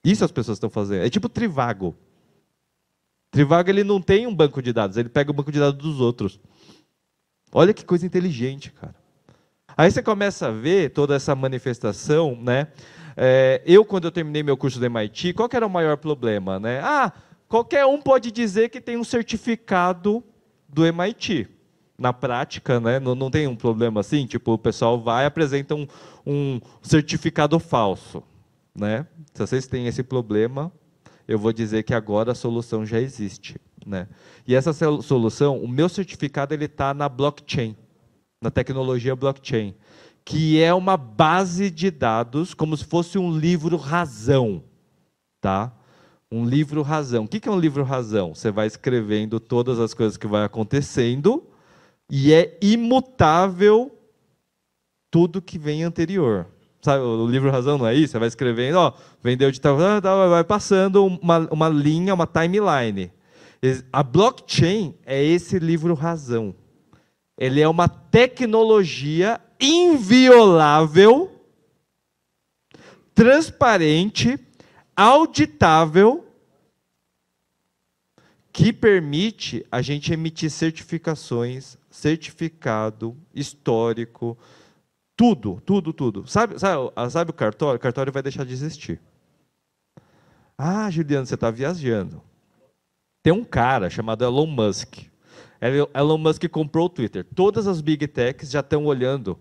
Isso 0.03 0.25
as 0.25 0.31
pessoas 0.31 0.57
estão 0.57 0.69
fazendo. 0.69 1.05
É 1.05 1.09
tipo 1.09 1.29
Trivago. 1.29 1.95
Trivago 3.33 3.67
ele 3.67 3.83
não 3.83 3.99
tem 3.99 4.27
um 4.27 4.35
banco 4.35 4.61
de 4.61 4.71
dados, 4.71 4.95
ele 4.95 5.09
pega 5.09 5.31
o 5.31 5.33
banco 5.33 5.51
de 5.51 5.59
dados 5.59 5.81
dos 5.81 5.99
outros. 5.99 6.39
Olha 7.51 7.73
que 7.73 7.83
coisa 7.83 8.05
inteligente, 8.05 8.71
cara. 8.71 8.93
Aí 9.75 9.89
você 9.89 10.03
começa 10.03 10.49
a 10.49 10.51
ver 10.51 10.91
toda 10.91 11.15
essa 11.15 11.33
manifestação, 11.33 12.37
né? 12.39 12.67
É, 13.17 13.59
eu, 13.65 13.83
quando 13.83 14.05
eu 14.05 14.11
terminei 14.11 14.43
meu 14.43 14.55
curso 14.55 14.79
do 14.79 14.85
MIT, 14.85 15.33
qual 15.33 15.49
era 15.51 15.65
o 15.65 15.69
maior 15.69 15.97
problema? 15.97 16.59
Né? 16.59 16.79
Ah, 16.83 17.11
qualquer 17.47 17.87
um 17.87 17.99
pode 17.99 18.31
dizer 18.31 18.69
que 18.69 18.79
tem 18.79 18.97
um 18.97 19.03
certificado 19.03 20.23
do 20.69 20.85
MIT. 20.85 21.47
Na 21.97 22.13
prática, 22.13 22.79
né, 22.79 22.99
não, 22.99 23.15
não 23.15 23.31
tem 23.31 23.47
um 23.47 23.55
problema 23.55 24.01
assim, 24.01 24.27
tipo, 24.27 24.53
o 24.53 24.57
pessoal 24.59 25.01
vai 25.01 25.23
e 25.23 25.27
apresenta 25.27 25.73
um, 25.73 25.87
um 26.25 26.61
certificado 26.83 27.59
falso. 27.59 28.21
Né? 28.75 29.07
Se 29.33 29.41
vocês 29.41 29.65
têm 29.65 29.87
esse 29.87 30.03
problema, 30.03 30.71
eu 31.33 31.39
vou 31.39 31.53
dizer 31.53 31.83
que 31.83 31.93
agora 31.93 32.31
a 32.31 32.35
solução 32.35 32.85
já 32.85 32.99
existe. 32.99 33.59
Né? 33.85 34.07
E 34.47 34.55
essa 34.55 34.73
solução, 34.73 35.57
o 35.61 35.67
meu 35.67 35.89
certificado 35.89 36.53
ele 36.53 36.65
está 36.65 36.93
na 36.93 37.09
blockchain, 37.09 37.75
na 38.41 38.49
tecnologia 38.49 39.15
blockchain 39.15 39.75
que 40.25 40.61
é 40.61 40.73
uma 40.73 40.95
base 40.95 41.69
de 41.69 41.91
dados, 41.91 42.53
como 42.53 42.77
se 42.77 42.85
fosse 42.85 43.17
um 43.17 43.37
livro 43.37 43.75
razão, 43.75 44.63
tá? 45.41 45.73
Um 46.31 46.45
livro 46.45 46.81
razão. 46.81 47.25
O 47.25 47.27
que 47.27 47.47
é 47.47 47.51
um 47.51 47.59
livro 47.59 47.83
razão? 47.83 48.33
Você 48.33 48.49
vai 48.49 48.67
escrevendo 48.67 49.39
todas 49.39 49.79
as 49.79 49.93
coisas 49.93 50.17
que 50.17 50.25
vai 50.25 50.43
acontecendo 50.43 51.45
e 52.09 52.33
é 52.33 52.57
imutável 52.61 53.91
tudo 55.11 55.41
que 55.41 55.59
vem 55.59 55.83
anterior. 55.83 56.47
Sabe, 56.83 57.01
o 57.01 57.25
livro 57.25 57.49
razão 57.49 57.77
não 57.77 57.87
é 57.87 57.95
isso? 57.95 58.11
Você 58.11 58.19
vai 58.19 58.27
escrevendo, 58.27 58.75
ó, 58.75 58.91
vendeu 59.23 59.49
de 59.49 59.61
tal, 59.61 59.77
vai 59.77 60.43
passando 60.43 61.05
uma, 61.05 61.47
uma 61.49 61.69
linha, 61.69 62.13
uma 62.13 62.27
timeline. 62.27 63.09
A 63.91 64.03
blockchain 64.03 64.93
é 65.05 65.23
esse 65.23 65.57
livro 65.59 65.93
razão. 65.93 66.53
Ele 67.37 67.61
é 67.61 67.67
uma 67.69 67.87
tecnologia 67.87 69.39
inviolável, 69.61 71.31
transparente, 73.15 74.37
auditável, 74.93 76.27
que 78.51 78.73
permite 78.73 79.65
a 79.71 79.81
gente 79.81 80.11
emitir 80.11 80.51
certificações, 80.51 81.77
certificado, 81.89 83.15
histórico, 83.33 84.37
tudo, 85.15 85.61
tudo, 85.65 85.93
tudo. 85.93 86.27
Sabe, 86.27 86.59
sabe, 86.59 86.91
sabe 87.09 87.31
o 87.31 87.33
cartório? 87.33 87.77
O 87.77 87.79
cartório 87.79 88.11
vai 88.11 88.23
deixar 88.23 88.45
de 88.45 88.53
existir. 88.53 88.99
Ah, 90.57 90.89
Juliano, 90.89 91.25
você 91.25 91.35
está 91.35 91.51
viajando. 91.51 92.21
Tem 93.23 93.31
um 93.33 93.43
cara 93.43 93.89
chamado 93.89 94.23
Elon 94.23 94.45
Musk. 94.45 94.99
Elon 95.93 96.17
Musk 96.17 96.47
comprou 96.49 96.87
o 96.87 96.89
Twitter. 96.89 97.25
Todas 97.35 97.67
as 97.67 97.79
big 97.79 98.07
techs 98.07 98.51
já 98.51 98.59
estão 98.59 98.85
olhando. 98.85 99.39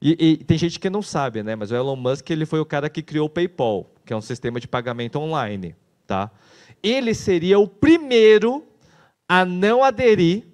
E, 0.00 0.16
e, 0.20 0.36
tem 0.36 0.58
gente 0.58 0.78
que 0.78 0.90
não 0.90 1.02
sabe, 1.02 1.42
né? 1.42 1.56
Mas 1.56 1.70
o 1.70 1.74
Elon 1.74 1.96
Musk 1.96 2.28
ele 2.30 2.46
foi 2.46 2.60
o 2.60 2.66
cara 2.66 2.88
que 2.88 3.02
criou 3.02 3.26
o 3.26 3.30
PayPal, 3.30 3.90
que 4.04 4.12
é 4.12 4.16
um 4.16 4.20
sistema 4.20 4.60
de 4.60 4.68
pagamento 4.68 5.18
online, 5.18 5.74
tá? 6.06 6.30
Ele 6.82 7.14
seria 7.14 7.58
o 7.58 7.66
primeiro 7.66 8.64
a 9.28 9.44
não 9.44 9.82
aderir 9.82 10.44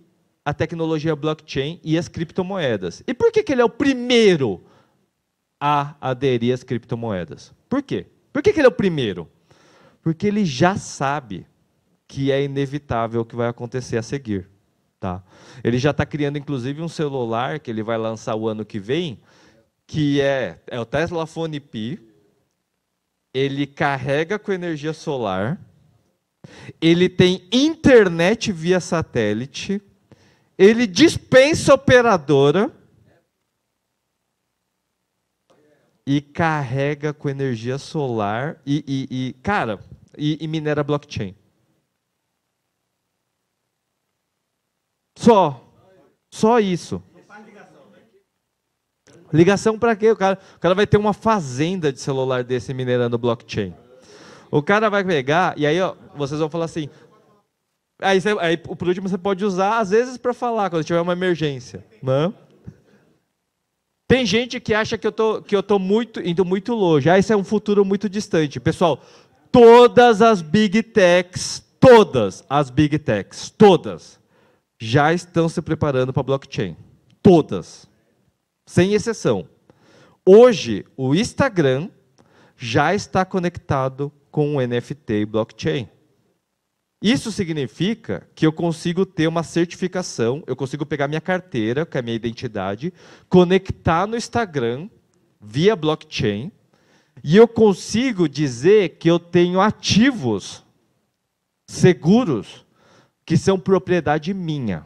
à 0.45 0.55
tecnologia 0.55 1.14
blockchain 1.14 1.80
e 1.82 1.99
às 1.99 2.09
criptomoedas. 2.09 3.03
E 3.07 3.14
por 3.14 3.30
que, 3.30 3.43
que 3.43 3.53
ele 3.53 3.62
é 3.62 3.64
o 3.64 3.70
primeiro 3.70 4.64
a 5.61 5.95
aderir 6.01 6.55
às 6.55 6.62
criptomoedas? 6.62 7.53
Por 7.68 7.82
quê? 7.82 8.07
Por 8.32 8.43
que, 8.43 8.53
que 8.53 8.61
ele 8.61 8.66
é 8.66 8.70
o 8.70 8.72
primeiro? 8.72 9.28
Porque 10.03 10.26
ele 10.26 10.45
já 10.45 10.76
sabe 10.76 11.47
que 12.09 12.32
é 12.32 12.43
inevitável 12.43 13.20
o 13.20 13.24
que 13.24 13.36
vai 13.36 13.49
acontecer 13.49 13.97
a 13.97 14.03
seguir. 14.03 14.49
Tá? 14.99 15.22
Ele 15.62 15.78
já 15.78 15.91
está 15.91 16.05
criando, 16.05 16.38
inclusive, 16.38 16.82
um 16.82 16.88
celular 16.88 17.61
que 17.61 17.70
ele 17.70 17.82
vai 17.82 17.97
lançar 17.97 18.34
o 18.34 18.49
ano 18.49 18.64
que 18.64 18.78
vem, 18.78 19.20
que 19.86 20.20
é, 20.20 20.61
é 20.66 20.80
o 20.80 20.84
Tesla 20.84 21.26
Phone 21.26 21.61
P. 21.61 21.99
Ele 23.32 23.66
carrega 23.66 24.38
com 24.38 24.53
energia 24.53 24.93
solar. 24.93 25.61
Ele 26.80 27.09
tem 27.09 27.47
internet 27.53 28.51
via 28.53 28.80
satélite. 28.80 29.80
Ele 30.61 30.87
dispensa 30.87 31.73
operadora. 31.73 32.71
E 36.07 36.21
carrega 36.21 37.15
com 37.15 37.31
energia 37.31 37.79
solar. 37.79 38.61
E, 38.67 38.85
e, 38.87 39.29
e 39.29 39.33
cara, 39.43 39.81
e, 40.19 40.37
e 40.39 40.47
minera 40.47 40.85
blockchain. 40.85 41.35
Só. 45.17 45.67
Só 46.31 46.61
isso. 46.61 47.03
Ligação 49.33 49.79
para 49.79 49.97
quê? 49.97 50.11
O 50.11 50.17
cara, 50.17 50.39
o 50.57 50.59
cara 50.59 50.75
vai 50.75 50.87
ter 50.87 50.99
uma 50.99 51.15
fazenda 51.15 51.91
de 51.91 52.01
celular 52.01 52.45
desse 52.45 52.75
minerando 52.75 53.17
blockchain. 53.17 53.75
O 54.51 54.63
cara 54.63 54.91
vai 54.91 55.05
pegar, 55.05 55.57
e 55.57 55.65
aí 55.65 55.81
ó, 55.81 55.95
vocês 56.17 56.41
vão 56.41 56.51
falar 56.51 56.65
assim. 56.67 56.91
Aí, 58.01 58.20
você, 58.20 58.36
aí 58.40 58.57
por 58.57 58.88
último 58.88 59.09
você 59.09 59.18
pode 59.18 59.44
usar, 59.44 59.78
às 59.78 59.90
vezes, 59.90 60.16
para 60.16 60.34
falar, 60.34 60.70
quando 60.70 60.84
tiver 60.84 61.01
uma 61.01 61.12
emergência. 61.12 61.84
Não? 62.03 62.28
Né? 62.28 62.34
Tem 64.11 64.26
gente 64.26 64.59
que 64.59 64.74
acha 64.74 64.98
que 64.98 65.07
eu 65.07 65.12
tô, 65.12 65.40
que 65.40 65.55
eu 65.55 65.62
tô 65.62 65.78
muito, 65.78 66.20
indo 66.20 66.44
muito 66.44 66.74
longe. 66.74 67.09
Ah, 67.09 67.16
isso 67.16 67.32
é 67.32 67.36
um 67.36 67.44
futuro 67.44 67.84
muito 67.84 68.09
distante. 68.09 68.59
Pessoal, 68.59 69.01
todas 69.53 70.20
as 70.20 70.42
big 70.42 70.82
techs, 70.82 71.62
todas 71.78 72.44
as 72.51 72.70
big 72.70 72.98
techs, 72.98 73.51
todas, 73.51 74.18
já 74.80 75.12
estão 75.12 75.48
se 75.48 75.62
preparando 75.62 76.12
para 76.12 76.24
blockchain. 76.24 76.76
Todas. 77.22 77.86
Sem 78.66 78.94
exceção. 78.94 79.46
Hoje, 80.26 80.84
o 80.96 81.14
Instagram 81.14 81.88
já 82.57 82.92
está 82.92 83.24
conectado 83.24 84.12
com 84.30 84.57
o 84.57 84.61
NFT 84.61 85.12
e 85.12 85.26
blockchain. 85.26 85.88
Isso 87.03 87.32
significa 87.32 88.28
que 88.34 88.46
eu 88.46 88.53
consigo 88.53 89.07
ter 89.07 89.26
uma 89.26 89.42
certificação, 89.42 90.42
eu 90.46 90.55
consigo 90.55 90.84
pegar 90.84 91.09
minha 91.09 91.20
carteira, 91.20 91.86
que 91.86 91.96
é 91.96 92.01
a 92.01 92.03
minha 92.03 92.16
identidade, 92.16 92.92
conectar 93.28 94.07
no 94.07 94.16
Instagram 94.16 94.88
via 95.40 95.74
blockchain, 95.74 96.53
e 97.24 97.36
eu 97.36 97.48
consigo 97.48 98.28
dizer 98.28 98.98
que 98.98 99.11
eu 99.11 99.18
tenho 99.18 99.61
ativos 99.61 100.64
seguros 101.66 102.66
que 103.24 103.36
são 103.36 103.59
propriedade 103.59 104.34
minha. 104.34 104.84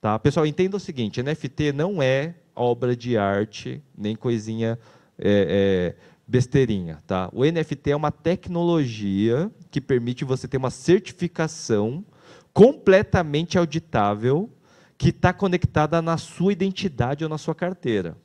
Tá? 0.00 0.18
Pessoal, 0.18 0.46
entenda 0.46 0.76
o 0.76 0.80
seguinte: 0.80 1.22
NFT 1.22 1.72
não 1.72 2.02
é 2.02 2.34
obra 2.54 2.96
de 2.96 3.18
arte, 3.18 3.82
nem 3.96 4.16
coisinha 4.16 4.78
é, 5.18 5.94
é, 5.96 5.96
besteirinha. 6.26 6.98
Tá? 7.06 7.28
O 7.32 7.44
NFT 7.44 7.90
é 7.90 7.96
uma 7.96 8.10
tecnologia 8.10 9.50
que 9.70 9.80
permite 9.80 10.24
você 10.24 10.48
ter 10.48 10.56
uma 10.56 10.70
certificação 10.70 12.04
completamente 12.52 13.56
auditável 13.56 14.50
que 14.98 15.10
está 15.10 15.32
conectada 15.32 16.02
na 16.02 16.18
sua 16.18 16.52
identidade 16.52 17.24
ou 17.24 17.30
na 17.30 17.38
sua 17.38 17.54
carteira. 17.54 18.16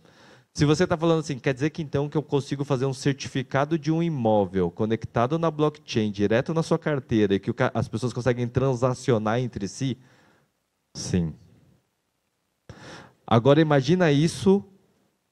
Se 0.53 0.63
você 0.63 0.85
está 0.85 0.97
falando 0.97 1.19
assim, 1.19 1.37
quer 1.37 1.53
dizer 1.53 1.69
que 1.69 1.81
então 1.81 2.07
que 2.07 2.17
eu 2.17 2.23
consigo 2.23 2.63
fazer 2.63 2.85
um 2.85 2.93
certificado 2.93 3.77
de 3.77 3.91
um 3.91 4.01
imóvel 4.01 4.71
conectado 4.71 5.37
na 5.37 5.51
blockchain, 5.51 6.11
direto 6.11 6.53
na 6.53 6.63
sua 6.63 6.79
carteira, 6.79 7.35
e 7.35 7.39
que 7.39 7.51
as 7.73 7.87
pessoas 7.89 8.13
conseguem 8.13 8.47
transacionar 8.47 9.39
entre 9.39 9.67
si? 9.67 9.97
Sim. 10.95 11.33
Agora 13.27 13.59
imagina 13.59 14.11
isso 14.11 14.63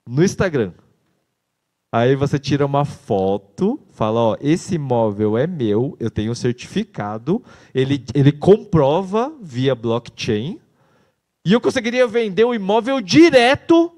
no 0.06 0.24
Instagram. 0.24 0.74
Aí 1.96 2.16
você 2.16 2.40
tira 2.40 2.66
uma 2.66 2.86
foto, 2.86 3.80
fala, 3.92 4.20
ó, 4.20 4.38
esse 4.42 4.74
imóvel 4.74 5.38
é 5.38 5.46
meu, 5.46 5.96
eu 6.00 6.10
tenho 6.10 6.32
um 6.32 6.36
certificado, 6.36 7.40
ele, 7.72 8.04
ele 8.16 8.32
comprova 8.32 9.32
via 9.40 9.76
blockchain, 9.76 10.60
e 11.46 11.54
eu 11.54 11.62
conseguiria 11.62 12.08
vender 12.08 12.46
o 12.46 12.56
imóvel 12.56 13.00
direto 13.00 13.96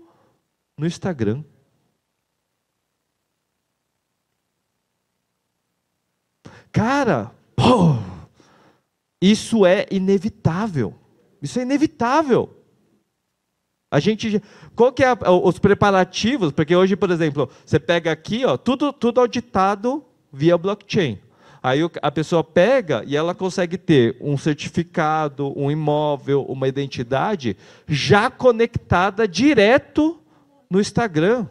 no 0.77 0.85
Instagram. 0.85 1.41
Cara, 6.73 7.31
isso 9.21 9.65
é 9.65 9.85
inevitável. 9.89 10.93
Isso 11.41 11.59
é 11.59 11.61
inevitável. 11.61 12.64
A 13.95 13.99
gente, 14.01 14.43
qual 14.75 14.91
que 14.91 15.01
é 15.05 15.07
a, 15.07 15.31
os 15.31 15.57
preparativos? 15.57 16.51
Porque 16.51 16.75
hoje, 16.75 16.97
por 16.97 17.09
exemplo, 17.09 17.49
você 17.65 17.79
pega 17.79 18.11
aqui, 18.11 18.43
ó, 18.43 18.57
tudo, 18.57 18.91
tudo 18.91 19.21
auditado 19.21 20.03
via 20.33 20.57
blockchain. 20.57 21.17
Aí 21.63 21.79
a 22.01 22.11
pessoa 22.11 22.43
pega 22.43 23.05
e 23.07 23.15
ela 23.15 23.33
consegue 23.33 23.77
ter 23.77 24.17
um 24.19 24.37
certificado, 24.37 25.57
um 25.57 25.71
imóvel, 25.71 26.43
uma 26.43 26.67
identidade 26.67 27.55
já 27.87 28.29
conectada 28.29 29.25
direto 29.25 30.19
no 30.69 30.81
Instagram. 30.81 31.47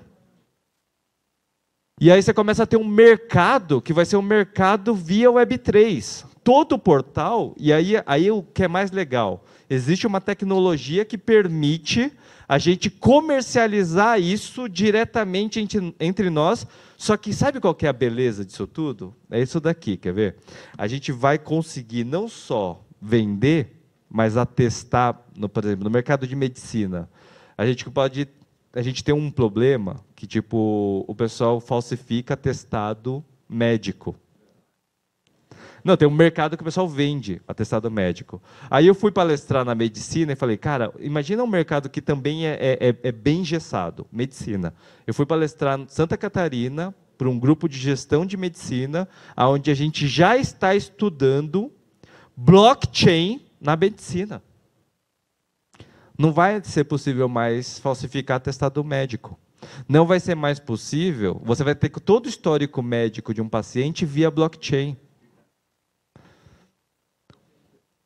E 1.99 2.11
aí 2.11 2.23
você 2.23 2.35
começa 2.35 2.65
a 2.65 2.67
ter 2.67 2.77
um 2.77 2.87
mercado 2.87 3.81
que 3.81 3.95
vai 3.95 4.05
ser 4.05 4.19
um 4.19 4.23
mercado 4.23 4.95
via 4.95 5.31
Web3. 5.31 6.27
Todo 6.45 6.79
portal, 6.79 7.55
e 7.59 7.73
aí, 7.73 7.95
aí 8.05 8.31
o 8.31 8.43
que 8.43 8.65
é 8.65 8.69
mais 8.69 8.91
legal, 8.91 9.43
existe 9.71 10.07
uma 10.07 10.21
tecnologia 10.21 11.07
que 11.07 11.17
permite 11.17 12.13
a 12.49 12.59
gente 12.59 12.91
comercializar 12.91 14.21
isso 14.21 14.69
diretamente 14.69 15.67
entre 15.99 16.31
nós. 16.31 16.67
Só 16.97 17.17
que 17.17 17.33
sabe 17.33 17.61
qual 17.61 17.75
que 17.75 17.87
é 17.87 17.89
a 17.89 17.93
beleza 17.93 18.45
disso 18.45 18.67
tudo? 18.67 19.15
É 19.31 19.41
isso 19.41 19.61
daqui, 19.61 19.97
quer 19.97 20.13
ver? 20.13 20.37
A 20.77 20.87
gente 20.87 21.13
vai 21.13 21.39
conseguir 21.39 22.05
não 22.05 22.29
só 22.29 22.85
vender, 23.01 23.85
mas 24.09 24.37
atestar, 24.37 25.21
no, 25.37 25.49
por 25.49 25.65
exemplo, 25.65 25.85
no 25.85 25.91
mercado 25.91 26.27
de 26.27 26.37
medicina. 26.37 27.09
A 27.57 27.67
gente 27.67 27.89
pode, 27.91 28.29
a 28.73 28.83
gente 28.83 29.03
tem 29.03 29.15
um 29.15 29.31
problema 29.31 30.01
que 30.15 30.27
tipo 30.27 31.05
o 31.07 31.15
pessoal 31.15 31.61
falsifica 31.61 32.35
atestado 32.35 33.25
médico. 33.49 34.17
Não, 35.85 35.99
tem 35.99 36.09
um 36.09 36.11
mercado 36.11 36.57
que 36.57 36.63
o 36.63 36.65
pessoal 36.65 36.89
vende 36.89 37.43
atestado 37.47 37.91
médico. 37.91 38.43
Aí 38.71 38.87
eu 38.87 38.95
fui 38.95 39.13
palestrar 39.13 39.67
na 39.67 39.75
medicina 39.75 40.33
e 40.33 40.37
falei, 40.37 40.57
cara, 40.57 40.91
imagina 40.99 41.45
um 41.45 41.47
mercado 41.47 41.91
que 41.91 42.01
também 42.01 42.47
é, 42.47 42.55
é, 42.55 42.89
é, 42.89 42.97
é 43.03 43.13
bem 43.13 43.41
engessado, 43.41 44.07
medicina. 44.11 44.73
Eu 45.07 45.13
fui 45.13 45.27
palestrar 45.27 45.79
em 45.79 45.87
Santa 45.87 46.17
Catarina 46.17 46.95
para 47.19 47.29
um 47.29 47.39
grupo 47.39 47.69
de 47.69 47.79
gestão 47.79 48.25
de 48.25 48.35
medicina, 48.35 49.07
onde 49.37 49.71
a 49.71 49.75
gente 49.75 50.09
já 50.09 50.39
está 50.39 50.75
estudando 50.75 51.71
blockchain 52.35 53.43
na 53.61 53.77
medicina. 53.77 54.43
Não 56.17 56.33
vai 56.33 56.63
ser 56.65 56.85
possível 56.85 57.29
mais 57.29 57.79
falsificar 57.79 58.39
atestado 58.39 58.83
médico. 58.83 59.39
Não 59.87 60.07
vai 60.07 60.19
ser 60.19 60.35
mais 60.35 60.59
possível, 60.59 61.41
você 61.45 61.63
vai 61.63 61.75
ter 61.75 61.89
todo 61.89 62.27
o 62.27 62.29
histórico 62.29 62.83
médico 62.83 63.35
de 63.35 63.43
um 63.43 63.49
paciente 63.49 64.05
via 64.07 64.31
blockchain. 64.31 64.97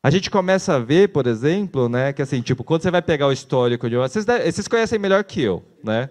A 0.08 0.10
gente 0.10 0.30
começa 0.30 0.74
a 0.74 0.78
ver, 0.78 1.10
por 1.10 1.26
exemplo, 1.26 1.86
né, 1.86 2.14
que 2.14 2.22
assim, 2.22 2.40
tipo, 2.40 2.64
quando 2.64 2.80
você 2.80 2.90
vai 2.90 3.02
pegar 3.02 3.26
o 3.26 3.30
histórico 3.30 3.90
de 3.90 3.94
uma, 3.94 4.08
vocês, 4.08 4.24
vocês 4.24 4.66
conhecem 4.66 4.98
melhor 4.98 5.22
que 5.22 5.42
eu, 5.42 5.62
né? 5.84 6.08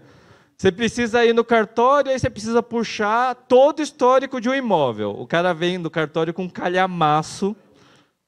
Você 0.56 0.72
precisa 0.72 1.26
ir 1.26 1.34
no 1.34 1.44
cartório, 1.44 2.12
aí 2.12 2.20
você 2.20 2.30
precisa 2.30 2.62
puxar 2.62 3.34
todo 3.34 3.80
o 3.80 3.82
histórico 3.82 4.40
de 4.40 4.48
um 4.48 4.54
imóvel. 4.54 5.20
O 5.20 5.26
cara 5.26 5.52
vem 5.52 5.80
no 5.80 5.90
cartório 5.90 6.32
com 6.32 6.48
calhamaço, 6.48 7.56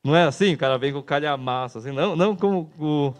não 0.03 0.15
é 0.15 0.23
assim? 0.23 0.55
O 0.55 0.57
cara 0.57 0.75
vem 0.79 0.91
com 0.91 1.03
calhamaço, 1.03 1.77
assim, 1.77 1.91
não, 1.91 2.15
não 2.15 2.35
como 2.35 2.71
o... 2.79 3.13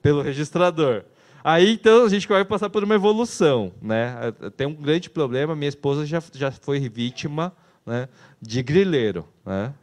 pelo 0.00 0.22
registrador. 0.22 1.04
Aí 1.44 1.70
então 1.74 2.06
a 2.06 2.08
gente 2.08 2.26
vai 2.26 2.46
passar 2.46 2.70
por 2.70 2.82
uma 2.82 2.94
evolução, 2.94 3.74
né? 3.82 4.32
Tem 4.56 4.66
um 4.66 4.72
grande 4.72 5.10
problema. 5.10 5.54
Minha 5.54 5.68
esposa 5.68 6.06
já, 6.06 6.22
já 6.32 6.50
foi 6.50 6.80
vítima, 6.88 7.52
né, 7.84 8.08
de 8.40 8.62
grileiro, 8.62 9.28
né? 9.44 9.74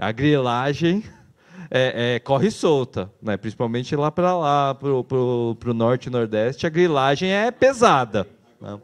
A 0.00 0.10
grilagem 0.12 1.04
é, 1.70 2.14
é, 2.14 2.18
corre 2.18 2.50
solta, 2.50 3.12
né? 3.22 3.36
principalmente 3.36 3.94
lá 3.94 4.10
para 4.10 4.34
lá, 4.36 4.74
para 4.74 4.88
o 4.88 5.74
norte 5.74 6.06
e 6.06 6.10
nordeste, 6.10 6.66
a 6.66 6.70
grilagem 6.70 7.30
é 7.30 7.50
pesada. 7.50 8.26
Né? 8.58 8.80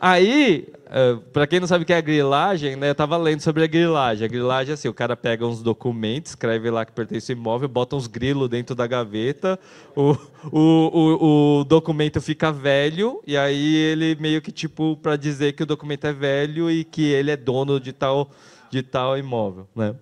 Aí, 0.00 0.66
é, 0.94 1.16
para 1.32 1.46
quem 1.46 1.58
não 1.58 1.66
sabe 1.66 1.84
o 1.84 1.86
que 1.86 1.92
é 1.94 1.96
a 1.96 2.02
grilagem, 2.02 2.76
né, 2.76 2.88
eu 2.88 2.92
estava 2.92 3.16
lendo 3.16 3.40
sobre 3.40 3.64
a 3.64 3.66
grilagem. 3.66 4.26
A 4.26 4.28
grilagem 4.28 4.72
é 4.72 4.74
assim, 4.74 4.88
o 4.88 4.92
cara 4.92 5.16
pega 5.16 5.46
uns 5.46 5.62
documentos, 5.62 6.32
escreve 6.32 6.70
lá 6.70 6.84
que 6.84 6.92
pertence 6.92 7.32
ao 7.32 7.38
imóvel, 7.38 7.66
bota 7.66 7.96
uns 7.96 8.06
grilos 8.06 8.46
dentro 8.50 8.74
da 8.74 8.86
gaveta, 8.86 9.58
o, 9.96 10.14
o, 10.52 10.60
o, 10.60 11.60
o 11.60 11.64
documento 11.64 12.20
fica 12.20 12.52
velho, 12.52 13.22
e 13.26 13.38
aí 13.38 13.74
ele 13.74 14.14
meio 14.20 14.42
que, 14.42 14.52
tipo, 14.52 14.94
para 14.98 15.16
dizer 15.16 15.54
que 15.54 15.62
o 15.62 15.66
documento 15.66 16.06
é 16.06 16.12
velho 16.12 16.70
e 16.70 16.84
que 16.84 17.10
ele 17.10 17.30
é 17.30 17.38
dono 17.38 17.80
de 17.80 17.94
tal, 17.94 18.30
de 18.70 18.82
tal 18.82 19.16
imóvel, 19.16 19.66
né? 19.74 19.94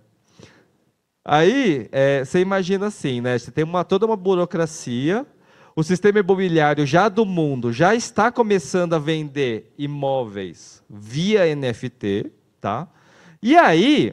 Aí, 1.25 1.89
é, 1.93 2.25
você 2.25 2.41
imagina 2.41 2.89
assim, 2.89 3.21
né? 3.21 3.39
Você 3.39 3.53
tem 3.53 3.63
uma, 3.63 3.85
toda 3.85 4.07
uma 4.07 4.17
burocracia, 4.17 5.25
o 5.81 5.83
sistema 5.83 6.19
imobiliário 6.19 6.85
já 6.85 7.09
do 7.09 7.25
mundo 7.25 7.73
já 7.73 7.95
está 7.95 8.31
começando 8.31 8.93
a 8.93 8.99
vender 8.99 9.73
imóveis 9.79 10.83
via 10.91 11.57
NFT, 11.57 12.31
tá? 12.61 12.87
E 13.43 13.57
aí, 13.57 14.13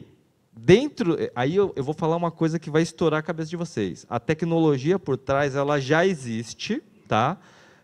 dentro, 0.55 1.17
aí 1.35 1.57
eu, 1.57 1.73
eu, 1.75 1.83
vou 1.83 1.93
falar 1.93 2.15
uma 2.15 2.31
coisa 2.31 2.57
que 2.57 2.69
vai 2.69 2.83
estourar 2.83 3.19
a 3.19 3.23
cabeça 3.23 3.49
de 3.49 3.57
vocês. 3.57 4.05
A 4.09 4.17
tecnologia 4.17 4.97
por 4.97 5.17
trás, 5.17 5.55
ela 5.55 5.77
já 5.77 6.05
existe, 6.05 6.81
tá? 7.05 7.37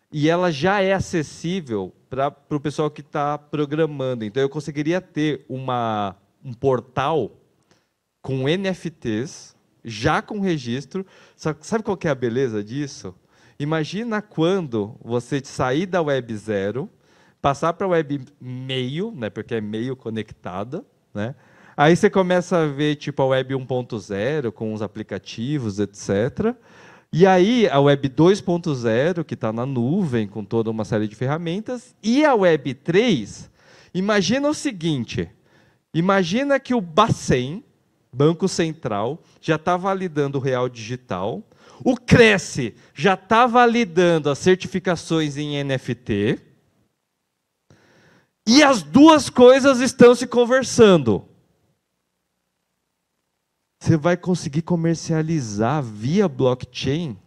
E 0.10 0.30
ela 0.30 0.50
já 0.50 0.80
é 0.80 0.94
acessível 0.94 1.92
para 2.10 2.34
o 2.52 2.60
pessoal 2.62 2.90
que 2.90 3.02
está 3.02 3.38
programando. 3.38 4.24
Então, 4.24 4.42
eu 4.42 4.48
conseguiria 4.48 5.02
ter 5.02 5.44
uma, 5.50 6.16
um 6.42 6.54
portal 6.54 7.32
com 8.22 8.48
NFTs, 8.48 9.54
já 9.84 10.22
com 10.22 10.40
registro. 10.40 11.06
Sabe 11.36 11.84
qual 11.84 12.00
é 12.02 12.08
a 12.08 12.16
beleza 12.16 12.64
disso? 12.64 13.14
Imagina 13.64 14.22
quando 14.22 14.98
você 15.02 15.42
sair 15.42 15.86
da 15.86 16.02
web 16.02 16.36
zero, 16.36 16.90
passar 17.42 17.72
para 17.72 17.88
a 17.88 17.92
web 17.92 18.20
meio, 18.42 19.14
né, 19.16 19.30
porque 19.30 19.56
é 19.56 19.62
meio 19.62 19.96
conectada, 19.96 20.84
né? 21.14 21.34
Aí 21.78 21.96
você 21.96 22.10
começa 22.10 22.58
a 22.58 22.68
ver 22.68 22.98
tipo 22.98 23.22
a 23.22 23.28
web 23.28 23.54
1.0 23.56 24.52
com 24.52 24.74
os 24.74 24.82
aplicativos, 24.82 25.80
etc. 25.80 26.54
E 27.10 27.26
aí 27.26 27.70
a 27.70 27.80
web 27.80 28.10
2.0 28.10 29.24
que 29.24 29.34
está 29.34 29.54
na 29.54 29.66
nuvem 29.66 30.28
com 30.28 30.44
toda 30.44 30.70
uma 30.70 30.84
série 30.84 31.08
de 31.08 31.16
ferramentas 31.16 31.96
e 32.04 32.26
a 32.26 32.36
web 32.36 32.74
3. 32.74 33.50
Imagina 33.94 34.50
o 34.50 34.54
seguinte: 34.54 35.30
imagina 35.94 36.60
que 36.60 36.76
o 36.76 36.82
Bacen, 36.82 37.64
Banco 38.12 38.50
Central, 38.50 39.24
já 39.40 39.56
está 39.56 39.78
validando 39.78 40.38
o 40.38 40.42
real 40.42 40.68
digital 40.68 41.42
o 41.84 41.96
Cresce 41.96 42.76
já 42.94 43.14
está 43.14 43.48
validando 43.48 44.30
as 44.30 44.40
certificações 44.40 45.38
em 45.38 45.64
NFT. 45.64 46.40
E 48.48 48.62
as 48.62 48.84
duas 48.84 49.30
coisas 49.30 49.80
estão 49.80 50.14
se 50.14 50.28
conversando. 50.28 51.28
Você 53.80 53.98
vai 53.98 54.16
conseguir 54.16 54.62
comercializar 54.62 55.84
via 55.84 56.28
blockchain 56.28 57.18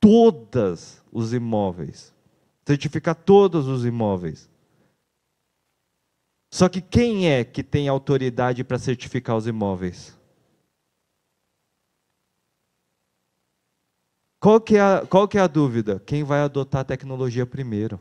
todos 0.00 1.02
os 1.12 1.32
imóveis. 1.32 2.14
Certificar 2.66 3.14
todos 3.14 3.66
os 3.66 3.84
imóveis. 3.84 4.48
Só 6.52 6.68
que 6.68 6.80
quem 6.80 7.28
é 7.28 7.44
que 7.44 7.62
tem 7.62 7.88
autoridade 7.88 8.64
para 8.64 8.78
certificar 8.78 9.36
os 9.36 9.46
imóveis? 9.46 10.15
Qual 14.46 14.60
que, 14.60 14.76
é 14.76 14.80
a, 14.80 15.04
qual 15.04 15.26
que 15.26 15.36
é 15.36 15.40
a 15.40 15.48
dúvida? 15.48 16.00
Quem 16.06 16.22
vai 16.22 16.38
adotar 16.38 16.82
a 16.82 16.84
tecnologia 16.84 17.44
primeiro? 17.44 17.98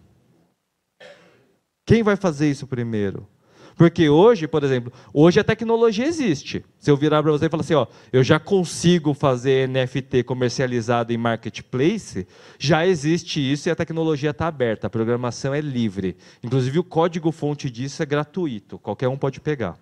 Quem 1.84 2.04
vai 2.04 2.16
fazer 2.16 2.48
isso 2.48 2.68
primeiro? 2.68 3.28
Porque 3.76 4.10
hoje, 4.10 4.48
por 4.48 4.64
exemplo, 4.64 4.94
hoje 5.12 5.40
a 5.40 5.44
tecnologia 5.44 6.06
existe. 6.06 6.64
Se 6.78 6.92
eu 6.92 6.96
virar 6.96 7.24
para 7.24 7.32
você 7.32 7.48
e 7.48 7.50
falar 7.50 7.62
assim, 7.62 7.74
ó, 7.74 7.88
eu 8.14 8.24
já 8.24 8.40
consigo 8.40 9.16
fazer 9.16 9.68
NFT 9.68 10.22
comercializado 10.22 11.12
em 11.12 11.18
marketplace, 11.18 12.28
já 12.60 12.86
existe 12.86 13.40
isso 13.40 13.68
e 13.68 13.72
a 13.72 13.76
tecnologia 13.76 14.30
está 14.30 14.46
aberta, 14.46 14.86
a 14.86 14.90
programação 14.92 15.52
é 15.52 15.60
livre. 15.60 16.16
Inclusive 16.44 16.78
o 16.78 16.84
código-fonte 16.84 17.72
disso 17.72 18.04
é 18.04 18.06
gratuito, 18.06 18.78
qualquer 18.78 19.08
um 19.08 19.18
pode 19.18 19.42
pegar. 19.42 19.80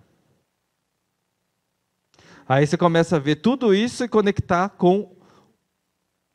Aí 2.48 2.66
você 2.66 2.78
começa 2.78 3.16
a 3.16 3.18
ver 3.18 3.36
tudo 3.36 3.74
isso 3.74 4.02
e 4.02 4.08
conectar 4.08 4.70
com 4.70 5.13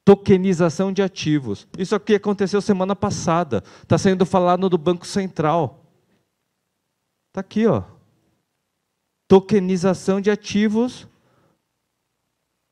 tokenização 0.06 0.91
de 0.91 1.02
ativos. 1.02 1.68
Isso 1.78 1.95
aqui 1.95 2.16
aconteceu 2.16 2.62
semana 2.62 2.95
passada. 2.95 3.64
Está 3.84 3.97
sendo 3.97 4.26
falado 4.26 4.70
do 4.70 4.78
Banco 4.78 5.06
Central. 5.06 5.86
Está 7.30 7.41
aqui, 7.41 7.68
ó. 7.68 7.84
Tokenização 9.28 10.20
de 10.20 10.32
ativos. 10.32 11.08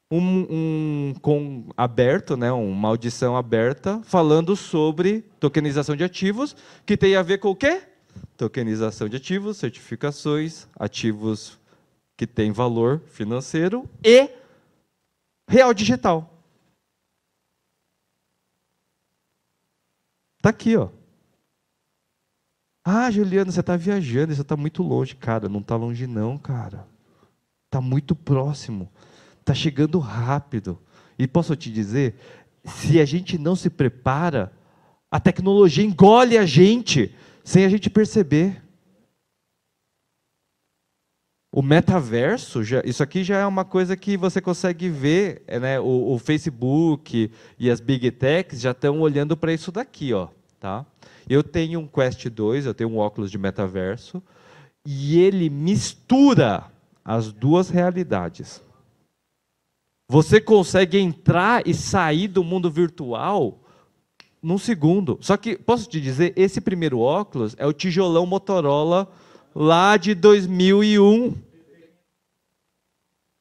Um, 0.09 0.47
um, 0.49 1.13
com 1.21 1.65
aberto, 1.75 2.37
né, 2.37 2.49
uma 2.49 2.87
audição 2.87 3.35
aberta, 3.35 4.01
falando 4.05 4.55
sobre 4.55 5.21
tokenização 5.37 5.97
de 5.97 6.03
ativos, 6.05 6.55
que 6.85 6.95
tem 6.95 7.17
a 7.17 7.21
ver 7.21 7.39
com 7.39 7.49
o 7.49 7.55
quê? 7.55 7.81
Tokenização 8.37 9.09
de 9.09 9.17
ativos, 9.17 9.57
certificações, 9.57 10.65
ativos 10.79 11.59
que 12.15 12.25
têm 12.25 12.53
valor 12.53 13.01
financeiro 13.07 13.87
e 14.01 14.29
real 15.47 15.73
digital. 15.73 16.36
Está 20.37 20.49
aqui, 20.49 20.75
ó. 20.77 20.89
Ah, 22.85 23.11
Juliano, 23.11 23.51
você 23.51 23.59
está 23.59 23.75
viajando, 23.75 24.33
você 24.33 24.41
está 24.41 24.55
muito 24.55 24.81
longe. 24.81 25.15
Cara, 25.15 25.49
não 25.49 25.59
está 25.59 25.75
longe 25.75 26.07
não, 26.07 26.37
cara. 26.37 26.87
Está 27.65 27.81
muito 27.81 28.15
próximo. 28.15 28.89
Está 29.39 29.53
chegando 29.53 29.99
rápido. 29.99 30.79
E 31.19 31.27
posso 31.27 31.55
te 31.55 31.71
dizer, 31.71 32.15
se 32.63 33.01
a 33.01 33.05
gente 33.05 33.37
não 33.37 33.55
se 33.55 33.69
prepara, 33.69 34.53
a 35.11 35.19
tecnologia 35.19 35.83
engole 35.83 36.37
a 36.37 36.45
gente 36.45 37.13
sem 37.43 37.65
a 37.65 37.69
gente 37.69 37.89
perceber. 37.89 38.61
O 41.57 41.63
metaverso, 41.63 42.63
já, 42.63 42.83
isso 42.85 43.01
aqui 43.01 43.23
já 43.23 43.39
é 43.39 43.45
uma 43.47 43.65
coisa 43.65 43.97
que 43.97 44.15
você 44.15 44.39
consegue 44.39 44.89
ver, 44.89 45.41
é, 45.47 45.59
né? 45.59 45.79
O, 45.79 46.13
o 46.13 46.19
Facebook 46.19 47.31
e 47.57 47.71
as 47.71 47.79
big 47.79 48.11
techs 48.11 48.61
já 48.61 48.69
estão 48.69 49.01
olhando 49.01 49.35
para 49.35 49.51
isso 49.51 49.71
daqui, 49.71 50.13
ó, 50.13 50.27
tá? 50.59 50.85
Eu 51.27 51.41
tenho 51.41 51.79
um 51.79 51.87
Quest 51.87 52.29
2, 52.29 52.67
eu 52.67 52.75
tenho 52.75 52.91
um 52.91 52.99
óculos 52.99 53.31
de 53.31 53.39
metaverso, 53.39 54.21
e 54.85 55.19
ele 55.19 55.49
mistura 55.49 56.65
as 57.03 57.31
duas 57.31 57.71
realidades. 57.71 58.61
Você 60.07 60.39
consegue 60.39 60.99
entrar 60.99 61.65
e 61.65 61.73
sair 61.73 62.27
do 62.27 62.43
mundo 62.43 62.69
virtual 62.69 63.59
num 64.43 64.59
segundo. 64.59 65.17
Só 65.21 65.35
que, 65.35 65.57
posso 65.57 65.89
te 65.89 65.99
dizer, 65.99 66.33
esse 66.35 66.61
primeiro 66.61 66.99
óculos 66.99 67.55
é 67.57 67.65
o 67.65 67.73
tijolão 67.73 68.27
Motorola 68.27 69.11
lá 69.55 69.97
de 69.97 70.13
2001. 70.13 71.46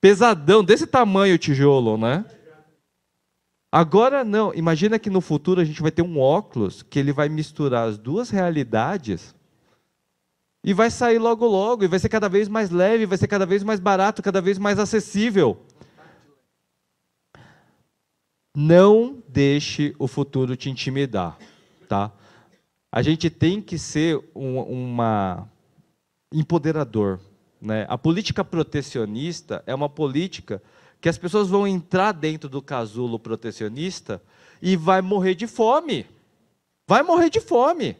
Pesadão, 0.07 0.63
desse 0.63 0.87
tamanho 0.87 1.35
o 1.35 1.39
tijolo, 1.39 1.99
né? 1.99 2.25
Agora 3.73 4.23
não, 4.23 4.55
imagina 4.55 5.01
que 5.01 5.11
no 5.11 5.21
futuro 5.21 5.61
a 5.61 5.65
gente 5.65 5.83
vai 5.83 5.91
ter 5.91 6.03
um 6.03 6.21
óculos 6.21 6.81
que 6.81 6.97
ele 6.97 7.13
vai 7.13 7.29
misturar 7.29 7.89
as 7.89 7.99
duas 7.99 8.31
realidades 8.31 9.35
e 10.63 10.73
vai 10.73 10.93
sair 10.93 11.19
logo 11.19 11.45
logo, 11.45 11.83
e 11.83 11.89
vai 11.89 11.99
ser 11.99 12.09
cada 12.09 12.29
vez 12.29 12.47
mais 12.47 12.71
leve, 12.71 13.05
vai 13.05 13.19
ser 13.19 13.27
cada 13.27 13.45
vez 13.45 13.65
mais 13.65 13.81
barato, 13.81 14.23
cada 14.23 14.41
vez 14.41 14.59
mais 14.59 14.79
acessível. 14.79 15.61
Não 18.57 19.21
deixe 19.27 19.93
o 19.99 20.07
futuro 20.07 20.55
te 20.55 20.71
intimidar, 20.71 21.37
tá? 21.89 22.13
A 22.93 23.03
gente 23.03 23.29
tem 23.29 23.61
que 23.61 23.77
ser 23.77 24.23
um, 24.37 24.61
uma 24.61 25.49
empoderador, 26.33 27.19
né? 27.61 27.87
A 27.89 27.97
política 27.97 28.45
protecionista 28.45 29.63
é 29.67 29.75
uma 29.75 29.89
política 29.89 30.63
que 31.01 31.09
as 31.09 31.19
pessoas 31.19 31.49
vão 31.49 31.67
entrar 31.67 32.13
dentro 32.13 32.49
do 32.49 32.63
casulo 32.63 33.19
protecionista 33.19 34.23
e 34.61 34.77
vai 34.77 35.01
morrer 35.03 35.35
de 35.35 35.47
fome. 35.47 36.07
Vai 36.89 37.03
morrer 37.03 37.31
de 37.31 37.41
fome. 37.41 37.97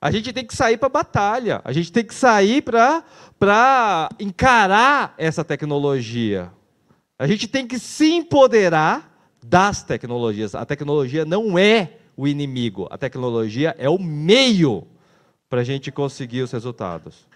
A 0.00 0.10
gente 0.10 0.32
tem 0.32 0.44
que 0.44 0.54
sair 0.54 0.76
para 0.76 0.86
a 0.86 0.90
batalha. 0.90 1.60
A 1.64 1.72
gente 1.72 1.92
tem 1.92 2.04
que 2.04 2.14
sair 2.14 2.62
para 2.62 4.08
encarar 4.18 5.14
essa 5.16 5.44
tecnologia. 5.44 6.50
A 7.18 7.26
gente 7.26 7.46
tem 7.46 7.66
que 7.66 7.78
se 7.78 8.12
empoderar 8.12 9.12
das 9.42 9.82
tecnologias. 9.82 10.54
A 10.54 10.64
tecnologia 10.64 11.24
não 11.24 11.58
é 11.58 11.98
o 12.16 12.28
inimigo, 12.28 12.86
a 12.90 12.98
tecnologia 12.98 13.74
é 13.78 13.88
o 13.88 13.98
meio 13.98 14.86
para 15.48 15.60
a 15.60 15.64
gente 15.64 15.90
conseguir 15.90 16.42
os 16.42 16.52
resultados. 16.52 17.26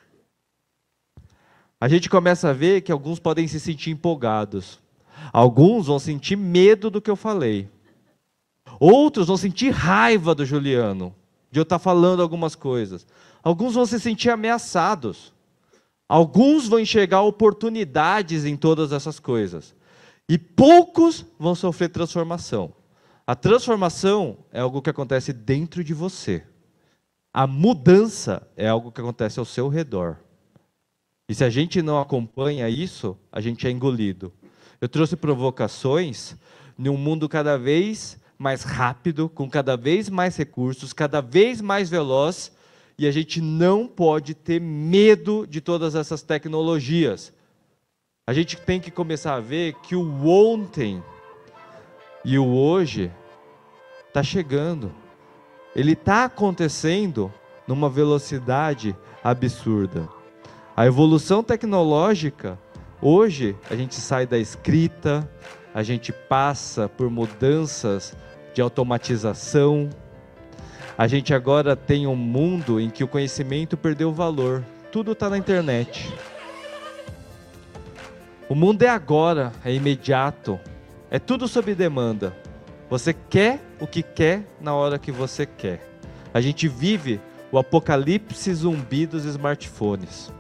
A 1.81 1.89
gente 1.89 2.09
começa 2.09 2.49
a 2.49 2.53
ver 2.53 2.81
que 2.81 2.91
alguns 2.91 3.19
podem 3.19 3.47
se 3.47 3.61
sentir 3.61 3.91
empolgados, 3.91 4.81
alguns 5.33 5.87
vão 5.87 5.99
sentir 5.99 6.37
medo 6.37 6.91
do 6.91 7.03
que 7.03 7.11
eu 7.11 7.17
falei, 7.17 7.69
outros 8.81 9.27
vão 9.27 9.37
sentir 9.37 9.71
raiva 9.71 10.35
do 10.35 10.47
Juliano, 10.47 11.15
de 11.51 11.61
eu 11.61 11.65
estar 11.65 11.79
falando 11.79 12.23
algumas 12.23 12.55
coisas, 12.55 13.07
alguns 13.43 13.75
vão 13.75 13.85
se 13.85 14.01
sentir 14.01 14.31
ameaçados, 14.31 15.35
alguns 16.09 16.67
vão 16.67 16.81
enxergar 16.81 17.23
oportunidades 17.23 18.47
em 18.47 18.57
todas 18.57 18.93
essas 18.93 19.21
coisas. 19.21 19.75
E 20.29 20.37
poucos 20.37 21.25
vão 21.39 21.55
sofrer 21.55 21.89
transformação. 21.89 22.73
A 23.27 23.35
transformação 23.35 24.39
é 24.51 24.61
algo 24.61 24.83
que 24.83 24.91
acontece 24.91 25.33
dentro 25.33 25.85
de 25.85 25.95
você. 25.95 26.43
A 27.33 27.47
mudança 27.47 28.49
é 28.57 28.67
algo 28.67 28.91
que 28.91 29.01
acontece 29.01 29.39
ao 29.39 29.45
seu 29.45 29.69
redor. 29.69 30.17
E 31.29 31.35
se 31.35 31.43
a 31.43 31.51
gente 31.51 31.83
não 31.83 32.01
acompanha 32.01 32.69
isso, 32.69 33.17
a 33.33 33.41
gente 33.41 33.67
é 33.67 33.71
engolido. 33.71 34.33
Eu 34.81 34.89
trouxe 34.89 35.17
provocações 35.17 36.37
num 36.79 36.97
mundo 36.97 37.29
cada 37.29 37.59
vez 37.59 38.17
mais 38.39 38.63
rápido, 38.63 39.29
com 39.29 39.49
cada 39.51 39.77
vez 39.77 40.09
mais 40.09 40.37
recursos, 40.37 40.93
cada 40.93 41.21
vez 41.21 41.61
mais 41.61 41.91
veloz, 41.91 42.53
e 42.99 43.07
a 43.07 43.11
gente 43.11 43.41
não 43.41 43.89
pode 43.89 44.35
ter 44.35 44.61
medo 44.61 45.47
de 45.47 45.61
todas 45.61 45.95
essas 45.95 46.23
tecnologias. 46.23 47.33
A 48.27 48.33
gente 48.33 48.57
tem 48.57 48.81
que 48.81 48.91
começar 48.91 49.35
a 49.35 49.41
ver 49.41 49.75
que 49.83 49.97
o 49.97 50.27
ontem 50.27 51.03
e 52.25 52.39
o 52.39 52.47
hoje 52.47 53.11
está 54.09 54.23
chegando. 54.23 54.93
Ele 55.75 55.93
está 55.93 56.25
acontecendo 56.25 57.33
numa 57.67 57.91
velocidade 57.91 58.97
absurda. 59.23 60.16
A 60.77 60.85
evolução 60.85 61.43
tecnológica, 61.43 62.59
hoje, 63.01 63.57
a 63.71 63.75
gente 63.75 63.95
sai 63.95 64.27
da 64.27 64.37
escrita, 64.37 65.27
a 65.73 65.83
gente 65.83 66.13
passa 66.13 66.87
por 66.87 67.09
mudanças 67.09 68.15
de 68.53 68.61
automatização. 68.61 69.89
A 70.99 71.07
gente 71.09 71.33
agora 71.33 71.75
tem 71.75 72.07
um 72.07 72.15
mundo 72.15 72.79
em 72.79 72.91
que 72.91 73.03
o 73.03 73.09
conhecimento 73.09 73.75
perdeu 73.75 74.13
valor. 74.13 74.63
Tudo 74.93 75.13
está 75.13 75.31
na 75.31 75.39
internet. 75.39 76.13
O 78.47 78.55
mundo 78.55 78.83
é 78.83 78.91
agora, 78.91 79.55
é 79.65 79.73
imediato, 79.73 80.61
é 81.11 81.19
tudo 81.19 81.49
sob 81.49 81.75
demanda. 81.75 82.37
Você 82.91 83.15
quer 83.15 83.63
o 83.81 83.87
que 83.87 84.03
quer 84.03 84.47
na 84.61 84.75
hora 84.75 84.99
que 84.99 85.11
você 85.11 85.47
quer. 85.47 85.81
A 86.35 86.41
gente 86.43 86.69
vive 86.69 87.19
o 87.51 87.57
apocalipse 87.57 88.53
zumbi 88.53 89.07
dos 89.07 89.25
smartphones. 89.25 90.31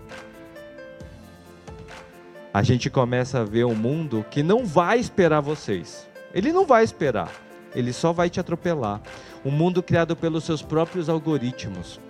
A 2.57 2.62
gente 2.62 2.88
começa 2.88 3.40
a 3.40 3.44
ver 3.44 3.66
um 3.66 3.74
mundo 3.74 4.24
que 4.30 4.42
não 4.42 4.64
vai 4.64 4.98
esperar 4.98 5.40
vocês. 5.40 6.09
Ele 6.32 6.54
não 6.54 6.64
vai 6.64 6.82
esperar. 6.84 7.30
Ele 7.74 7.92
só 7.92 8.14
vai 8.14 8.30
te 8.30 8.40
atropelar. 8.40 9.02
Um 9.44 9.50
mundo 9.50 9.82
criado 9.82 10.16
pelos 10.16 10.44
seus 10.44 10.62
próprios 10.62 11.11
algoritmos, 11.11 12.00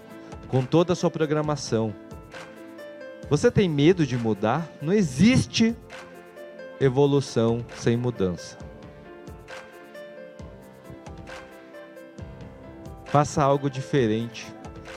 com 0.47 0.65
toda 0.65 0.93
a 0.93 0.97
sua 0.97 1.11
programação 1.11 1.93
você 3.29 3.51
tem 3.51 3.69
medo 3.69 4.07
de 4.07 4.17
mudar? 4.17 4.69
Não 4.81 4.93
existe 4.93 5.77
evolução 6.81 7.65
sem 7.77 7.97
mudança. 7.97 8.57
Faça 13.07 13.43
algo 13.43 13.69
diferente. 13.69 14.47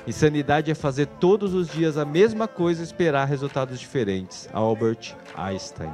Insanidade 0.10 0.72
é 0.72 0.74
fazer 0.74 1.06
todos 1.06 1.54
os 1.54 1.70
dias 1.70 1.96
a 1.96 2.04
mesma 2.04 2.48
coisa 2.48 2.82
e 2.82 2.84
esperar 2.84 3.26
resultados 3.26 3.80
diferentes. 3.80 4.50
Albert 4.52 5.16
Einstein. 5.38 5.92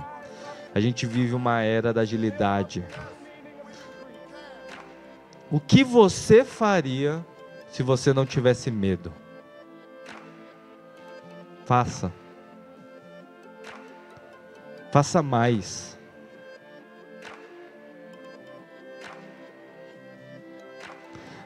A 0.73 0.79
gente 0.79 1.05
vive 1.05 1.33
uma 1.33 1.61
era 1.61 1.93
da 1.93 1.99
agilidade. 1.99 2.81
O 5.51 5.59
que 5.59 5.83
você 5.83 6.45
faria 6.45 7.25
se 7.67 7.83
você 7.83 8.13
não 8.13 8.25
tivesse 8.25 8.71
medo? 8.71 9.11
Faça. 11.65 12.09
Faça 14.93 15.21
mais. 15.21 15.99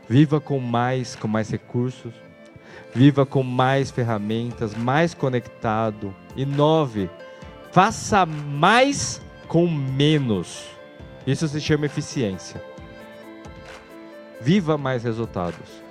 Viva 0.07 0.39
com 0.39 0.59
mais, 0.59 1.15
com 1.15 1.27
mais 1.27 1.49
recursos. 1.49 2.28
Viva 2.93 3.25
com 3.25 3.43
mais 3.43 3.91
ferramentas, 3.91 4.73
mais 4.75 5.13
conectado. 5.13 6.13
Inove. 6.35 7.09
Faça 7.71 8.25
mais 8.25 9.21
com 9.47 9.67
menos. 9.67 10.65
Isso 11.25 11.47
se 11.47 11.61
chama 11.61 11.85
eficiência. 11.85 12.61
Viva 14.41 14.77
mais 14.77 15.03
resultados. 15.03 15.89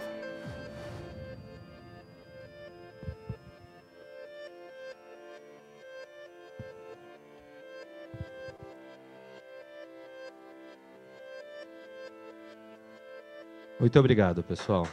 Muito 13.78 13.96
obrigado, 13.98 14.42
pessoal. 14.42 14.88